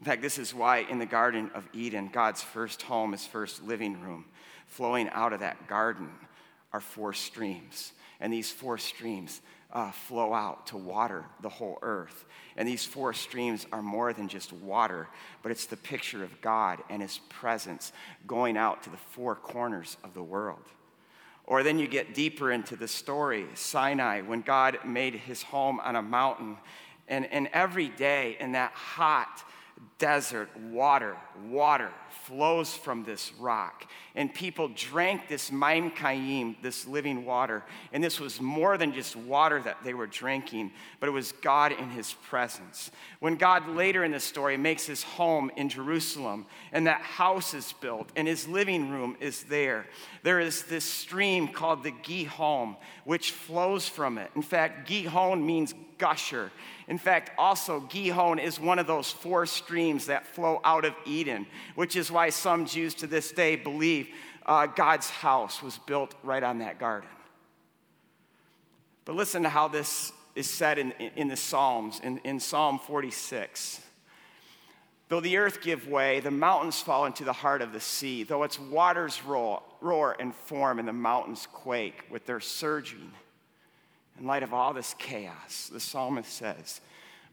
In 0.00 0.06
fact, 0.06 0.22
this 0.22 0.38
is 0.38 0.54
why 0.54 0.78
in 0.78 0.98
the 0.98 1.06
Garden 1.06 1.50
of 1.54 1.68
Eden, 1.72 2.08
God's 2.12 2.42
first 2.42 2.82
home, 2.82 3.12
his 3.12 3.26
first 3.26 3.64
living 3.64 4.00
room, 4.00 4.24
flowing 4.66 5.08
out 5.10 5.32
of 5.32 5.40
that 5.40 5.66
garden 5.66 6.08
are 6.72 6.80
four 6.80 7.12
streams. 7.12 7.92
And 8.20 8.32
these 8.32 8.50
four 8.50 8.78
streams 8.78 9.40
uh, 9.72 9.90
flow 9.90 10.32
out 10.32 10.68
to 10.68 10.76
water 10.76 11.24
the 11.42 11.48
whole 11.48 11.78
earth. 11.82 12.24
And 12.56 12.66
these 12.66 12.84
four 12.84 13.12
streams 13.12 13.66
are 13.72 13.82
more 13.82 14.12
than 14.12 14.28
just 14.28 14.52
water, 14.52 15.08
but 15.42 15.52
it's 15.52 15.66
the 15.66 15.76
picture 15.76 16.24
of 16.24 16.40
God 16.40 16.80
and 16.88 17.02
his 17.02 17.18
presence 17.28 17.92
going 18.26 18.56
out 18.56 18.82
to 18.84 18.90
the 18.90 18.96
four 18.96 19.34
corners 19.34 19.96
of 20.02 20.14
the 20.14 20.22
world. 20.22 20.64
Or 21.48 21.62
then 21.62 21.78
you 21.78 21.88
get 21.88 22.12
deeper 22.12 22.52
into 22.52 22.76
the 22.76 22.86
story 22.86 23.46
Sinai, 23.54 24.20
when 24.20 24.42
God 24.42 24.80
made 24.84 25.14
his 25.14 25.42
home 25.42 25.80
on 25.80 25.96
a 25.96 26.02
mountain. 26.02 26.58
And, 27.08 27.24
and 27.32 27.48
every 27.54 27.88
day 27.88 28.36
in 28.38 28.52
that 28.52 28.72
hot 28.72 29.42
desert, 29.98 30.48
water, 30.56 31.16
water 31.46 31.90
flows 32.24 32.74
from 32.74 33.04
this 33.04 33.32
rock. 33.38 33.84
And 34.14 34.32
people 34.32 34.68
drank 34.68 35.28
this 35.28 35.50
Maim 35.50 35.90
Chaim, 35.90 36.56
this 36.62 36.86
living 36.86 37.24
water. 37.24 37.64
And 37.92 38.02
this 38.02 38.20
was 38.20 38.40
more 38.40 38.78
than 38.78 38.92
just 38.92 39.16
water 39.16 39.60
that 39.62 39.78
they 39.84 39.94
were 39.94 40.06
drinking, 40.06 40.72
but 41.00 41.08
it 41.08 41.12
was 41.12 41.32
God 41.32 41.72
in 41.72 41.90
his 41.90 42.12
presence. 42.12 42.90
When 43.20 43.36
God 43.36 43.68
later 43.68 44.04
in 44.04 44.12
the 44.12 44.20
story 44.20 44.56
makes 44.56 44.86
his 44.86 45.02
home 45.02 45.50
in 45.56 45.68
Jerusalem, 45.68 46.46
and 46.72 46.86
that 46.86 47.00
house 47.00 47.52
is 47.54 47.72
built, 47.80 48.10
and 48.14 48.28
his 48.28 48.46
living 48.46 48.90
room 48.90 49.16
is 49.20 49.44
there, 49.44 49.86
there 50.22 50.40
is 50.40 50.64
this 50.64 50.84
stream 50.84 51.48
called 51.48 51.82
the 51.82 51.94
Gihon, 52.02 52.76
which 53.04 53.32
flows 53.32 53.88
from 53.88 54.18
it. 54.18 54.30
In 54.36 54.42
fact, 54.42 54.88
Gihon 54.88 55.44
means 55.44 55.74
gusher. 55.98 56.50
In 56.86 56.98
fact, 56.98 57.30
also, 57.36 57.80
Gihon 57.80 58.38
is 58.38 58.58
one 58.58 58.78
of 58.78 58.86
those 58.86 59.10
four 59.10 59.46
streams 59.46 60.06
that 60.06 60.26
flow 60.26 60.60
out 60.64 60.84
of 60.84 60.94
Eden, 61.04 61.46
which 61.74 61.96
is 61.96 62.10
why 62.10 62.30
some 62.30 62.66
Jews 62.66 62.94
to 62.94 63.06
this 63.06 63.32
day 63.32 63.56
believe 63.56 64.08
uh, 64.46 64.66
God's 64.66 65.10
house 65.10 65.62
was 65.62 65.78
built 65.78 66.14
right 66.22 66.42
on 66.42 66.58
that 66.58 66.78
garden. 66.78 67.10
But 69.04 69.16
listen 69.16 69.42
to 69.42 69.48
how 69.48 69.68
this 69.68 70.12
is 70.34 70.48
said 70.48 70.78
in, 70.78 70.92
in 71.16 71.28
the 71.28 71.36
Psalms, 71.36 72.00
in, 72.02 72.18
in 72.18 72.40
Psalm 72.40 72.78
46. 72.78 73.80
Though 75.08 75.20
the 75.20 75.38
earth 75.38 75.62
give 75.62 75.88
way, 75.88 76.20
the 76.20 76.30
mountains 76.30 76.80
fall 76.80 77.06
into 77.06 77.24
the 77.24 77.32
heart 77.32 77.62
of 77.62 77.72
the 77.72 77.80
sea. 77.80 78.22
Though 78.22 78.42
its 78.42 78.58
waters 78.58 79.22
roar, 79.24 79.62
roar 79.80 80.16
and 80.20 80.34
form, 80.34 80.78
and 80.78 80.86
the 80.86 80.92
mountains 80.92 81.48
quake 81.50 82.04
with 82.10 82.26
their 82.26 82.40
surging. 82.40 83.12
In 84.18 84.26
light 84.26 84.42
of 84.42 84.52
all 84.52 84.74
this 84.74 84.94
chaos, 84.98 85.70
the 85.72 85.80
psalmist 85.80 86.32
says, 86.32 86.80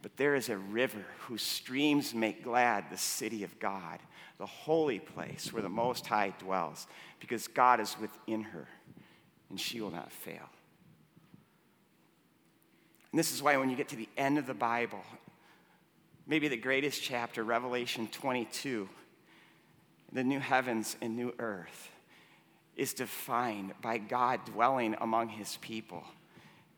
But 0.01 0.17
there 0.17 0.35
is 0.35 0.49
a 0.49 0.57
river 0.57 1.05
whose 1.21 1.41
streams 1.41 2.13
make 2.13 2.43
glad 2.43 2.85
the 2.89 2.97
city 2.97 3.43
of 3.43 3.59
God, 3.59 3.99
the 4.37 4.45
holy 4.45 4.99
place 4.99 5.51
where 5.51 5.63
the 5.63 5.69
Most 5.69 6.05
High 6.05 6.33
dwells, 6.37 6.85
because 7.19 7.47
God 7.47 7.79
is 7.79 7.95
within 7.99 8.43
her, 8.43 8.67
and 9.49 9.59
she 9.59 9.81
will 9.81 9.91
not 9.91 10.11
fail. 10.11 10.49
And 13.11 13.19
this 13.19 13.33
is 13.33 13.41
why 13.41 13.57
when 13.57 13.69
you 13.69 13.75
get 13.75 13.89
to 13.89 13.95
the 13.95 14.09
end 14.17 14.37
of 14.37 14.45
the 14.45 14.53
Bible, 14.53 15.03
maybe 16.27 16.49
the 16.49 16.57
greatest 16.57 17.01
chapter, 17.01 17.43
Revelation 17.43 18.09
22, 18.11 18.87
the 20.11 20.23
new 20.23 20.39
heavens 20.39 20.97
and 21.01 21.15
new 21.15 21.33
earth, 21.39 21.89
is 22.75 22.93
defined 22.93 23.73
by 23.81 23.97
God 23.97 24.41
dwelling 24.45 24.95
among 24.99 25.29
his 25.29 25.57
people 25.61 26.03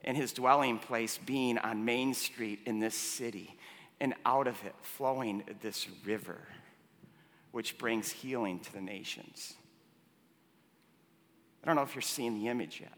and 0.07 0.15
his 0.15 0.31
dwelling 0.31 0.79
place 0.79 1.19
being 1.25 1.57
on 1.57 1.83
Main 1.83 2.13
Street 2.13 2.61
in 2.65 2.79
this 2.79 2.95
city, 2.95 3.57
and 3.99 4.15
out 4.25 4.47
of 4.47 4.55
it 4.65 4.73
flowing 4.81 5.43
this 5.61 5.85
river, 6.05 6.39
which 7.51 7.77
brings 7.77 8.09
healing 8.09 8.57
to 8.61 8.71
the 8.71 8.79
nations. 8.79 9.53
I 11.61 11.67
don't 11.67 11.75
know 11.75 11.81
if 11.81 11.93
you're 11.93 12.01
seeing 12.01 12.35
the 12.35 12.47
image 12.47 12.79
yet. 12.79 12.93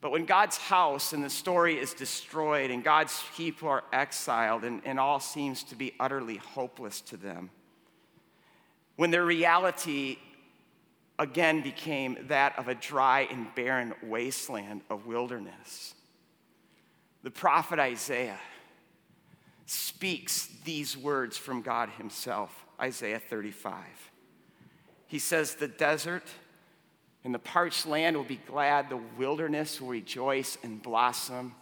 But 0.00 0.10
when 0.10 0.24
God's 0.24 0.56
house 0.56 1.12
and 1.12 1.22
the 1.22 1.30
story 1.30 1.78
is 1.78 1.94
destroyed 1.94 2.72
and 2.72 2.82
God's 2.82 3.22
people 3.36 3.68
are 3.68 3.84
exiled 3.92 4.64
and, 4.64 4.82
and 4.84 4.98
all 4.98 5.20
seems 5.20 5.62
to 5.64 5.76
be 5.76 5.94
utterly 6.00 6.38
hopeless 6.38 7.00
to 7.02 7.16
them, 7.16 7.50
when 8.96 9.12
their 9.12 9.24
reality 9.24 10.18
again 11.18 11.62
became 11.62 12.18
that 12.28 12.58
of 12.58 12.68
a 12.68 12.74
dry 12.74 13.26
and 13.30 13.54
barren 13.54 13.94
wasteland 14.02 14.82
of 14.90 15.06
wilderness. 15.06 15.94
The 17.22 17.30
prophet 17.30 17.78
Isaiah 17.78 18.38
speaks 19.66 20.48
these 20.64 20.96
words 20.96 21.36
from 21.36 21.62
God 21.62 21.88
Himself, 21.90 22.66
Isaiah 22.80 23.18
35. 23.18 23.84
He 25.06 25.18
says, 25.18 25.54
The 25.54 25.68
desert 25.68 26.24
and 27.24 27.34
the 27.34 27.40
parched 27.40 27.86
land 27.86 28.16
will 28.16 28.24
be 28.24 28.40
glad, 28.46 28.88
the 28.88 29.00
wilderness 29.18 29.80
will 29.80 29.88
rejoice 29.88 30.58
and 30.62 30.80
blossom. 30.80 31.54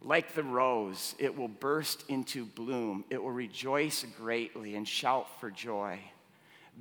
Like 0.00 0.34
the 0.34 0.44
rose, 0.44 1.16
it 1.18 1.36
will 1.36 1.48
burst 1.48 2.04
into 2.08 2.44
bloom. 2.44 3.04
It 3.10 3.20
will 3.20 3.32
rejoice 3.32 4.06
greatly 4.16 4.76
and 4.76 4.86
shout 4.86 5.26
for 5.40 5.50
joy. 5.50 5.98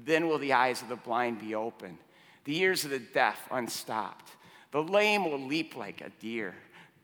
Then 0.06 0.28
will 0.28 0.38
the 0.38 0.54
eyes 0.54 0.82
of 0.82 0.90
the 0.90 0.96
blind 0.96 1.40
be 1.40 1.56
opened, 1.56 1.98
the 2.44 2.58
ears 2.60 2.86
of 2.86 2.92
the 2.92 3.00
deaf 3.00 3.48
unstopped. 3.52 4.32
The 4.72 4.84
lame 4.84 5.26
will 5.26 5.40
leap 5.40 5.76
like 5.76 6.02
a 6.02 6.10
deer, 6.22 6.54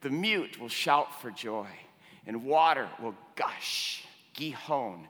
the 0.02 0.10
mute 0.10 0.60
will 0.60 0.70
shout 0.70 1.22
for 1.22 1.32
joy, 1.32 1.68
and 2.28 2.44
water 2.44 2.88
will 3.02 3.16
gush, 3.36 4.06
Gihon, 4.34 5.08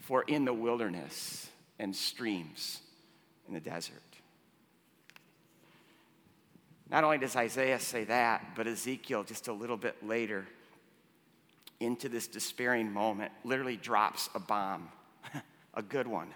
for 0.00 0.22
in 0.22 0.44
the 0.44 0.52
wilderness 0.52 1.48
and 1.78 1.94
streams 1.94 2.80
in 3.46 3.54
the 3.54 3.60
desert. 3.60 4.02
Not 6.90 7.04
only 7.04 7.18
does 7.18 7.36
Isaiah 7.36 7.78
say 7.78 8.04
that, 8.04 8.54
but 8.56 8.66
Ezekiel, 8.66 9.22
just 9.22 9.48
a 9.48 9.52
little 9.52 9.76
bit 9.76 9.96
later, 10.06 10.46
into 11.80 12.08
this 12.08 12.26
despairing 12.26 12.90
moment, 12.92 13.30
literally 13.44 13.76
drops 13.76 14.28
a 14.34 14.40
bomb, 14.40 14.88
a 15.74 15.82
good 15.82 16.06
one 16.06 16.28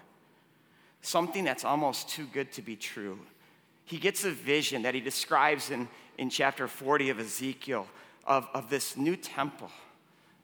something 1.03 1.43
that's 1.43 1.63
almost 1.63 2.09
too 2.09 2.25
good 2.33 2.51
to 2.53 2.61
be 2.61 2.75
true. 2.75 3.19
He 3.85 3.97
gets 3.97 4.23
a 4.23 4.31
vision 4.31 4.81
that 4.83 4.95
he 4.95 5.01
describes 5.01 5.69
in, 5.69 5.87
in 6.17 6.29
chapter 6.29 6.67
40 6.67 7.11
of 7.11 7.19
Ezekiel 7.19 7.85
of, 8.25 8.47
of 8.53 8.69
this 8.69 8.97
new 8.97 9.15
temple 9.15 9.69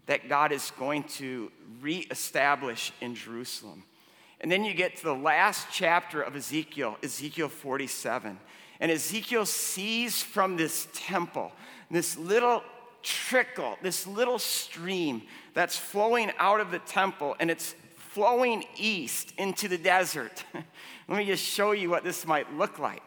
that 0.06 0.28
God 0.28 0.52
is 0.52 0.72
going 0.78 1.04
to 1.04 1.52
reestablish 1.82 2.92
in 3.00 3.16
Jerusalem. 3.16 3.84
And 4.42 4.52
then 4.52 4.64
you 4.64 4.74
get 4.74 4.98
to 4.98 5.04
the 5.04 5.16
last 5.16 5.68
chapter 5.72 6.22
of 6.22 6.36
Ezekiel, 6.36 6.98
Ezekiel 7.04 7.50
47. 7.50 8.40
And 8.80 8.92
Ezekiel 8.92 9.46
sees 9.46 10.22
from 10.22 10.58
this 10.58 10.88
temple 10.94 11.52
this 11.92 12.18
little 12.18 12.64
trickle, 13.02 13.78
this 13.82 14.06
little 14.06 14.40
stream 14.40 15.24
that's 15.54 15.78
flowing 15.78 16.32
out 16.38 16.60
of 16.60 16.72
the 16.72 16.80
temple, 16.80 17.36
and 17.40 17.50
it's 17.50 17.76
flowing 18.10 18.64
east 18.76 19.34
into 19.38 19.68
the 19.68 19.78
desert. 19.78 20.44
Let 21.08 21.18
me 21.18 21.26
just 21.26 21.44
show 21.44 21.72
you 21.74 21.92
what 21.92 22.04
this 22.04 22.26
might 22.26 22.52
look 22.56 22.80
like. 22.80 23.04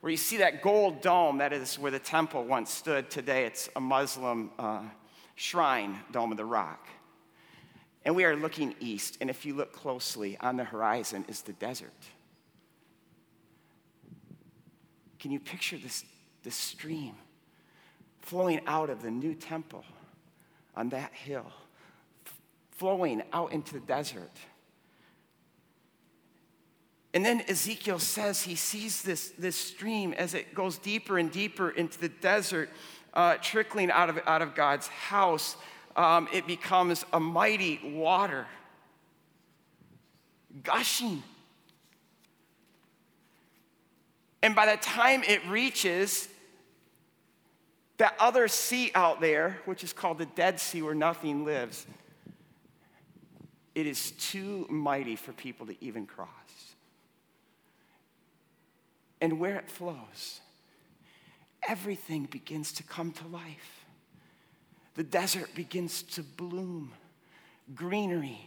Where 0.00 0.10
you 0.10 0.16
see 0.16 0.36
that 0.36 0.62
gold 0.62 1.00
dome, 1.00 1.38
that 1.38 1.52
is 1.52 1.76
where 1.76 1.90
the 1.90 1.98
temple 1.98 2.44
once 2.44 2.70
stood. 2.70 3.10
Today 3.10 3.44
it's 3.44 3.68
a 3.74 3.80
Muslim 3.80 4.50
uh, 4.56 4.82
shrine, 5.34 5.98
Dome 6.12 6.30
of 6.30 6.36
the 6.36 6.44
Rock. 6.44 6.86
And 8.04 8.14
we 8.14 8.24
are 8.24 8.36
looking 8.36 8.76
east, 8.78 9.18
and 9.20 9.28
if 9.28 9.44
you 9.44 9.54
look 9.54 9.72
closely 9.72 10.38
on 10.38 10.56
the 10.56 10.64
horizon 10.64 11.24
is 11.26 11.42
the 11.42 11.52
desert. 11.54 11.90
Can 15.18 15.32
you 15.32 15.40
picture 15.40 15.76
this, 15.76 16.04
this 16.44 16.54
stream 16.54 17.16
flowing 18.20 18.60
out 18.66 18.90
of 18.90 19.02
the 19.02 19.10
new 19.10 19.34
temple? 19.34 19.84
On 20.78 20.90
that 20.90 21.12
hill, 21.12 21.52
flowing 22.70 23.20
out 23.32 23.52
into 23.52 23.74
the 23.74 23.80
desert. 23.80 24.30
And 27.12 27.24
then 27.24 27.42
Ezekiel 27.48 27.98
says 27.98 28.42
he 28.42 28.54
sees 28.54 29.02
this, 29.02 29.30
this 29.30 29.56
stream 29.56 30.12
as 30.12 30.34
it 30.34 30.54
goes 30.54 30.78
deeper 30.78 31.18
and 31.18 31.32
deeper 31.32 31.70
into 31.70 31.98
the 31.98 32.08
desert, 32.08 32.70
uh, 33.12 33.38
trickling 33.42 33.90
out 33.90 34.08
of, 34.08 34.20
out 34.24 34.40
of 34.40 34.54
God's 34.54 34.86
house. 34.86 35.56
Um, 35.96 36.28
it 36.32 36.46
becomes 36.46 37.04
a 37.12 37.18
mighty 37.18 37.80
water, 37.82 38.46
gushing. 40.62 41.24
And 44.44 44.54
by 44.54 44.66
the 44.66 44.80
time 44.80 45.24
it 45.26 45.44
reaches 45.48 46.28
that 47.98 48.14
other 48.18 48.48
sea 48.48 48.90
out 48.94 49.20
there, 49.20 49.58
which 49.64 49.84
is 49.84 49.92
called 49.92 50.18
the 50.18 50.26
Dead 50.26 50.58
Sea 50.58 50.82
where 50.82 50.94
nothing 50.94 51.44
lives, 51.44 51.86
it 53.74 53.86
is 53.86 54.12
too 54.12 54.66
mighty 54.70 55.16
for 55.16 55.32
people 55.32 55.66
to 55.66 55.76
even 55.84 56.06
cross. 56.06 56.28
And 59.20 59.40
where 59.40 59.56
it 59.56 59.68
flows, 59.68 60.40
everything 61.66 62.24
begins 62.24 62.72
to 62.72 62.82
come 62.84 63.12
to 63.12 63.26
life. 63.28 63.84
The 64.94 65.02
desert 65.02 65.54
begins 65.54 66.02
to 66.02 66.22
bloom, 66.22 66.92
greenery, 67.74 68.40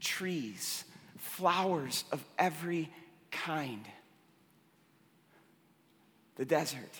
trees, 0.00 0.84
flowers 1.16 2.04
of 2.12 2.24
every 2.38 2.90
kind. 3.30 3.84
The 6.36 6.44
desert 6.44 6.92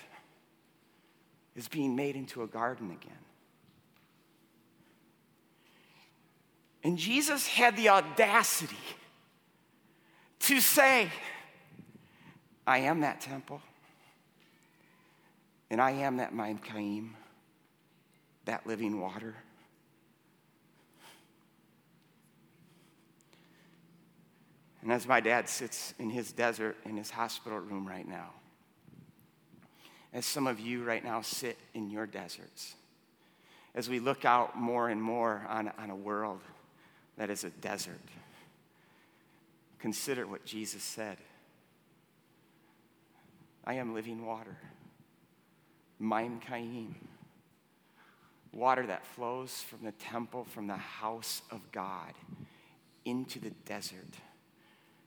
is 1.55 1.67
being 1.67 1.95
made 1.95 2.15
into 2.15 2.43
a 2.43 2.47
garden 2.47 2.91
again. 2.91 3.17
And 6.83 6.97
Jesus 6.97 7.47
had 7.47 7.77
the 7.77 7.89
audacity 7.89 8.75
to 10.39 10.59
say, 10.59 11.09
I 12.65 12.79
am 12.79 13.01
that 13.01 13.21
temple, 13.21 13.61
and 15.69 15.81
I 15.81 15.91
am 15.91 16.17
that 16.17 16.33
Maim 16.33 16.59
Chaim, 16.67 17.15
that 18.45 18.65
living 18.65 18.99
water. 18.99 19.35
And 24.81 24.91
as 24.91 25.07
my 25.07 25.19
dad 25.19 25.47
sits 25.47 25.93
in 25.99 26.09
his 26.09 26.31
desert 26.31 26.75
in 26.85 26.97
his 26.97 27.11
hospital 27.11 27.59
room 27.59 27.87
right 27.87 28.07
now, 28.07 28.29
as 30.13 30.25
some 30.25 30.47
of 30.47 30.59
you 30.59 30.83
right 30.83 31.03
now 31.03 31.21
sit 31.21 31.57
in 31.73 31.89
your 31.89 32.05
deserts, 32.05 32.75
as 33.73 33.89
we 33.89 33.99
look 33.99 34.25
out 34.25 34.57
more 34.57 34.89
and 34.89 35.01
more 35.01 35.45
on, 35.47 35.71
on 35.77 35.89
a 35.89 35.95
world 35.95 36.41
that 37.17 37.29
is 37.29 37.43
a 37.43 37.49
desert, 37.49 38.01
consider 39.79 40.27
what 40.27 40.45
Jesus 40.45 40.83
said 40.83 41.17
I 43.63 43.75
am 43.75 43.93
living 43.93 44.25
water, 44.25 44.57
Maim 45.99 46.41
Chaim, 46.47 46.95
water 48.51 48.85
that 48.87 49.05
flows 49.05 49.63
from 49.69 49.85
the 49.85 49.91
temple, 49.93 50.45
from 50.45 50.67
the 50.67 50.75
house 50.75 51.43
of 51.51 51.71
God 51.71 52.13
into 53.05 53.39
the 53.39 53.51
desert 53.65 54.15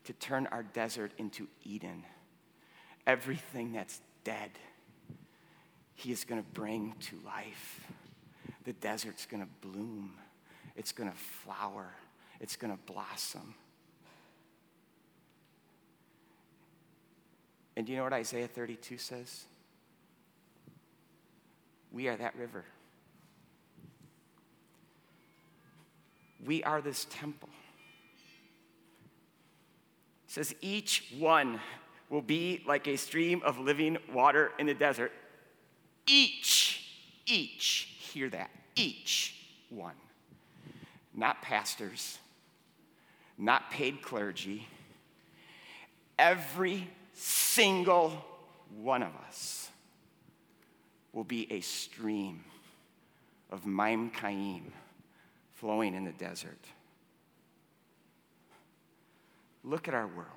to 0.05 0.13
turn 0.13 0.47
our 0.49 0.63
desert 0.63 1.13
into 1.19 1.49
Eden. 1.65 2.05
Everything 3.07 3.73
that's 3.73 4.01
dead 4.23 4.51
he 5.95 6.13
is 6.13 6.25
going 6.25 6.43
to 6.43 6.49
bring 6.51 6.95
to 7.01 7.19
life. 7.25 7.87
The 8.65 8.73
desert's 8.75 9.27
going 9.27 9.43
to 9.43 9.69
bloom, 9.69 10.13
it's 10.77 10.93
going 10.93 11.11
to 11.11 11.17
flower, 11.17 11.89
it's 12.41 12.57
going 12.57 12.73
to 12.73 12.93
blossom. 12.93 13.55
And 17.77 17.87
do 17.87 17.93
you 17.93 17.99
know 17.99 18.05
what 18.05 18.13
Isaiah 18.13 18.47
32 18.47 18.99
says? 18.99 19.45
We 21.91 22.09
are 22.09 22.17
that 22.17 22.37
river. 22.37 22.65
We 26.45 26.63
are 26.63 26.81
this 26.81 27.07
temple. 27.11 27.49
It 30.27 30.33
says 30.33 30.55
each 30.61 31.13
one 31.19 31.61
will 32.11 32.23
be 32.23 32.63
like 32.67 32.87
a 32.87 32.97
stream 32.97 33.43
of 33.45 33.59
living 33.59 33.99
water 34.13 34.53
in 34.59 34.67
the 34.67 34.75
desert. 34.75 35.13
Each, 36.07 36.87
each, 37.27 37.89
hear 37.99 38.29
that, 38.31 38.51
each 38.77 39.35
one. 39.71 39.95
Not 41.15 41.43
pastors, 41.43 42.19
not 43.39 43.71
paid 43.71 44.03
clergy. 44.03 44.69
Every 46.19 46.89
single 47.13 48.25
one 48.77 49.03
of 49.03 49.13
us 49.29 49.71
will 51.13 51.25
be 51.25 51.51
a 51.51 51.61
stream 51.61 52.45
of 53.51 53.65
Maim 53.65 54.11
Chaim 54.11 54.73
flowing 55.53 55.95
in 55.95 56.05
the 56.05 56.13
desert. 56.13 56.59
Look 59.63 59.89
at 59.89 59.95
our 59.95 60.07
world. 60.09 60.29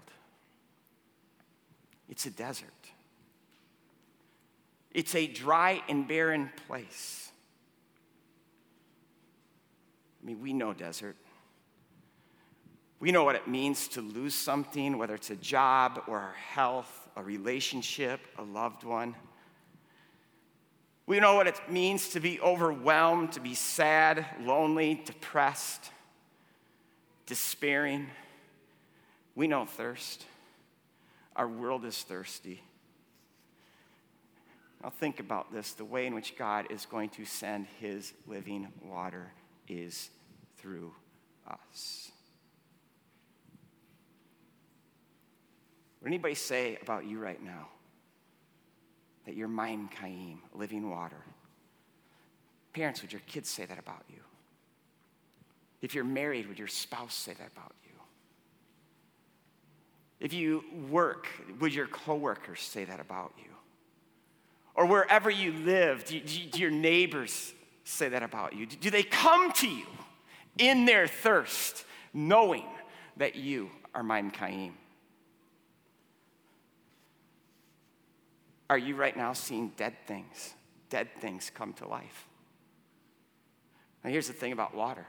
It's 2.10 2.26
a 2.26 2.30
desert. 2.30 2.68
It's 4.98 5.14
a 5.14 5.28
dry 5.28 5.84
and 5.88 6.08
barren 6.08 6.50
place. 6.66 7.30
I 10.20 10.26
mean, 10.26 10.42
we 10.42 10.54
know 10.54 10.74
desert. 10.74 11.16
We 13.00 13.12
know 13.12 13.24
what 13.24 13.36
it 13.36 13.48
means 13.48 13.88
to 13.90 14.02
lose 14.02 14.34
something, 14.34 14.98
whether 14.98 15.14
it's 15.14 15.30
a 15.30 15.36
job 15.36 16.02
or 16.08 16.18
our 16.18 16.34
health, 16.34 17.10
a 17.16 17.22
relationship, 17.22 18.22
a 18.40 18.42
loved 18.42 18.84
one. 18.84 19.14
We 21.06 21.20
know 21.20 21.36
what 21.36 21.46
it 21.46 21.62
means 21.70 22.10
to 22.10 22.20
be 22.20 22.42
overwhelmed, 22.42 23.34
to 23.34 23.40
be 23.40 23.54
sad, 23.54 24.26
lonely, 24.42 25.04
depressed, 25.06 25.92
despairing. 27.28 28.08
We 29.36 29.46
know 29.46 29.68
thirst. 29.68 30.26
Our 31.36 31.48
world 31.48 31.86
is 31.86 32.02
thirsty. 32.02 32.64
Now, 34.84 34.90
think 34.90 35.20
about 35.20 35.52
this 35.52 35.74
the 35.74 35.86
way 35.86 36.06
in 36.06 36.14
which 36.14 36.38
God 36.38 36.68
is 36.70 36.86
going 36.86 37.10
to 37.10 37.26
send 37.26 37.68
his 37.80 38.14
living 38.28 38.68
water 38.84 39.32
is 39.68 40.10
through 40.58 40.94
us. 41.48 42.12
Would 46.02 46.08
anybody 46.08 46.36
say 46.36 46.78
about 46.82 47.06
you 47.06 47.20
right 47.20 47.44
now 47.44 47.68
that 49.26 49.36
you're 49.36 49.48
Maim 49.48 49.90
Chaim, 50.00 50.40
living 50.54 50.90
water? 50.90 51.24
Parents, 52.74 53.02
would 53.02 53.12
your 53.12 53.24
kids 53.28 53.50
say 53.50 53.66
that 53.66 53.80
about 53.80 54.04
you? 54.10 54.20
If 55.82 55.96
you're 55.96 56.04
married, 56.04 56.48
would 56.48 56.60
your 56.60 56.68
spouse 56.68 57.14
say 57.16 57.34
that 57.34 57.50
about 57.56 57.74
you? 57.84 57.94
If 60.20 60.34
you 60.34 60.64
work, 60.90 61.28
would 61.60 61.74
your 61.74 61.88
coworkers 61.88 62.62
say 62.62 62.86
that 62.86 63.00
about 63.00 63.34
you? 63.38 63.57
Or 64.78 64.86
wherever 64.86 65.30
you 65.32 65.52
live, 65.52 66.06
do, 66.06 66.20
do 66.20 66.60
your 66.60 66.70
neighbors 66.70 67.54
say 67.84 68.10
that 68.10 68.22
about 68.22 68.56
you? 68.56 68.68
Do 68.68 68.92
they 68.92 69.02
come 69.02 69.52
to 69.54 69.68
you 69.68 69.88
in 70.60 70.86
their 70.86 71.08
thirst, 71.08 71.84
knowing 72.14 72.66
that 73.18 73.36
you 73.36 73.72
are 73.96 74.04
Maim 74.04 74.32
Chaim? 74.32 74.76
Are 78.70 78.78
you 78.78 78.96
right 78.96 79.18
now 79.18 79.34
seeing 79.34 79.72
dead 79.78 79.96
things, 80.06 80.54
dead 80.90 81.10
things 81.20 81.52
come 81.54 81.74
to 81.74 81.88
life? 81.88 82.28
Now, 84.04 84.12
here's 84.12 84.28
the 84.28 84.34
thing 84.34 84.52
about 84.52 84.76
water 84.76 85.08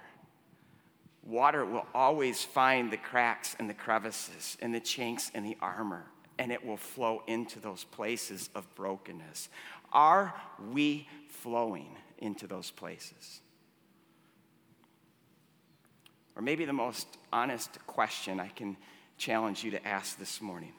water 1.25 1.67
will 1.67 1.87
always 1.95 2.43
find 2.43 2.91
the 2.91 2.97
cracks 2.97 3.55
and 3.59 3.69
the 3.69 3.75
crevices 3.75 4.57
and 4.63 4.75
the 4.75 4.81
chinks 4.81 5.29
in 5.31 5.43
the 5.43 5.59
armor, 5.61 6.07
and 6.39 6.53
it 6.53 6.65
will 6.65 6.77
flow 6.77 7.23
into 7.27 7.59
those 7.59 7.85
places 7.85 8.51
of 8.55 8.73
brokenness. 8.75 9.49
Are 9.93 10.35
we 10.73 11.09
flowing 11.29 11.97
into 12.19 12.47
those 12.47 12.71
places? 12.71 13.41
Or 16.37 16.43
maybe 16.43 16.65
the 16.65 16.73
most 16.73 17.09
honest 17.33 17.85
question 17.87 18.39
I 18.39 18.49
can 18.49 18.77
challenge 19.17 19.65
you 19.65 19.73
to 19.73 19.87
ask 19.87 20.19
this 20.19 20.41
morning 20.41 20.73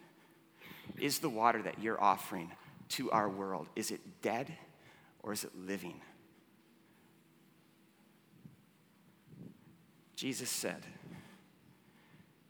is 0.97 1.20
the 1.20 1.30
water 1.30 1.62
that 1.62 1.80
you're 1.80 2.01
offering 2.01 2.51
to 2.89 3.12
our 3.12 3.30
world, 3.30 3.68
is 3.76 3.91
it 3.91 3.99
dead 4.22 4.51
or 5.22 5.34
is 5.34 5.43
it 5.43 5.51
living? 5.55 6.01
Jesus 10.16 10.49
said, 10.49 10.86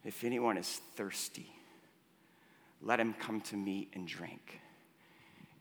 If 0.03 0.23
anyone 0.23 0.57
is 0.57 0.81
thirsty, 0.95 1.51
let 2.81 2.99
him 2.99 3.13
come 3.13 3.41
to 3.41 3.57
me 3.57 3.89
and 3.93 4.07
drink. 4.07 4.59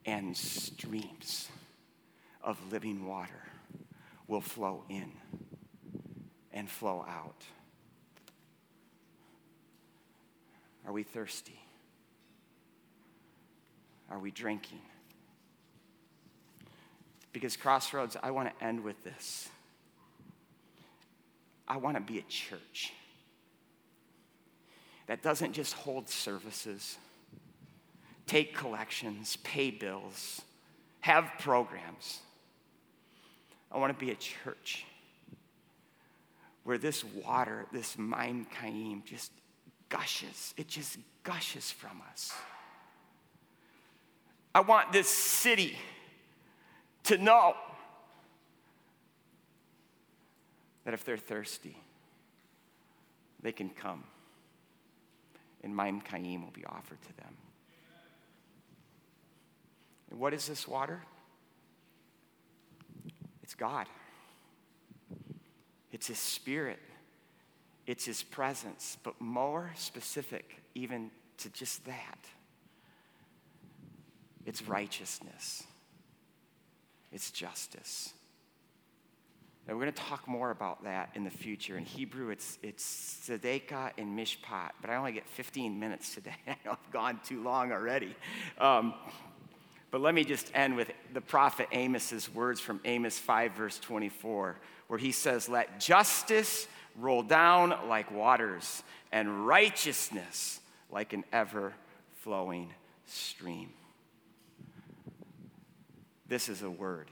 And 0.07 0.37
streams 0.37 1.49
of 2.43 2.59
living 2.73 3.07
water 3.07 3.43
will 4.27 4.41
flow 4.41 4.85
in 4.89 5.13
and 6.53 6.71
flow 6.71 7.05
out. 7.09 7.45
Are 10.87 10.93
we 10.93 11.03
thirsty? 11.03 11.61
Are 14.11 14.19
we 14.19 14.31
drinking? 14.31 14.81
Because, 17.33 17.57
Crossroads, 17.57 18.17
I 18.23 18.31
want 18.31 18.49
to 18.59 18.65
end 18.65 18.83
with 18.83 19.05
this. 19.05 19.49
I 21.67 21.77
want 21.77 21.97
to 21.97 22.01
be 22.01 22.19
a 22.19 22.23
church 22.23 22.95
that 25.07 25.23
doesn't 25.23 25.53
just 25.53 25.75
hold 25.75 26.09
services, 26.09 26.97
take 28.29 28.55
collections, 28.55 29.37
pay 29.43 29.71
bills, 29.71 30.43
have 31.01 31.31
programs. 31.41 32.21
I 33.73 33.79
want 33.79 33.99
to 33.99 34.05
be 34.05 34.13
a 34.13 34.17
church 34.17 34.85
where 36.63 36.79
this 36.79 37.05
water, 37.05 37.67
this 37.73 37.99
Maim 37.99 38.47
Chaim, 38.61 39.03
just 39.05 39.33
gushes. 39.89 40.55
It 40.57 40.69
just 40.69 40.99
gushes 41.25 41.71
from 41.71 42.03
us. 42.13 42.33
I 44.55 44.61
want 44.61 44.93
this 44.93 45.09
city 45.09 45.77
to 47.05 47.19
know 47.19 47.55
that 50.85 50.95
if 50.95 51.05
they're 51.05 51.17
thirsty, 51.17 51.77
they 53.43 53.53
can 53.53 53.71
come 53.71 54.05
and 55.63 55.75
Maim 55.75 56.01
Chaim 56.01 56.43
will 56.43 56.51
be 56.53 56.65
offered 56.65 57.01
to 57.03 57.17
them. 57.17 57.35
And 60.11 60.19
what 60.19 60.35
is 60.35 60.47
this 60.47 60.67
water? 60.67 61.03
It's 63.43 63.55
God. 63.55 63.87
It's 65.93 66.07
His 66.07 66.19
Spirit. 66.19 66.79
It's 67.87 68.05
His 68.05 68.23
presence. 68.23 68.97
But 69.03 69.21
more 69.21 69.73
specific, 69.77 70.63
even 70.75 71.11
to 71.39 71.51
just 71.51 71.85
that, 71.87 72.19
it's 74.45 74.63
righteousness, 74.63 75.65
it's 77.13 77.31
justice. 77.31 78.13
And 79.67 79.77
we're 79.77 79.83
going 79.85 79.93
to 79.93 80.03
talk 80.03 80.27
more 80.27 80.51
about 80.51 80.85
that 80.85 81.11
in 81.15 81.25
the 81.25 81.31
future. 81.31 81.77
In 81.77 81.85
Hebrew, 81.85 82.31
it's, 82.31 82.59
it's 82.63 83.21
Tzedekah 83.27 83.93
and 83.99 84.19
Mishpat, 84.19 84.71
but 84.81 84.89
I 84.89 84.97
only 84.97 85.13
get 85.13 85.29
15 85.29 85.79
minutes 85.79 86.15
today. 86.15 86.35
I 86.47 86.57
know 86.65 86.71
I've 86.71 86.91
gone 86.91 87.21
too 87.23 87.43
long 87.43 87.71
already. 87.71 88.17
Um, 88.57 88.95
but 89.91 90.01
let 90.01 90.15
me 90.15 90.25
just 90.25 90.51
end 90.55 90.77
with 90.77 90.91
the 91.15 91.21
prophet 91.21 91.69
Amos's 91.73 92.33
words 92.33 92.61
from 92.61 92.81
Amos 92.85 93.19
5, 93.19 93.53
verse 93.53 93.79
24, 93.79 94.57
where 94.89 94.99
he 94.99 95.13
says, 95.13 95.49
Let 95.49 95.81
justice 95.81 96.67
roll 96.97 97.23
down 97.23 97.75
like 97.89 98.11
waters, 98.11 98.83
and 99.13 99.47
righteousness 99.47 100.61
like 100.91 101.13
an 101.15 101.25
ever 101.33 101.73
flowing 102.21 102.73
stream. 103.07 103.73
This 106.29 106.51
is 106.51 106.63
a 106.63 106.71
word 106.71 107.11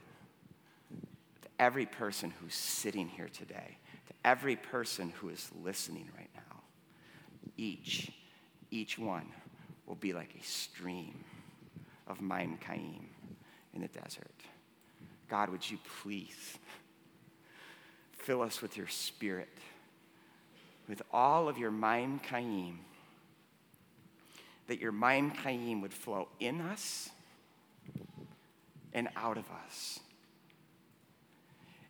to 1.41 1.47
every 1.59 1.87
person 1.87 2.31
who's 2.39 2.53
sitting 2.53 3.07
here 3.07 3.29
today, 3.29 3.77
to 4.07 4.13
every 4.23 4.55
person 4.55 5.11
who 5.19 5.29
is 5.29 5.49
listening 5.63 6.09
right 6.15 6.29
now. 6.35 6.61
Each, 7.57 8.11
each 8.69 8.99
one 8.99 9.25
will 9.87 9.95
be 9.95 10.13
like 10.13 10.35
a 10.39 10.45
stream 10.45 11.23
of 12.07 12.21
Maim 12.21 12.57
Chaim 12.65 13.07
in 13.73 13.81
the 13.81 13.87
desert. 13.87 14.31
God, 15.29 15.49
would 15.49 15.69
you 15.69 15.77
please 16.01 16.57
fill 18.13 18.41
us 18.41 18.61
with 18.61 18.77
your 18.77 18.87
spirit, 18.87 19.49
with 20.87 21.01
all 21.11 21.49
of 21.49 21.57
your 21.57 21.71
Maim 21.71 22.19
Chaim, 22.29 22.79
that 24.67 24.79
your 24.79 24.91
Maim 24.91 25.29
Chaim 25.29 25.81
would 25.81 25.93
flow 25.93 26.27
in 26.39 26.61
us 26.61 27.09
and 28.93 29.07
out 29.15 29.37
of 29.37 29.45
us 29.65 29.99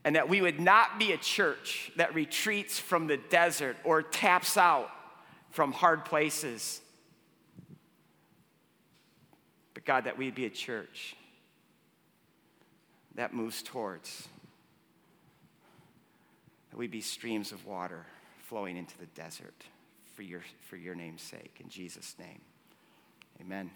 and 0.07 0.15
that 0.15 0.29
we 0.29 0.39
would 0.39 0.57
not 0.57 0.99
be 0.99 1.11
a 1.11 1.17
church 1.17 1.91
that 1.97 2.15
retreats 2.15 2.79
from 2.79 3.07
the 3.07 3.17
desert 3.17 3.75
or 3.83 4.01
taps 4.01 4.55
out 4.55 4.89
from 5.49 5.73
hard 5.73 6.05
places. 6.05 6.79
But 9.73 9.76
God, 9.87 10.03
that 10.03 10.17
we'd 10.17 10.35
be 10.35 10.45
a 10.45 10.49
church 10.49 11.15
that 13.15 13.33
moves 13.33 13.63
towards, 13.63 14.27
that 16.69 16.77
we'd 16.77 16.91
be 16.91 17.01
streams 17.01 17.51
of 17.51 17.65
water 17.65 18.05
flowing 18.43 18.77
into 18.77 18.95
the 18.99 19.07
desert 19.07 19.63
for 20.15 20.21
your, 20.21 20.41
for 20.69 20.77
your 20.77 20.93
name's 20.93 21.23
sake. 21.23 21.55
In 21.59 21.69
Jesus' 21.69 22.15
name, 22.19 22.41
amen. 23.41 23.71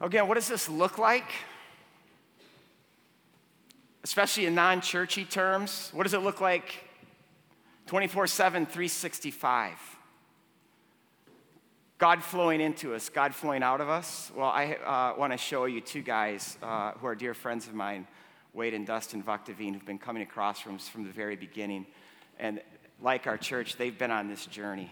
Again, 0.00 0.26
what 0.26 0.34
does 0.34 0.48
this 0.48 0.70
look 0.70 0.96
like? 0.96 1.26
especially 4.04 4.46
in 4.46 4.54
non 4.54 4.80
churchy 4.80 5.24
terms? 5.24 5.90
What 5.92 6.04
does 6.04 6.14
it 6.14 6.22
look 6.22 6.40
like 6.40 6.88
24 7.86 8.26
7, 8.26 8.66
365? 8.66 9.78
God 12.02 12.20
flowing 12.20 12.60
into 12.60 12.96
us, 12.96 13.08
God 13.08 13.32
flowing 13.32 13.62
out 13.62 13.80
of 13.80 13.88
us. 13.88 14.32
Well, 14.34 14.48
I 14.48 14.72
uh, 14.72 15.16
want 15.16 15.32
to 15.34 15.36
show 15.36 15.66
you 15.66 15.80
two 15.80 16.02
guys 16.02 16.58
uh, 16.60 16.94
who 16.94 17.06
are 17.06 17.14
dear 17.14 17.32
friends 17.32 17.68
of 17.68 17.74
mine, 17.74 18.08
Wade 18.54 18.74
and 18.74 18.84
Dustin 18.84 19.22
Vuktavine, 19.22 19.74
who've 19.74 19.86
been 19.86 20.00
coming 20.00 20.24
across 20.24 20.58
from, 20.58 20.78
from 20.78 21.04
the 21.04 21.12
very 21.12 21.36
beginning. 21.36 21.86
And 22.40 22.60
like 23.00 23.28
our 23.28 23.38
church, 23.38 23.76
they've 23.76 23.96
been 23.96 24.10
on 24.10 24.26
this 24.26 24.46
journey. 24.46 24.90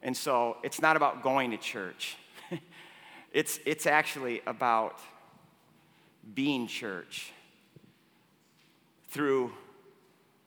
And 0.00 0.16
so 0.16 0.58
it's 0.62 0.80
not 0.80 0.94
about 0.94 1.24
going 1.24 1.50
to 1.50 1.56
church, 1.56 2.16
it's, 3.32 3.58
it's 3.66 3.88
actually 3.88 4.40
about 4.46 5.00
being 6.34 6.68
church 6.68 7.32
through 9.08 9.50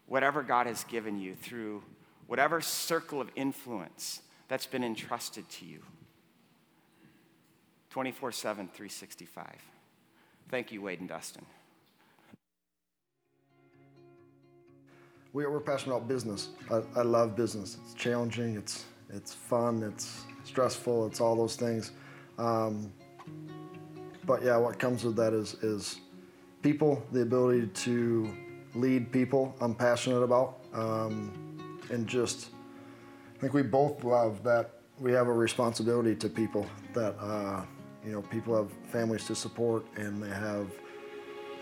whatever 0.05 0.41
God 0.41 0.67
has 0.67 0.85
given 0.85 1.19
you, 1.19 1.35
through 1.35 1.83
whatever 2.27 2.61
circle 2.61 3.19
of 3.19 3.29
influence 3.35 4.21
that's 4.51 4.65
been 4.65 4.83
entrusted 4.83 5.47
to 5.47 5.65
you. 5.65 5.79
24 7.89 8.33
7, 8.33 8.67
365. 8.67 9.45
Thank 10.49 10.73
you, 10.73 10.81
Wade 10.81 10.99
and 10.99 11.07
Dustin. 11.07 11.45
We're 15.31 15.57
passionate 15.61 15.95
about 15.95 16.09
business. 16.09 16.49
I, 16.69 16.81
I 16.97 17.01
love 17.03 17.33
business. 17.33 17.77
It's 17.81 17.93
challenging, 17.93 18.57
it's, 18.57 18.83
it's 19.09 19.33
fun, 19.33 19.83
it's 19.83 20.25
stressful, 20.43 21.07
it's 21.07 21.21
all 21.21 21.37
those 21.37 21.55
things. 21.55 21.93
Um, 22.37 22.91
but 24.25 24.43
yeah, 24.43 24.57
what 24.57 24.77
comes 24.77 25.05
with 25.05 25.15
that 25.15 25.31
is, 25.31 25.53
is 25.63 26.01
people, 26.61 27.01
the 27.13 27.21
ability 27.21 27.67
to 27.67 28.35
lead 28.75 29.13
people 29.13 29.55
I'm 29.61 29.75
passionate 29.75 30.23
about. 30.23 30.59
Um, 30.73 31.77
and 31.89 32.05
just, 32.05 32.49
I 33.41 33.43
think 33.45 33.55
we 33.55 33.63
both 33.63 34.03
love 34.03 34.43
that 34.43 34.69
we 34.99 35.11
have 35.13 35.27
a 35.27 35.33
responsibility 35.33 36.13
to 36.13 36.29
people 36.29 36.67
that, 36.93 37.15
uh, 37.19 37.63
you 38.05 38.11
know, 38.11 38.21
people 38.21 38.55
have 38.55 38.71
families 38.91 39.25
to 39.25 39.33
support 39.33 39.83
and 39.95 40.21
they 40.21 40.29
have 40.29 40.67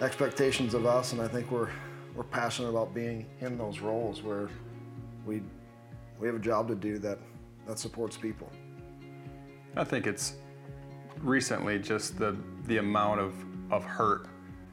expectations 0.01 0.73
of 0.73 0.85
us. 0.85 1.13
And 1.13 1.21
I 1.21 1.29
think 1.29 1.49
we're, 1.49 1.69
we're 2.17 2.25
passionate 2.25 2.67
about 2.67 2.93
being 2.93 3.27
in 3.39 3.57
those 3.57 3.79
roles 3.79 4.21
where 4.21 4.49
we, 5.25 5.41
we 6.19 6.27
have 6.27 6.35
a 6.35 6.39
job 6.39 6.67
to 6.67 6.75
do 6.75 6.97
that, 6.97 7.17
that 7.65 7.79
supports 7.79 8.17
people. 8.17 8.51
I 9.77 9.85
think 9.85 10.05
it's 10.05 10.33
recently 11.21 11.79
just 11.79 12.19
the, 12.19 12.35
the 12.65 12.79
amount 12.79 13.21
of, 13.21 13.33
of 13.71 13.85
hurt, 13.85 14.27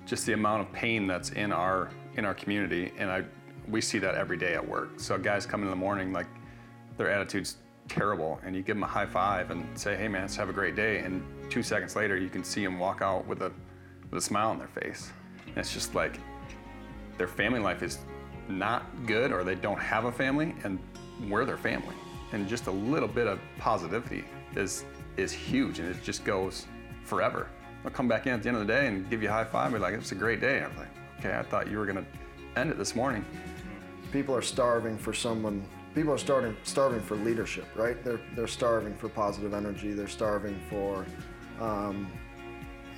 just 0.07 0.27
the 0.27 0.33
amount 0.33 0.63
of 0.63 0.73
pain 0.73 1.07
that's 1.07 1.31
in 1.31 1.53
our 1.53 1.89
in 2.17 2.25
our 2.25 2.33
community, 2.35 2.93
and 2.99 3.11
I 3.11 3.25
we 3.69 3.83
see 3.83 3.99
that 3.99 4.15
every 4.15 4.39
day 4.39 4.55
at 4.55 4.67
work. 4.67 4.99
So 4.99 5.19
guys 5.19 5.45
come 5.45 5.63
in 5.63 5.69
the 5.69 5.77
morning 5.77 6.15
like 6.15 6.29
their 6.97 7.11
attitude's 7.11 7.57
terrible, 7.89 8.41
and 8.45 8.55
you 8.55 8.63
give 8.63 8.77
them 8.77 8.83
a 8.83 8.87
high 8.87 9.07
five 9.07 9.51
and 9.51 9.67
say, 9.79 9.97
"Hey 9.97 10.09
man, 10.09 10.29
have 10.29 10.49
a 10.49 10.53
great 10.53 10.75
day," 10.75 10.99
and 10.99 11.23
two 11.51 11.63
seconds 11.63 11.95
later 11.97 12.17
you 12.17 12.29
can 12.29 12.43
see 12.43 12.65
them 12.65 12.79
walk 12.79 13.03
out 13.03 13.27
with 13.27 13.43
a 13.43 13.53
with 14.11 14.19
a 14.19 14.21
smile 14.21 14.51
on 14.51 14.59
their 14.59 14.69
face. 14.69 15.13
And 15.47 15.59
it's 15.59 15.73
just 15.73 15.95
like 15.95 16.19
their 17.19 17.29
family 17.29 17.61
life 17.61 17.83
is 17.83 17.99
not 18.49 18.85
good, 19.07 19.33
or 19.33 19.45
they 19.45 19.55
don't 19.55 19.81
have 19.81 20.05
a 20.05 20.13
family, 20.13 20.55
and 20.65 20.79
we're 21.29 21.45
their 21.45 21.57
family. 21.57 21.95
And 22.33 22.49
just 22.49 22.67
a 22.67 22.71
little 22.71 23.09
bit 23.09 23.27
of 23.27 23.39
positivity 23.59 24.25
is 24.55 24.85
is 25.17 25.33
huge, 25.33 25.79
and 25.79 25.89
it 25.89 26.03
just 26.03 26.25
goes 26.25 26.67
forever. 27.05 27.49
I'll 27.85 27.91
come 27.91 28.09
back 28.09 28.27
in 28.27 28.33
at 28.33 28.43
the 28.43 28.49
end 28.49 28.59
of 28.59 28.67
the 28.67 28.73
day 28.73 28.89
and 28.89 29.09
give 29.09 29.23
you 29.23 29.29
a 29.29 29.33
high 29.33 29.45
five, 29.45 29.67
and 29.67 29.75
be 29.75 29.81
like, 29.81 29.95
"It's 29.95 30.13
a 30.13 30.17
great 30.17 30.41
day." 30.41 30.63
I'm 30.63 30.77
like, 30.77 30.89
okay, 31.21 31.37
I 31.37 31.43
thought 31.43 31.69
you 31.71 31.79
were 31.79 31.87
to 31.87 32.05
end 32.57 32.71
it 32.71 32.79
this 32.79 32.95
morning. 32.95 33.25
People 34.13 34.35
are 34.35 34.43
starving 34.43 34.99
for 34.99 35.13
someone. 35.13 35.65
People 35.97 36.13
are 36.13 36.19
starting, 36.19 36.55
starving 36.63 37.01
for 37.01 37.17
leadership, 37.17 37.65
right? 37.75 38.05
They're, 38.05 38.21
they're 38.35 38.47
starving 38.47 38.95
for 38.95 39.09
positive 39.09 39.55
energy. 39.55 39.95
They're 39.95 40.07
starving 40.07 40.61
for 40.69 41.07
um, 41.59 42.13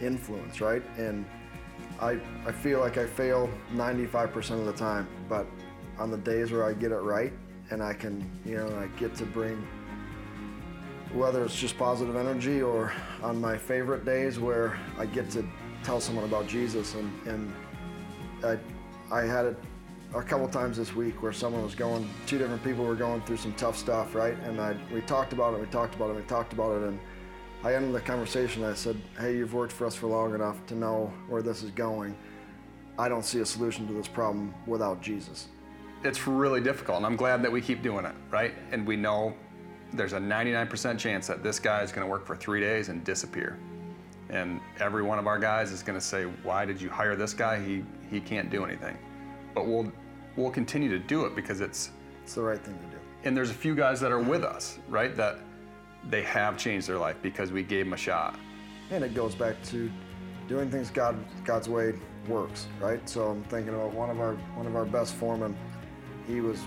influence, 0.00 0.60
right? 0.60 0.82
And 0.98 1.24
I, 2.00 2.18
I 2.44 2.50
feel 2.50 2.80
like 2.80 2.98
I 2.98 3.06
fail 3.06 3.48
95% 3.72 4.50
of 4.50 4.66
the 4.66 4.72
time, 4.72 5.06
but 5.28 5.46
on 5.96 6.10
the 6.10 6.16
days 6.16 6.50
where 6.50 6.64
I 6.64 6.72
get 6.72 6.90
it 6.90 6.96
right 6.96 7.32
and 7.70 7.84
I 7.84 7.92
can, 7.92 8.28
you 8.44 8.56
know, 8.56 8.66
I 8.76 8.88
get 8.98 9.14
to 9.18 9.24
bring, 9.24 9.64
whether 11.12 11.44
it's 11.44 11.54
just 11.54 11.78
positive 11.78 12.16
energy 12.16 12.62
or 12.62 12.92
on 13.22 13.40
my 13.40 13.56
favorite 13.56 14.04
days 14.04 14.40
where 14.40 14.76
I 14.98 15.06
get 15.06 15.30
to 15.30 15.46
tell 15.84 16.00
someone 16.00 16.24
about 16.24 16.48
Jesus 16.48 16.96
and, 16.96 17.28
and 17.28 17.54
I, 18.42 18.58
I 19.14 19.22
had 19.22 19.46
it 19.46 19.56
a 20.14 20.22
couple 20.22 20.48
times 20.48 20.76
this 20.76 20.94
week 20.94 21.22
where 21.22 21.32
someone 21.32 21.62
was 21.62 21.74
going, 21.74 22.08
two 22.26 22.38
different 22.38 22.64
people 22.64 22.84
were 22.84 22.94
going 22.94 23.20
through 23.22 23.36
some 23.36 23.52
tough 23.54 23.76
stuff, 23.76 24.14
right? 24.14 24.36
And 24.44 24.60
I, 24.60 24.74
we 24.92 25.02
talked 25.02 25.32
about 25.32 25.54
it, 25.54 25.60
we 25.60 25.66
talked 25.66 25.94
about 25.94 26.10
it, 26.10 26.16
we 26.16 26.22
talked 26.22 26.52
about 26.52 26.80
it, 26.80 26.88
and 26.88 26.98
I 27.62 27.74
ended 27.74 27.92
the 27.92 28.00
conversation. 28.00 28.64
I 28.64 28.74
said, 28.74 28.96
"Hey, 29.18 29.36
you've 29.36 29.52
worked 29.52 29.72
for 29.72 29.86
us 29.86 29.94
for 29.94 30.06
long 30.06 30.34
enough 30.34 30.64
to 30.66 30.74
know 30.74 31.12
where 31.28 31.42
this 31.42 31.62
is 31.62 31.70
going. 31.72 32.16
I 32.98 33.08
don't 33.08 33.24
see 33.24 33.40
a 33.40 33.46
solution 33.46 33.86
to 33.88 33.92
this 33.92 34.08
problem 34.08 34.54
without 34.66 35.02
Jesus." 35.02 35.48
It's 36.04 36.28
really 36.28 36.60
difficult, 36.60 36.98
and 36.98 37.06
I'm 37.06 37.16
glad 37.16 37.42
that 37.42 37.50
we 37.50 37.60
keep 37.60 37.82
doing 37.82 38.04
it, 38.04 38.14
right? 38.30 38.54
And 38.70 38.86
we 38.86 38.96
know 38.96 39.34
there's 39.92 40.12
a 40.12 40.20
99% 40.20 40.98
chance 40.98 41.26
that 41.26 41.42
this 41.42 41.58
guy 41.58 41.82
is 41.82 41.90
going 41.90 42.06
to 42.06 42.10
work 42.10 42.24
for 42.24 42.36
three 42.36 42.60
days 42.60 42.88
and 42.88 43.02
disappear. 43.02 43.58
And 44.30 44.60
every 44.78 45.02
one 45.02 45.18
of 45.18 45.26
our 45.26 45.38
guys 45.38 45.72
is 45.72 45.82
going 45.82 45.98
to 45.98 46.04
say, 46.04 46.24
"Why 46.44 46.64
did 46.64 46.80
you 46.80 46.88
hire 46.88 47.16
this 47.16 47.34
guy? 47.34 47.60
He 47.60 47.84
he 48.08 48.20
can't 48.20 48.50
do 48.50 48.64
anything." 48.64 48.96
But 49.58 49.66
we'll 49.66 49.92
we'll 50.36 50.52
continue 50.52 50.88
to 50.88 51.00
do 51.00 51.24
it 51.26 51.34
because 51.34 51.60
it's 51.60 51.90
it's 52.22 52.34
the 52.34 52.42
right 52.42 52.60
thing 52.60 52.78
to 52.78 52.96
do. 52.96 53.02
And 53.24 53.36
there's 53.36 53.50
a 53.50 53.54
few 53.54 53.74
guys 53.74 53.98
that 53.98 54.12
are 54.12 54.20
with 54.20 54.44
us, 54.44 54.78
right? 54.88 55.16
That 55.16 55.38
they 56.08 56.22
have 56.22 56.56
changed 56.56 56.86
their 56.86 56.96
life 56.96 57.16
because 57.22 57.50
we 57.50 57.64
gave 57.64 57.86
them 57.86 57.92
a 57.92 57.96
shot. 57.96 58.38
And 58.92 59.02
it 59.02 59.14
goes 59.14 59.34
back 59.34 59.60
to 59.64 59.90
doing 60.46 60.70
things 60.70 60.90
God 60.90 61.16
God's 61.44 61.68
way 61.68 61.92
works, 62.28 62.68
right? 62.80 63.06
So 63.08 63.30
I'm 63.30 63.42
thinking 63.44 63.74
about 63.74 63.92
one 63.92 64.10
of 64.10 64.20
our 64.20 64.34
one 64.54 64.68
of 64.68 64.76
our 64.76 64.84
best 64.84 65.14
foremen. 65.14 65.56
He 66.28 66.40
was, 66.40 66.60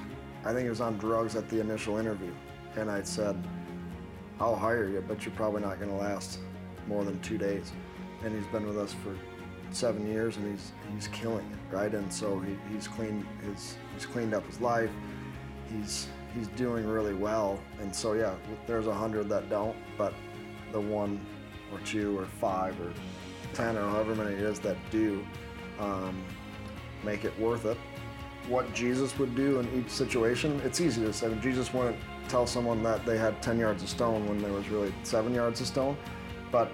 I 0.44 0.52
think 0.52 0.64
he 0.64 0.70
was 0.70 0.82
on 0.82 0.98
drugs 0.98 1.38
at 1.38 1.48
the 1.48 1.62
initial 1.62 1.98
interview, 1.98 2.34
and 2.76 2.92
I 2.92 3.04
said, 3.04 3.42
"I'll 4.38 4.58
hire 4.58 4.90
you, 4.90 5.02
but 5.08 5.24
you're 5.24 5.36
probably 5.36 5.62
not 5.62 5.80
going 5.80 5.92
to 5.92 5.98
last 5.98 6.40
more 6.88 7.06
than 7.06 7.22
two 7.22 7.38
days. 7.38 7.72
And 8.26 8.36
he's 8.36 8.52
been 8.52 8.68
with 8.68 8.78
us 8.78 8.94
for 8.94 9.16
seven 9.76 10.08
years, 10.08 10.38
and 10.38 10.52
he's 10.52 10.72
he's 10.94 11.08
killing 11.08 11.46
it, 11.52 11.76
right? 11.76 11.94
And 11.94 12.12
so 12.12 12.40
he, 12.40 12.58
he's 12.74 12.88
cleaned 12.88 13.26
his 13.46 13.78
he's 13.94 14.06
cleaned 14.06 14.34
up 14.34 14.46
his 14.46 14.62
life. 14.62 14.90
He's 15.70 16.08
he's 16.34 16.48
doing 16.50 16.88
really 16.88 17.14
well. 17.14 17.60
And 17.80 17.96
so 17.96 18.14
yeah, 18.14 18.36
there's 18.68 18.88
a 18.88 18.94
hundred 18.94 19.30
that 19.30 19.50
don't, 19.50 19.76
but 19.98 20.14
the 20.72 20.80
one 20.80 21.20
or 21.72 21.80
two 21.80 22.18
or 22.18 22.26
five 22.26 22.80
or 22.82 22.94
ten 23.54 23.78
or 23.78 23.90
however 23.90 24.16
many 24.16 24.36
it 24.36 24.42
is 24.42 24.60
that 24.60 24.78
do 24.90 25.26
um, 25.80 26.24
make 27.04 27.26
it 27.26 27.38
worth 27.40 27.66
it. 27.66 27.78
What 28.48 28.74
Jesus 28.74 29.18
would 29.20 29.36
do 29.36 29.60
in 29.60 29.80
each 29.80 29.90
situation, 29.90 30.60
it's 30.66 30.82
easy 30.82 31.02
to 31.06 31.14
say. 31.14 31.34
Jesus 31.42 31.74
wouldn't 31.74 31.98
tell 32.28 32.48
someone 32.48 32.82
that 32.84 33.06
they 33.06 33.18
had 33.18 33.42
10 33.42 33.60
yards 33.60 33.84
of 33.84 33.90
stone 33.90 34.28
when 34.28 34.40
there 34.40 34.52
was 34.52 34.68
really 34.70 34.94
seven 35.04 35.34
yards 35.34 35.62
of 35.62 35.68
stone. 35.68 35.96
But 36.52 36.72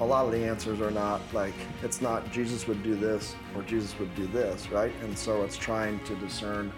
a 0.00 0.04
lot 0.04 0.26
of 0.26 0.32
the 0.32 0.44
answers 0.44 0.80
are 0.80 0.90
not 0.90 1.20
like, 1.32 1.54
it's 1.82 2.00
not 2.00 2.30
Jesus 2.32 2.66
would 2.66 2.82
do 2.82 2.94
this 2.96 3.36
or 3.54 3.62
Jesus 3.62 3.96
would 3.98 4.14
do 4.14 4.26
this, 4.28 4.68
right? 4.70 4.92
And 5.02 5.16
so 5.16 5.42
it's 5.44 5.56
trying 5.56 6.00
to 6.04 6.16
discern 6.16 6.72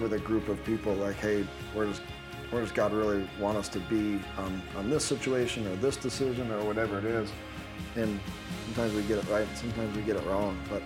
with 0.00 0.12
a 0.12 0.18
group 0.18 0.48
of 0.48 0.62
people 0.64 0.94
like, 0.94 1.16
hey, 1.16 1.44
where 1.74 1.86
does, 1.86 2.00
where 2.50 2.62
does 2.62 2.72
God 2.72 2.92
really 2.92 3.28
want 3.40 3.58
us 3.58 3.68
to 3.70 3.80
be 3.80 4.20
on, 4.38 4.62
on 4.76 4.90
this 4.90 5.04
situation 5.04 5.66
or 5.66 5.76
this 5.76 5.96
decision 5.96 6.50
or 6.52 6.64
whatever 6.64 6.98
it 6.98 7.04
is? 7.04 7.30
And 7.96 8.20
sometimes 8.66 8.94
we 8.94 9.02
get 9.02 9.18
it 9.18 9.28
right, 9.28 9.46
sometimes 9.56 9.96
we 9.96 10.02
get 10.02 10.16
it 10.16 10.24
wrong. 10.26 10.56
But 10.70 10.82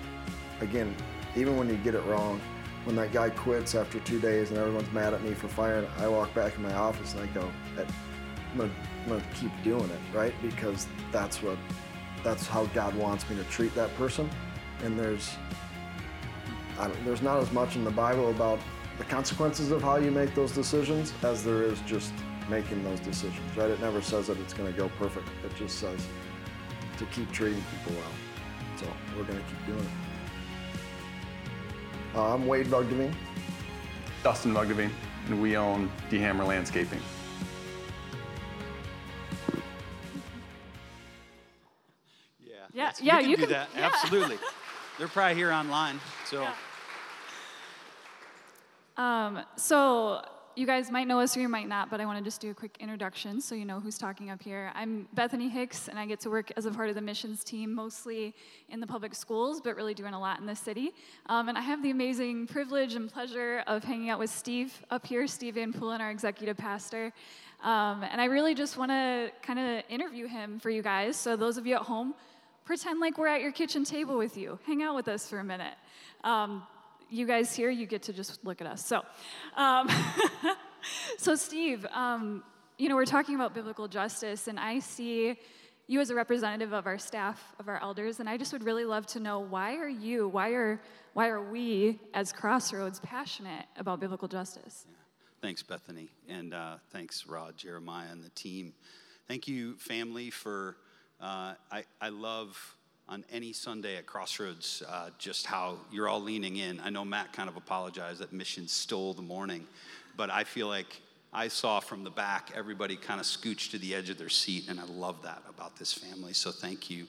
again, 0.61 0.95
even 1.37 1.57
when 1.59 1.69
you 1.69 1.77
get 1.77 1.95
it 1.95 2.05
wrong, 2.07 2.41
when 2.85 2.97
that 2.97 3.13
guy 3.13 3.31
quits 3.31 3.75
after 3.75 3.99
two 4.01 4.21
days 4.21 4.51
and 4.51 4.59
everyone's 4.59 4.91
mad 4.93 5.13
at 5.13 5.23
me 5.23 5.35
for 5.35 5.49
firing, 5.49 5.87
I 5.99 6.09
walk 6.09 6.33
back 6.35 6.57
in 6.57 6.63
my 6.63 6.75
office 6.75 7.15
and 7.15 7.23
I 7.23 7.27
go, 7.35 7.51
I'm 7.77 8.59
gonna, 8.59 8.71
I'm 9.07 9.13
gonna 9.13 9.25
keep 9.35 9.53
doing 9.63 9.89
it, 9.89 10.01
right? 10.13 10.35
Because 10.43 10.89
that's 11.13 11.41
what, 11.41 11.57
that's 12.25 12.47
how 12.47 12.67
God 12.67 12.95
wants 12.97 13.29
me 13.31 13.37
to 13.37 13.45
treat 13.45 13.73
that 13.77 13.95
person. 13.97 14.29
And 14.83 14.99
there's, 14.99 15.37
there's 17.05 17.23
not 17.23 17.39
as 17.39 17.53
much 17.53 17.77
in 17.77 17.85
the 17.85 17.91
Bible 17.91 18.31
about 18.31 18.59
the 18.99 19.05
consequences 19.05 19.71
of 19.71 19.81
how 19.81 19.97
you 19.97 20.11
make 20.11 20.35
those 20.35 20.51
decisions 20.51 21.15
as 21.23 21.45
there 21.45 21.63
is 21.63 21.81
just 21.83 22.13
making 22.49 22.83
those 22.83 22.99
decisions, 23.01 23.57
right? 23.57 23.71
It 23.71 23.81
never 23.81 24.03
says 24.03 24.27
that 24.27 24.39
it's 24.39 24.53
going 24.53 24.73
to 24.73 24.77
go 24.77 24.89
perfect. 24.99 25.29
It 25.45 25.55
just 25.57 25.79
says 25.79 26.05
to 26.99 27.05
keep 27.07 27.31
treating 27.31 27.63
people 27.77 28.01
well. 28.01 28.13
So 28.77 28.87
we're 29.17 29.25
going 29.25 29.39
to 29.39 29.45
keep 29.45 29.67
doing 29.67 29.81
it. 29.81 29.91
Uh, 32.17 32.35
I'm 32.35 32.47
Wade 32.47 32.67
Bugdevine. 32.67 33.15
Dustin 34.23 34.53
Bugdevine, 34.55 34.91
and 35.29 35.41
we 35.41 35.57
own 35.57 35.91
DeHammer 36.11 36.47
Landscaping. 36.47 37.01
Yeah. 42.77 42.83
Yeah, 42.83 42.85
that's- 42.85 43.03
yeah, 43.03 43.17
we 43.17 43.23
can 43.23 43.31
you 43.31 43.37
do 43.37 43.43
can- 43.45 43.53
that. 43.53 43.69
yeah. 43.75 43.91
Absolutely. 43.95 44.39
They're 44.99 45.09
probably 45.09 45.35
here 45.35 45.51
online. 45.51 45.99
So 46.27 46.47
Um, 48.97 49.41
so 49.57 50.23
you 50.55 50.67
guys 50.67 50.91
might 50.91 51.07
know 51.07 51.21
us 51.21 51.37
or 51.37 51.41
you 51.41 51.51
might 51.51 51.69
not, 51.69 51.91
but 51.91 52.01
I 52.01 52.07
want 52.07 52.17
to 52.19 52.25
just 52.25 52.41
do 52.41 52.51
a 52.51 52.55
quick 52.55 52.79
introduction 52.81 53.43
so 53.43 53.55
you 53.55 53.67
know 53.67 53.79
who's 53.79 53.99
talking 53.99 54.31
up 54.31 54.43
here. 54.43 54.73
I'm 54.75 55.07
Bethany 55.13 55.51
Hicks, 55.51 55.89
and 55.89 55.99
I 55.99 56.07
get 56.07 56.19
to 56.21 56.31
work 56.31 56.51
as 56.57 56.65
a 56.65 56.71
part 56.71 56.89
of 56.89 56.95
the 56.95 57.03
missions 57.03 57.45
team, 57.45 57.75
mostly 57.75 58.35
in 58.71 58.81
the 58.81 58.87
public 58.87 59.15
schools, 59.15 59.61
but 59.61 59.77
really 59.77 59.93
doing 59.93 60.15
a 60.15 60.19
lot 60.21 60.41
in 60.41 60.47
the 60.47 60.57
city. 60.57 60.93
Um, 61.27 61.51
and 61.51 61.59
I 61.59 61.61
have 61.61 61.83
the 61.83 61.91
amazing 61.91 62.47
privilege 62.47 62.95
and 62.95 63.13
pleasure 63.13 63.63
of 63.67 63.85
hanging 63.85 64.09
out 64.09 64.19
with 64.19 64.31
Steve 64.31 64.83
up 64.91 65.07
here, 65.07 65.27
Steve 65.27 65.57
Van 65.57 65.75
Poolen, 65.75 66.01
our 66.01 66.11
executive 66.11 66.57
pastor. 66.57 67.13
Um, 67.63 68.03
and 68.05 68.19
I 68.19 68.25
really 68.27 68.55
just 68.55 68.79
want 68.79 68.91
to 68.93 69.31
kind 69.43 69.59
of 69.59 69.83
interview 69.91 70.27
him 70.27 70.59
for 70.59 70.71
you 70.71 70.81
guys. 70.83 71.17
So 71.19 71.37
those 71.37 71.59
of 71.59 71.67
you 71.67 71.75
at 71.75 71.83
home, 71.83 72.15
pretend 72.67 72.99
like 72.99 73.17
we're 73.17 73.29
at 73.29 73.41
your 73.41 73.53
kitchen 73.53 73.85
table 73.85 74.19
with 74.19 74.37
you. 74.37 74.59
Hang 74.67 74.83
out 74.83 74.97
with 74.97 75.07
us 75.07 75.29
for 75.29 75.39
a 75.39 75.45
minute. 75.45 75.75
Um, 76.25 76.65
you 77.09 77.25
guys 77.25 77.55
here, 77.55 77.71
you 77.71 77.87
get 77.87 78.03
to 78.03 78.13
just 78.13 78.45
look 78.45 78.61
at 78.61 78.67
us. 78.67 78.85
So, 78.85 79.05
um, 79.57 79.89
so 81.17 81.37
Steve, 81.37 81.87
um, 81.95 82.43
you 82.77 82.89
know, 82.89 82.97
we're 82.97 83.05
talking 83.05 83.37
about 83.37 83.55
biblical 83.55 83.87
justice, 83.87 84.49
and 84.49 84.59
I 84.59 84.81
see 84.81 85.39
you 85.87 86.01
as 86.01 86.11
a 86.11 86.17
representative 86.17 86.73
of 86.73 86.89
our 86.89 86.99
staff, 86.99 87.55
of 87.61 87.69
our 87.69 87.81
elders, 87.81 88.19
and 88.19 88.29
I 88.29 88.37
just 88.37 88.53
would 88.53 88.65
really 88.65 88.85
love 88.85 89.07
to 89.09 89.21
know 89.21 89.39
why 89.39 89.77
are 89.77 89.89
you, 89.89 90.27
why 90.27 90.51
are, 90.51 90.83
why 91.13 91.29
are 91.29 91.41
we 91.41 92.01
as 92.13 92.33
Crossroads 92.33 92.99
passionate 92.99 93.67
about 93.77 94.01
biblical 94.01 94.27
justice? 94.27 94.87
thanks, 95.41 95.63
Bethany. 95.63 96.09
And 96.29 96.53
uh, 96.53 96.79
thanks, 96.91 97.29
Rod, 97.29 97.57
Jeremiah, 97.57 98.09
and 98.11 98.25
the 98.25 98.31
team. 98.31 98.73
Thank 99.29 99.47
you, 99.47 99.77
family, 99.77 100.31
for. 100.31 100.77
Uh, 101.21 101.55
I, 101.73 101.85
I 102.01 102.11
love 102.11 102.77
on 103.09 103.25
any 103.33 103.53
Sunday 103.53 103.97
at 103.97 104.07
Crossroads 104.07 104.83
uh, 104.89 105.11
just 105.19 105.47
how 105.47 105.79
you're 105.91 106.09
all 106.09 106.21
leaning 106.21 106.57
in. 106.57 106.81
I 106.81 106.91
know 106.91 107.05
Matt 107.05 107.33
kind 107.33 107.49
of 107.49 107.57
apologized 107.57 108.21
that 108.21 108.33
Mission 108.33 108.69
stole 108.69 109.15
the 109.15 109.23
morning, 109.23 109.67
but 110.17 110.29
I 110.29 110.45
feel 110.45 110.67
like 110.67 111.01
I 111.33 111.49
saw 111.49 111.81
from 111.81 112.05
the 112.05 112.11
back 112.11 112.51
everybody 112.55 112.97
kind 112.97 113.21
of 113.21 113.27
scooch 113.27 113.71
to 113.71 113.79
the 113.79 113.95
edge 113.95 114.11
of 114.11 114.19
their 114.19 114.29
seat, 114.29 114.69
and 114.69 114.79
I 114.79 114.85
love 114.85 115.23
that 115.23 115.43
about 115.49 115.77
this 115.79 115.93
family. 115.93 116.33
So 116.33 116.51
thank 116.51 116.91
you, 116.91 117.07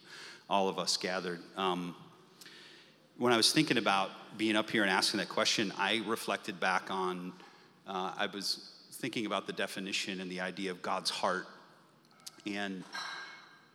all 0.50 0.70
of 0.70 0.80
us 0.80 0.96
gathered. 0.98 1.40
Um, 1.58 1.96
when 3.18 3.34
I 3.34 3.38
was 3.38 3.52
thinking 3.52 3.78
about 3.78 4.12
being 4.38 4.56
up 4.56 4.70
here 4.70 4.84
and 4.84 4.92
asking 4.92 5.18
that 5.20 5.30
question, 5.30 5.74
I 5.78 6.02
reflected 6.06 6.60
back 6.60 6.92
on, 6.92 7.34
uh, 7.88 8.14
I 8.16 8.28
was 8.28 8.70
thinking 8.94 9.26
about 9.26 9.48
the 9.48 9.54
definition 9.54 10.22
and 10.22 10.30
the 10.30 10.42
idea 10.42 10.72
of 10.72 10.82
God's 10.82 11.10
heart. 11.10 11.48
And 12.46 12.84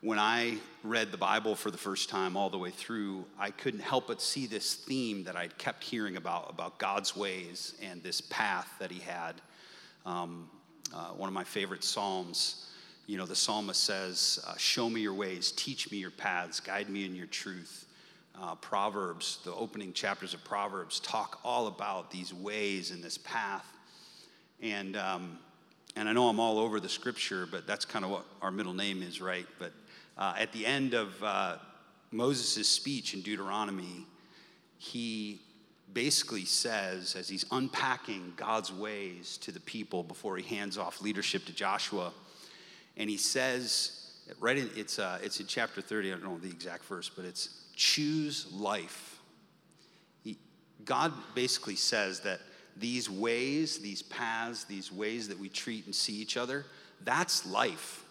when 0.02 0.18
I 0.18 0.58
read 0.82 1.12
the 1.12 1.16
Bible 1.16 1.54
for 1.54 1.70
the 1.70 1.78
first 1.78 2.08
time 2.08 2.36
all 2.36 2.50
the 2.50 2.58
way 2.58 2.70
through, 2.70 3.24
I 3.38 3.52
couldn't 3.52 3.80
help 3.80 4.08
but 4.08 4.20
see 4.20 4.46
this 4.46 4.74
theme 4.74 5.22
that 5.24 5.36
I'd 5.36 5.56
kept 5.58 5.84
hearing 5.84 6.16
about, 6.16 6.50
about 6.50 6.78
God's 6.78 7.16
ways 7.16 7.74
and 7.80 8.02
this 8.02 8.20
path 8.20 8.68
that 8.80 8.90
He 8.90 8.98
had. 8.98 9.34
Um, 10.04 10.50
uh, 10.92 11.10
one 11.10 11.28
of 11.28 11.32
my 11.32 11.44
favorite 11.44 11.84
Psalms, 11.84 12.68
you 13.06 13.16
know, 13.16 13.26
the 13.26 13.36
psalmist 13.36 13.84
says, 13.84 14.44
uh, 14.44 14.56
Show 14.56 14.90
me 14.90 15.00
your 15.00 15.14
ways, 15.14 15.52
teach 15.52 15.88
me 15.92 15.98
your 15.98 16.10
paths, 16.10 16.58
guide 16.58 16.90
me 16.90 17.04
in 17.04 17.14
your 17.14 17.28
truth. 17.28 17.86
Uh, 18.40 18.56
Proverbs, 18.56 19.38
the 19.44 19.54
opening 19.54 19.92
chapters 19.92 20.34
of 20.34 20.42
Proverbs, 20.42 20.98
talk 20.98 21.38
all 21.44 21.68
about 21.68 22.10
these 22.10 22.34
ways 22.34 22.90
and 22.90 23.04
this 23.04 23.18
path. 23.18 23.66
And, 24.60 24.96
um, 24.96 25.38
and 25.94 26.08
I 26.08 26.12
know 26.12 26.28
I'm 26.28 26.40
all 26.40 26.58
over 26.58 26.80
the 26.80 26.88
scripture, 26.88 27.46
but 27.48 27.68
that's 27.68 27.84
kind 27.84 28.04
of 28.04 28.10
what 28.10 28.24
our 28.40 28.50
middle 28.50 28.74
name 28.74 29.02
is, 29.02 29.20
right? 29.20 29.46
But 29.60 29.72
uh, 30.22 30.34
at 30.38 30.52
the 30.52 30.64
end 30.64 30.94
of 30.94 31.20
uh, 31.24 31.56
Moses' 32.12 32.68
speech 32.68 33.12
in 33.12 33.22
Deuteronomy, 33.22 34.06
he 34.78 35.40
basically 35.92 36.44
says, 36.44 37.16
as 37.16 37.28
he's 37.28 37.44
unpacking 37.50 38.32
God's 38.36 38.72
ways 38.72 39.36
to 39.38 39.50
the 39.50 39.58
people 39.58 40.04
before 40.04 40.36
he 40.36 40.44
hands 40.54 40.78
off 40.78 41.02
leadership 41.02 41.44
to 41.46 41.52
Joshua, 41.52 42.12
and 42.96 43.10
he 43.10 43.16
says, 43.16 44.12
right 44.38 44.56
in, 44.56 44.70
it's, 44.76 45.00
uh, 45.00 45.18
it's 45.24 45.40
in 45.40 45.48
chapter 45.48 45.80
30, 45.80 46.12
I 46.12 46.14
don't 46.14 46.24
know 46.24 46.38
the 46.38 46.50
exact 46.50 46.84
verse, 46.84 47.08
but 47.08 47.24
it's 47.24 47.64
choose 47.74 48.46
life. 48.52 49.18
He, 50.22 50.38
God 50.84 51.12
basically 51.34 51.74
says 51.74 52.20
that 52.20 52.38
these 52.76 53.10
ways, 53.10 53.80
these 53.80 54.02
paths, 54.02 54.62
these 54.66 54.92
ways 54.92 55.26
that 55.26 55.38
we 55.40 55.48
treat 55.48 55.86
and 55.86 55.94
see 55.94 56.14
each 56.14 56.36
other, 56.36 56.64
that's 57.02 57.44
life. 57.44 58.04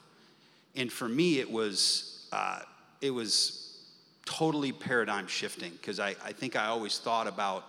And 0.76 0.92
for 0.92 1.08
me, 1.08 1.40
it 1.40 1.52
was, 1.52 2.28
uh, 2.32 2.60
it 3.02 3.12
was 3.12 3.80
totally 4.26 4.72
paradigm 4.72 5.28
shifting 5.28 5.72
because 5.72 6.00
I, 6.00 6.16
I 6.24 6.32
think 6.32 6.56
I 6.56 6.68
always 6.68 6.98
thought 7.00 7.28
about 7.28 7.66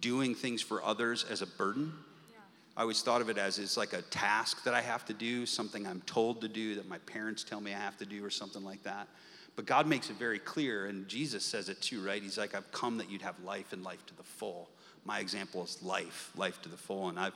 doing 0.00 0.34
things 0.34 0.62
for 0.62 0.82
others 0.82 1.24
as 1.28 1.42
a 1.42 1.46
burden. 1.46 1.92
I 2.76 2.82
always 2.82 3.02
thought 3.02 3.20
of 3.20 3.28
it 3.28 3.36
as 3.36 3.58
it's 3.58 3.76
like 3.76 3.92
a 3.92 4.02
task 4.02 4.64
that 4.64 4.74
I 4.74 4.80
have 4.80 5.04
to 5.06 5.12
do, 5.12 5.44
something 5.44 5.86
I'm 5.86 6.00
told 6.02 6.40
to 6.42 6.48
do 6.48 6.76
that 6.76 6.88
my 6.88 6.98
parents 6.98 7.42
tell 7.42 7.60
me 7.60 7.74
I 7.74 7.78
have 7.78 7.98
to 7.98 8.06
do, 8.06 8.24
or 8.24 8.30
something 8.30 8.64
like 8.64 8.82
that. 8.84 9.08
But 9.56 9.66
God 9.66 9.86
makes 9.86 10.08
it 10.08 10.16
very 10.16 10.38
clear, 10.38 10.86
and 10.86 11.08
Jesus 11.08 11.44
says 11.44 11.68
it 11.68 11.82
too, 11.82 12.02
right? 12.02 12.22
He's 12.22 12.38
like, 12.38 12.54
I've 12.54 12.70
come 12.72 12.96
that 12.98 13.10
you'd 13.10 13.22
have 13.22 13.38
life 13.40 13.72
and 13.72 13.82
life 13.82 14.04
to 14.06 14.16
the 14.16 14.22
full. 14.22 14.70
My 15.04 15.18
example 15.18 15.64
is 15.64 15.82
life, 15.82 16.30
life 16.36 16.62
to 16.62 16.68
the 16.68 16.76
full. 16.76 17.08
And 17.08 17.18
I've, 17.18 17.34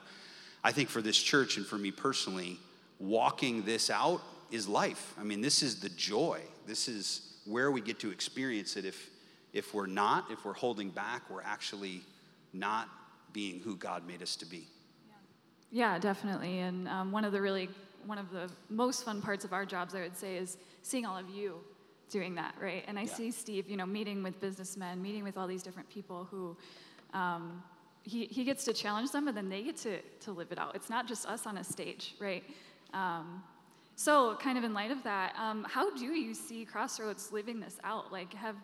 I 0.63 0.73
think 0.73 0.89
for 0.89 1.03
this 1.03 1.21
church 1.21 1.57
and 1.57 1.67
for 1.67 1.77
me 1.77 1.91
personally, 1.91 2.59
walking 2.99 3.65
this 3.65 3.91
out 3.91 4.23
is 4.55 4.69
life. 4.69 5.15
I 5.19 5.25
mean, 5.25 5.41
this 5.41 5.63
is 5.63 5.81
the 5.81 5.89
joy. 5.91 6.41
This 6.67 6.87
is 6.89 7.33
where 7.45 7.71
we 7.73 7.81
get 7.81 7.99
to 8.01 8.11
experience 8.11 8.77
it. 8.77 8.85
If, 8.85 9.11
if 9.53 9.75
we're 9.75 9.87
not, 9.87 10.31
if 10.31 10.45
we're 10.45 10.55
holding 10.55 10.91
back, 10.91 11.29
we're 11.29 11.43
actually 11.43 12.03
not 12.53 12.89
being 13.33 13.59
who 13.61 13.77
God 13.77 14.07
made 14.07 14.23
us 14.23 14.37
to 14.37 14.47
be. 14.47 14.69
Yeah, 15.73 15.99
definitely. 15.99 16.61
And 16.61 16.87
um, 16.89 17.11
one 17.11 17.25
of 17.25 17.33
the 17.33 17.43
really, 17.43 17.69
one 18.07 18.17
of 18.17 18.31
the 18.31 18.49
most 18.71 19.05
fun 19.05 19.21
parts 19.21 19.45
of 19.45 19.53
our 19.53 19.67
jobs, 19.67 19.93
I 19.95 20.03
would 20.03 20.17
say, 20.17 20.37
is 20.37 20.57
seeing 20.83 21.05
all 21.05 21.19
of 21.19 21.29
you 21.29 21.59
doing 22.09 22.37
that, 22.37 22.55
right? 22.61 22.85
And 22.87 22.97
I 22.97 23.03
Yeah. 23.03 23.15
see 23.15 23.31
Steve, 23.33 23.69
you 23.69 23.77
know, 23.77 23.87
meeting 23.87 24.23
with 24.23 24.41
businessmen, 24.41 25.03
meeting 25.03 25.25
with 25.25 25.37
all 25.37 25.49
these 25.49 25.65
different 25.65 25.89
people 25.89 26.29
who 26.31 26.57
um, 27.13 27.61
he, 28.05 28.27
he 28.27 28.45
gets 28.45 28.65
to 28.67 28.73
challenge 28.73 29.11
them 29.11 29.27
and 29.27 29.37
then 29.37 29.49
they 29.49 29.63
get 29.63 29.77
to, 29.79 30.01
to 30.21 30.31
live 30.31 30.53
it 30.53 30.59
out. 30.59 30.77
It's 30.77 30.91
not 30.91 31.09
just 31.09 31.27
us 31.27 31.45
on 31.45 31.57
a 31.57 31.65
stage, 31.65 32.15
right? 32.21 32.45
Um, 32.93 33.43
so, 33.97 34.37
kind 34.41 34.59
of 34.59 34.65
in 34.65 34.75
light 34.75 34.91
of 34.91 35.03
that, 35.05 35.35
um, 35.39 35.65
how 35.69 35.95
do 35.95 36.05
you 36.05 36.35
see 36.35 36.65
Crossroads 36.65 37.31
living 37.31 37.61
this 37.61 37.79
out? 37.85 38.13
Like, 38.13 38.35
have, 38.35 38.57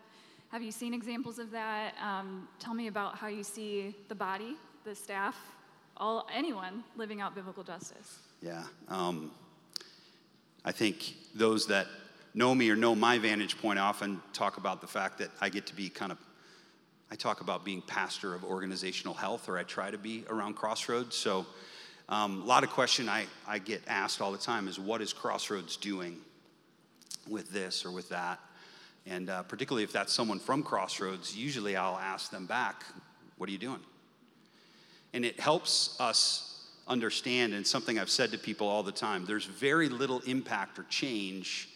have 0.51 0.63
you 0.63 0.73
seen 0.73 0.93
examples 0.93 1.39
of 1.39 1.53
that? 1.53 1.95
Um, 2.03 2.49
tell 2.59 2.75
me 2.75 2.89
about 2.89 3.17
how 3.17 3.29
you 3.29 3.45
see 3.45 3.95
the 4.09 4.15
body, 4.15 4.57
the 4.85 4.95
staff, 4.95 5.37
all 5.97 6.27
anyone 6.35 6.83
living 6.97 7.21
out 7.21 7.35
biblical 7.35 7.63
justice. 7.63 8.19
Yeah. 8.43 8.65
Um, 8.89 9.31
I 10.65 10.73
think 10.73 11.15
those 11.35 11.67
that 11.69 11.87
know 12.35 12.55
me 12.55 12.71
or 12.71 12.77
know 12.77 12.95
my 12.95 13.19
vantage 13.19 13.57
point 13.59 13.79
often 13.79 14.21
talk 14.33 14.57
about 14.57 14.81
the 14.81 14.87
fact 14.87 15.19
that 15.19 15.31
I 15.41 15.49
get 15.49 15.67
to 15.67 15.77
be 15.77 15.89
kind 15.89 16.11
of, 16.11 16.19
I 17.11 17.15
talk 17.15 17.41
about 17.41 17.65
being 17.65 17.83
pastor 17.83 18.35
of 18.35 18.45
organizational 18.45 19.15
health, 19.15 19.49
or 19.49 19.59
I 19.59 19.63
try 19.63 19.91
to 19.91 19.99
be 19.99 20.25
around 20.29 20.55
Crossroads. 20.55 21.17
So, 21.17 21.47
um, 22.11 22.43
a 22.43 22.45
lot 22.45 22.65
of 22.65 22.71
question 22.71 23.09
I, 23.09 23.27
I 23.47 23.61
get 23.61 23.83
asked 23.87 24.21
all 24.21 24.33
the 24.33 24.39
time 24.39 24.67
is 24.67 24.81
what 24.81 25.01
is 25.01 25.13
Crossroads 25.13 25.77
doing 25.77 26.19
with 27.29 27.53
this 27.53 27.85
or 27.85 27.93
with 27.93 28.09
that? 28.09 28.41
And 29.07 29.31
uh, 29.31 29.45
particularly 29.45 29.85
if 29.85 29.93
that's 29.93 30.13
someone 30.13 30.41
from 30.41 30.65
Crossroads, 30.65 31.37
usually 31.37 31.77
I'll 31.77 31.99
ask 31.99 32.33
them 32.33 32.47
back, 32.47 32.85
what 33.39 33.49
are 33.49 33.53
you 33.53 33.59
doing? 33.59 33.79
And 35.15 35.25
it 35.25 35.39
helps 35.39 35.99
us 36.01 36.69
understand, 36.89 37.55
and 37.55 37.65
something 37.65 37.99
I've 37.99 38.11
said 38.11 38.33
to 38.33 38.39
people 38.39 38.67
all 38.67 38.83
the 38.83 38.93
time 38.93 39.25
there's 39.25 39.45
very 39.45 39.89
little 39.89 40.21
impact 40.27 40.81
or 40.81 40.83
change. 40.85 41.69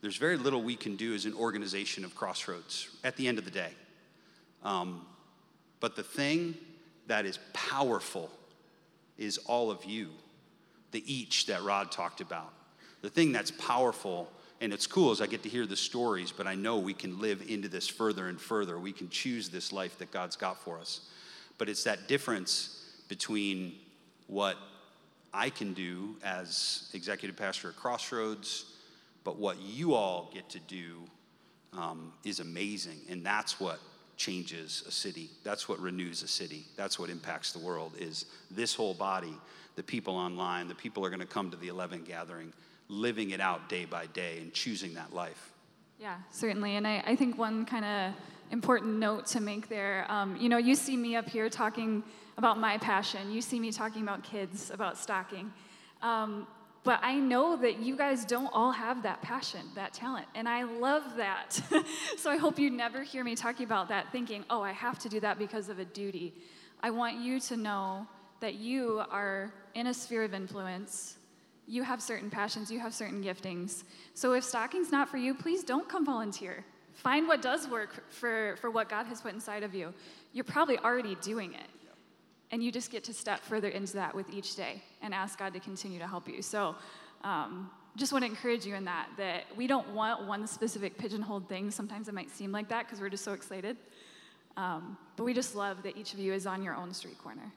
There's 0.00 0.16
very 0.16 0.36
little 0.36 0.62
we 0.62 0.76
can 0.76 0.96
do 0.96 1.14
as 1.14 1.24
an 1.24 1.34
organization 1.34 2.04
of 2.04 2.16
Crossroads 2.16 2.88
at 3.04 3.16
the 3.16 3.28
end 3.28 3.38
of 3.38 3.44
the 3.44 3.50
day. 3.52 3.70
Um, 4.64 5.06
but 5.78 5.94
the 5.94 6.02
thing 6.02 6.56
that 7.06 7.24
is 7.24 7.38
powerful 7.52 8.30
is 9.18 9.38
all 9.38 9.70
of 9.70 9.84
you, 9.84 10.08
the 10.92 11.02
each 11.12 11.46
that 11.46 11.62
Rod 11.62 11.90
talked 11.90 12.20
about. 12.20 12.52
The 13.02 13.10
thing 13.10 13.32
that's 13.32 13.50
powerful 13.50 14.28
And 14.60 14.72
it's 14.72 14.86
cool 14.86 15.12
is 15.12 15.20
I 15.20 15.26
get 15.26 15.42
to 15.44 15.48
hear 15.48 15.66
the 15.66 15.76
stories, 15.76 16.32
but 16.32 16.46
I 16.46 16.54
know 16.54 16.78
we 16.78 16.94
can 16.94 17.20
live 17.20 17.42
into 17.48 17.68
this 17.68 17.86
further 17.86 18.28
and 18.28 18.40
further. 18.40 18.78
We 18.78 18.92
can 18.92 19.08
choose 19.08 19.48
this 19.48 19.72
life 19.72 19.98
that 19.98 20.10
God's 20.10 20.36
got 20.36 20.62
for 20.62 20.78
us. 20.78 21.02
But 21.58 21.68
it's 21.68 21.84
that 21.84 22.08
difference 22.08 22.84
between 23.08 23.74
what 24.26 24.56
I 25.32 25.50
can 25.50 25.74
do 25.74 26.16
as 26.24 26.90
executive 26.92 27.36
pastor 27.36 27.68
at 27.68 27.76
Crossroads, 27.76 28.64
but 29.22 29.38
what 29.38 29.60
you 29.60 29.94
all 29.94 30.30
get 30.34 30.48
to 30.50 30.58
do 30.60 31.02
um, 31.72 32.12
is 32.24 32.40
amazing. 32.40 32.98
And 33.08 33.24
that's 33.24 33.60
what 33.60 33.78
changes 34.18 34.84
a 34.86 34.90
city. 34.90 35.30
That's 35.44 35.68
what 35.68 35.78
renews 35.78 36.22
a 36.22 36.28
city. 36.28 36.64
That's 36.76 36.98
what 36.98 37.08
impacts 37.08 37.52
the 37.52 37.60
world 37.60 37.92
is 37.98 38.26
this 38.50 38.74
whole 38.74 38.92
body, 38.92 39.34
the 39.76 39.82
people 39.82 40.14
online, 40.16 40.68
the 40.68 40.74
people 40.74 41.04
are 41.06 41.08
going 41.08 41.20
to 41.20 41.26
come 41.26 41.50
to 41.50 41.56
the 41.56 41.68
11 41.68 42.04
gathering, 42.04 42.52
living 42.88 43.30
it 43.30 43.40
out 43.40 43.68
day 43.68 43.84
by 43.84 44.06
day 44.06 44.38
and 44.38 44.52
choosing 44.52 44.94
that 44.94 45.14
life. 45.14 45.52
Yeah, 45.98 46.16
certainly. 46.30 46.76
And 46.76 46.86
I, 46.86 47.02
I 47.06 47.16
think 47.16 47.38
one 47.38 47.64
kind 47.64 47.84
of 47.84 48.12
important 48.50 48.98
note 48.98 49.26
to 49.26 49.40
make 49.40 49.68
there, 49.68 50.04
um, 50.08 50.36
you 50.36 50.48
know, 50.48 50.58
you 50.58 50.74
see 50.74 50.96
me 50.96 51.16
up 51.16 51.28
here 51.28 51.48
talking 51.48 52.02
about 52.36 52.58
my 52.58 52.76
passion. 52.78 53.30
You 53.30 53.40
see 53.40 53.60
me 53.60 53.70
talking 53.72 54.02
about 54.02 54.22
kids, 54.22 54.70
about 54.70 54.98
stocking. 54.98 55.52
Um, 56.02 56.46
but 56.84 57.00
I 57.02 57.16
know 57.16 57.56
that 57.56 57.80
you 57.80 57.96
guys 57.96 58.24
don't 58.24 58.50
all 58.52 58.72
have 58.72 59.02
that 59.02 59.20
passion, 59.20 59.60
that 59.74 59.92
talent, 59.92 60.26
and 60.34 60.48
I 60.48 60.62
love 60.62 61.02
that. 61.16 61.60
so 62.16 62.30
I 62.30 62.36
hope 62.36 62.58
you 62.58 62.70
never 62.70 63.02
hear 63.02 63.24
me 63.24 63.34
talking 63.34 63.66
about 63.66 63.88
that 63.88 64.10
thinking, 64.12 64.44
oh, 64.48 64.62
I 64.62 64.72
have 64.72 64.98
to 65.00 65.08
do 65.08 65.20
that 65.20 65.38
because 65.38 65.68
of 65.68 65.78
a 65.78 65.84
duty. 65.84 66.34
I 66.82 66.90
want 66.90 67.16
you 67.16 67.40
to 67.40 67.56
know 67.56 68.06
that 68.40 68.54
you 68.54 69.02
are 69.10 69.52
in 69.74 69.88
a 69.88 69.94
sphere 69.94 70.22
of 70.22 70.32
influence. 70.32 71.16
You 71.66 71.82
have 71.82 72.00
certain 72.00 72.30
passions, 72.30 72.70
you 72.70 72.78
have 72.80 72.94
certain 72.94 73.22
giftings. 73.22 73.84
So 74.14 74.32
if 74.32 74.44
stocking's 74.44 74.90
not 74.90 75.08
for 75.08 75.18
you, 75.18 75.34
please 75.34 75.64
don't 75.64 75.88
come 75.88 76.06
volunteer. 76.06 76.64
Find 76.94 77.28
what 77.28 77.42
does 77.42 77.68
work 77.68 78.10
for, 78.10 78.56
for 78.60 78.70
what 78.70 78.88
God 78.88 79.06
has 79.06 79.20
put 79.20 79.34
inside 79.34 79.62
of 79.62 79.74
you. 79.74 79.92
You're 80.32 80.44
probably 80.44 80.78
already 80.78 81.16
doing 81.16 81.54
it. 81.54 81.66
And 82.50 82.62
you 82.62 82.72
just 82.72 82.90
get 82.90 83.04
to 83.04 83.12
step 83.12 83.40
further 83.40 83.68
into 83.68 83.94
that 83.94 84.14
with 84.14 84.30
each 84.30 84.56
day 84.56 84.82
and 85.02 85.12
ask 85.12 85.38
God 85.38 85.52
to 85.52 85.60
continue 85.60 85.98
to 85.98 86.06
help 86.06 86.28
you. 86.28 86.40
So, 86.40 86.76
um, 87.22 87.70
just 87.96 88.12
want 88.12 88.24
to 88.24 88.30
encourage 88.30 88.64
you 88.64 88.74
in 88.74 88.84
that, 88.84 89.08
that 89.16 89.44
we 89.56 89.66
don't 89.66 89.88
want 89.90 90.26
one 90.26 90.46
specific 90.46 90.96
pigeonholed 90.96 91.48
thing. 91.48 91.70
Sometimes 91.70 92.08
it 92.08 92.14
might 92.14 92.30
seem 92.30 92.52
like 92.52 92.68
that 92.68 92.86
because 92.86 93.00
we're 93.00 93.08
just 93.08 93.24
so 93.24 93.32
excited. 93.32 93.76
Um, 94.56 94.96
but 95.16 95.24
we 95.24 95.34
just 95.34 95.54
love 95.54 95.82
that 95.82 95.96
each 95.96 96.14
of 96.14 96.20
you 96.20 96.32
is 96.32 96.46
on 96.46 96.62
your 96.62 96.74
own 96.74 96.94
street 96.94 97.18
corner. 97.18 97.52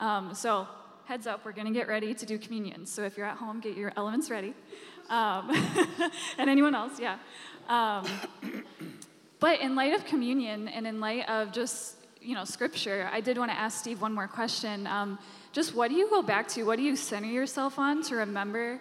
Um, 0.00 0.34
so, 0.34 0.66
heads 1.04 1.26
up, 1.26 1.44
we're 1.44 1.52
going 1.52 1.66
to 1.66 1.72
get 1.72 1.88
ready 1.88 2.14
to 2.14 2.26
do 2.26 2.38
communion. 2.38 2.86
So, 2.86 3.02
if 3.02 3.16
you're 3.16 3.26
at 3.26 3.36
home, 3.36 3.60
get 3.60 3.76
your 3.76 3.92
elements 3.96 4.30
ready. 4.30 4.54
Um, 5.10 5.50
and 6.38 6.48
anyone 6.48 6.74
else, 6.74 6.98
yeah. 6.98 7.18
Um, 7.68 8.06
but 9.40 9.60
in 9.60 9.74
light 9.74 9.94
of 9.94 10.04
communion 10.04 10.68
and 10.68 10.86
in 10.86 11.00
light 11.00 11.28
of 11.28 11.52
just 11.52 11.96
you 12.22 12.34
know, 12.34 12.44
scripture, 12.44 13.08
I 13.12 13.20
did 13.20 13.38
want 13.38 13.50
to 13.50 13.58
ask 13.58 13.80
Steve 13.80 14.00
one 14.00 14.12
more 14.12 14.28
question. 14.28 14.86
Um, 14.86 15.18
just 15.52 15.74
what 15.74 15.88
do 15.88 15.96
you 15.96 16.08
go 16.08 16.22
back 16.22 16.48
to? 16.48 16.62
What 16.64 16.76
do 16.76 16.82
you 16.82 16.96
center 16.96 17.28
yourself 17.28 17.78
on 17.78 18.02
to 18.04 18.16
remember 18.16 18.80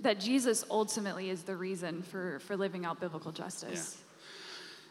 that 0.00 0.18
Jesus 0.18 0.64
ultimately 0.70 1.30
is 1.30 1.42
the 1.42 1.56
reason 1.56 2.02
for, 2.02 2.40
for 2.40 2.56
living 2.56 2.84
out 2.84 3.00
biblical 3.00 3.32
justice? 3.32 3.96
Yeah. 3.98 4.06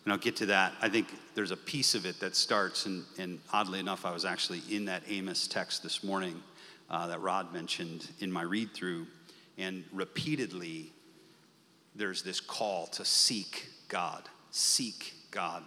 And 0.06 0.14
I'll 0.14 0.20
get 0.20 0.38
to 0.38 0.45
that. 0.47 0.74
I 0.82 0.89
think 0.89 1.08
there's 1.36 1.52
a 1.52 1.58
piece 1.58 1.93
of 1.93 2.06
it 2.06 2.20
that 2.22 2.36
starts, 2.36 2.86
and, 2.86 3.04
and 3.18 3.39
oddly 3.52 3.80
enough, 3.80 4.06
I 4.06 4.12
was 4.12 4.26
actually 4.26 4.62
in 4.70 4.86
that 4.86 5.04
Amos 5.08 5.47
text 5.47 5.84
this 5.84 6.04
morning 6.04 6.41
uh, 6.89 7.08
that 7.08 7.22
Rod 7.22 7.54
mentioned 7.54 8.10
in 8.20 8.32
my 8.32 8.41
read 8.41 8.74
through. 8.74 9.08
And 9.58 9.84
repeatedly, 9.91 10.93
there's 11.95 12.24
this 12.24 12.39
call 12.39 12.88
to 12.88 13.04
seek 13.04 13.68
God, 13.89 14.24
seek 14.52 15.14
God. 15.32 15.64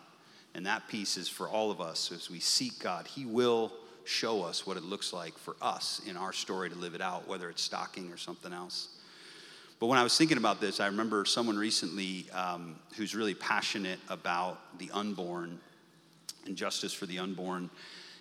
And 0.55 0.67
that 0.67 0.87
piece 0.89 1.17
is 1.17 1.29
for 1.29 1.49
all 1.49 1.71
of 1.71 1.81
us 1.81 2.13
as 2.13 2.31
we 2.31 2.41
seek 2.41 2.79
God. 2.79 3.07
He 3.07 3.25
will 3.25 3.73
show 4.05 4.43
us 4.43 4.67
what 4.67 4.77
it 4.77 4.83
looks 4.83 5.13
like 5.13 5.39
for 5.39 5.57
us 5.63 6.01
in 6.07 6.17
our 6.17 6.33
story 6.33 6.69
to 6.69 6.77
live 6.77 6.95
it 6.95 7.01
out, 7.01 7.27
whether 7.27 7.49
it's 7.49 7.63
stocking 7.63 8.11
or 8.11 8.17
something 8.17 8.53
else. 8.53 8.89
But 9.81 9.87
when 9.87 9.99
I 9.99 10.03
was 10.03 10.17
thinking 10.17 10.37
about 10.37 10.61
this, 10.61 10.79
I 10.79 10.87
remember 10.87 11.25
someone 11.25 11.57
recently 11.57 12.27
um, 12.33 12.77
who's 12.97 13.15
really 13.15 13.35
passionate 13.35 13.99
about 14.09 14.79
the 14.79 14.91
unborn 14.93 15.59
and 16.47 16.57
justice 16.57 16.93
for 16.93 17.07
the 17.07 17.19
unborn. 17.19 17.71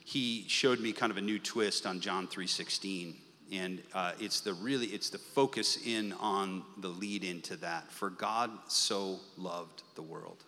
He 0.03 0.45
showed 0.47 0.79
me 0.79 0.91
kind 0.91 1.11
of 1.11 1.17
a 1.17 1.21
new 1.21 1.37
twist 1.37 1.85
on 1.85 1.99
John 1.99 2.27
3:16, 2.27 3.13
and 3.51 3.81
uh, 3.93 4.13
it's 4.19 4.41
the 4.41 4.53
really 4.53 4.87
it's 4.87 5.09
the 5.09 5.19
focus 5.19 5.77
in 5.85 6.13
on 6.13 6.63
the 6.77 6.87
lead 6.87 7.23
into 7.23 7.55
that. 7.57 7.91
For 7.91 8.09
God 8.09 8.49
so 8.67 9.19
loved 9.37 9.83
the 9.95 10.01
world 10.01 10.43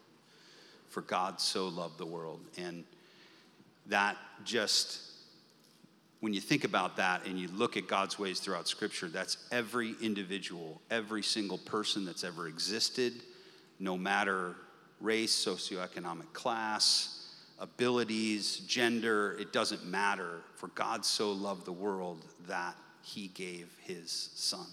for 0.94 1.02
God 1.02 1.42
so 1.42 1.68
loved 1.68 1.98
the 1.98 2.06
world. 2.06 2.40
And 2.58 2.84
that 3.88 4.16
just, 4.46 5.02
when 6.20 6.34
you 6.34 6.40
think 6.40 6.64
about 6.64 6.98
that 6.98 7.26
and 7.26 7.40
you 7.40 7.48
look 7.50 7.76
at 7.78 7.88
God's 7.88 8.20
ways 8.20 8.40
throughout 8.40 8.68
Scripture, 8.68 9.08
that's 9.08 9.38
every 9.52 9.96
individual, 10.02 10.82
every 10.92 11.24
single 11.24 11.58
person 11.58 12.06
that's 12.06 12.24
ever 12.24 12.48
existed, 12.48 13.14
no 13.80 13.98
matter 13.98 14.56
race, 15.02 15.34
socioeconomic 15.34 16.32
class, 16.32 17.34
abilities, 17.60 18.58
gender, 18.60 19.36
it 19.40 19.52
doesn't 19.52 19.86
matter. 19.86 20.42
For 20.56 20.68
God 20.70 21.04
so 21.04 21.32
loved 21.32 21.66
the 21.66 21.74
world 21.74 22.24
that 22.48 22.76
he 23.02 23.30
gave 23.30 23.76
his 23.82 24.30
son. 24.36 24.68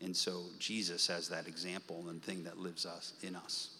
And 0.00 0.16
so 0.16 0.44
Jesus 0.58 1.08
has 1.08 1.28
that 1.28 1.48
example 1.48 2.04
and 2.08 2.22
thing 2.22 2.44
that 2.44 2.58
lives 2.58 2.86
us 2.86 3.14
in 3.22 3.34
us. 3.34 3.73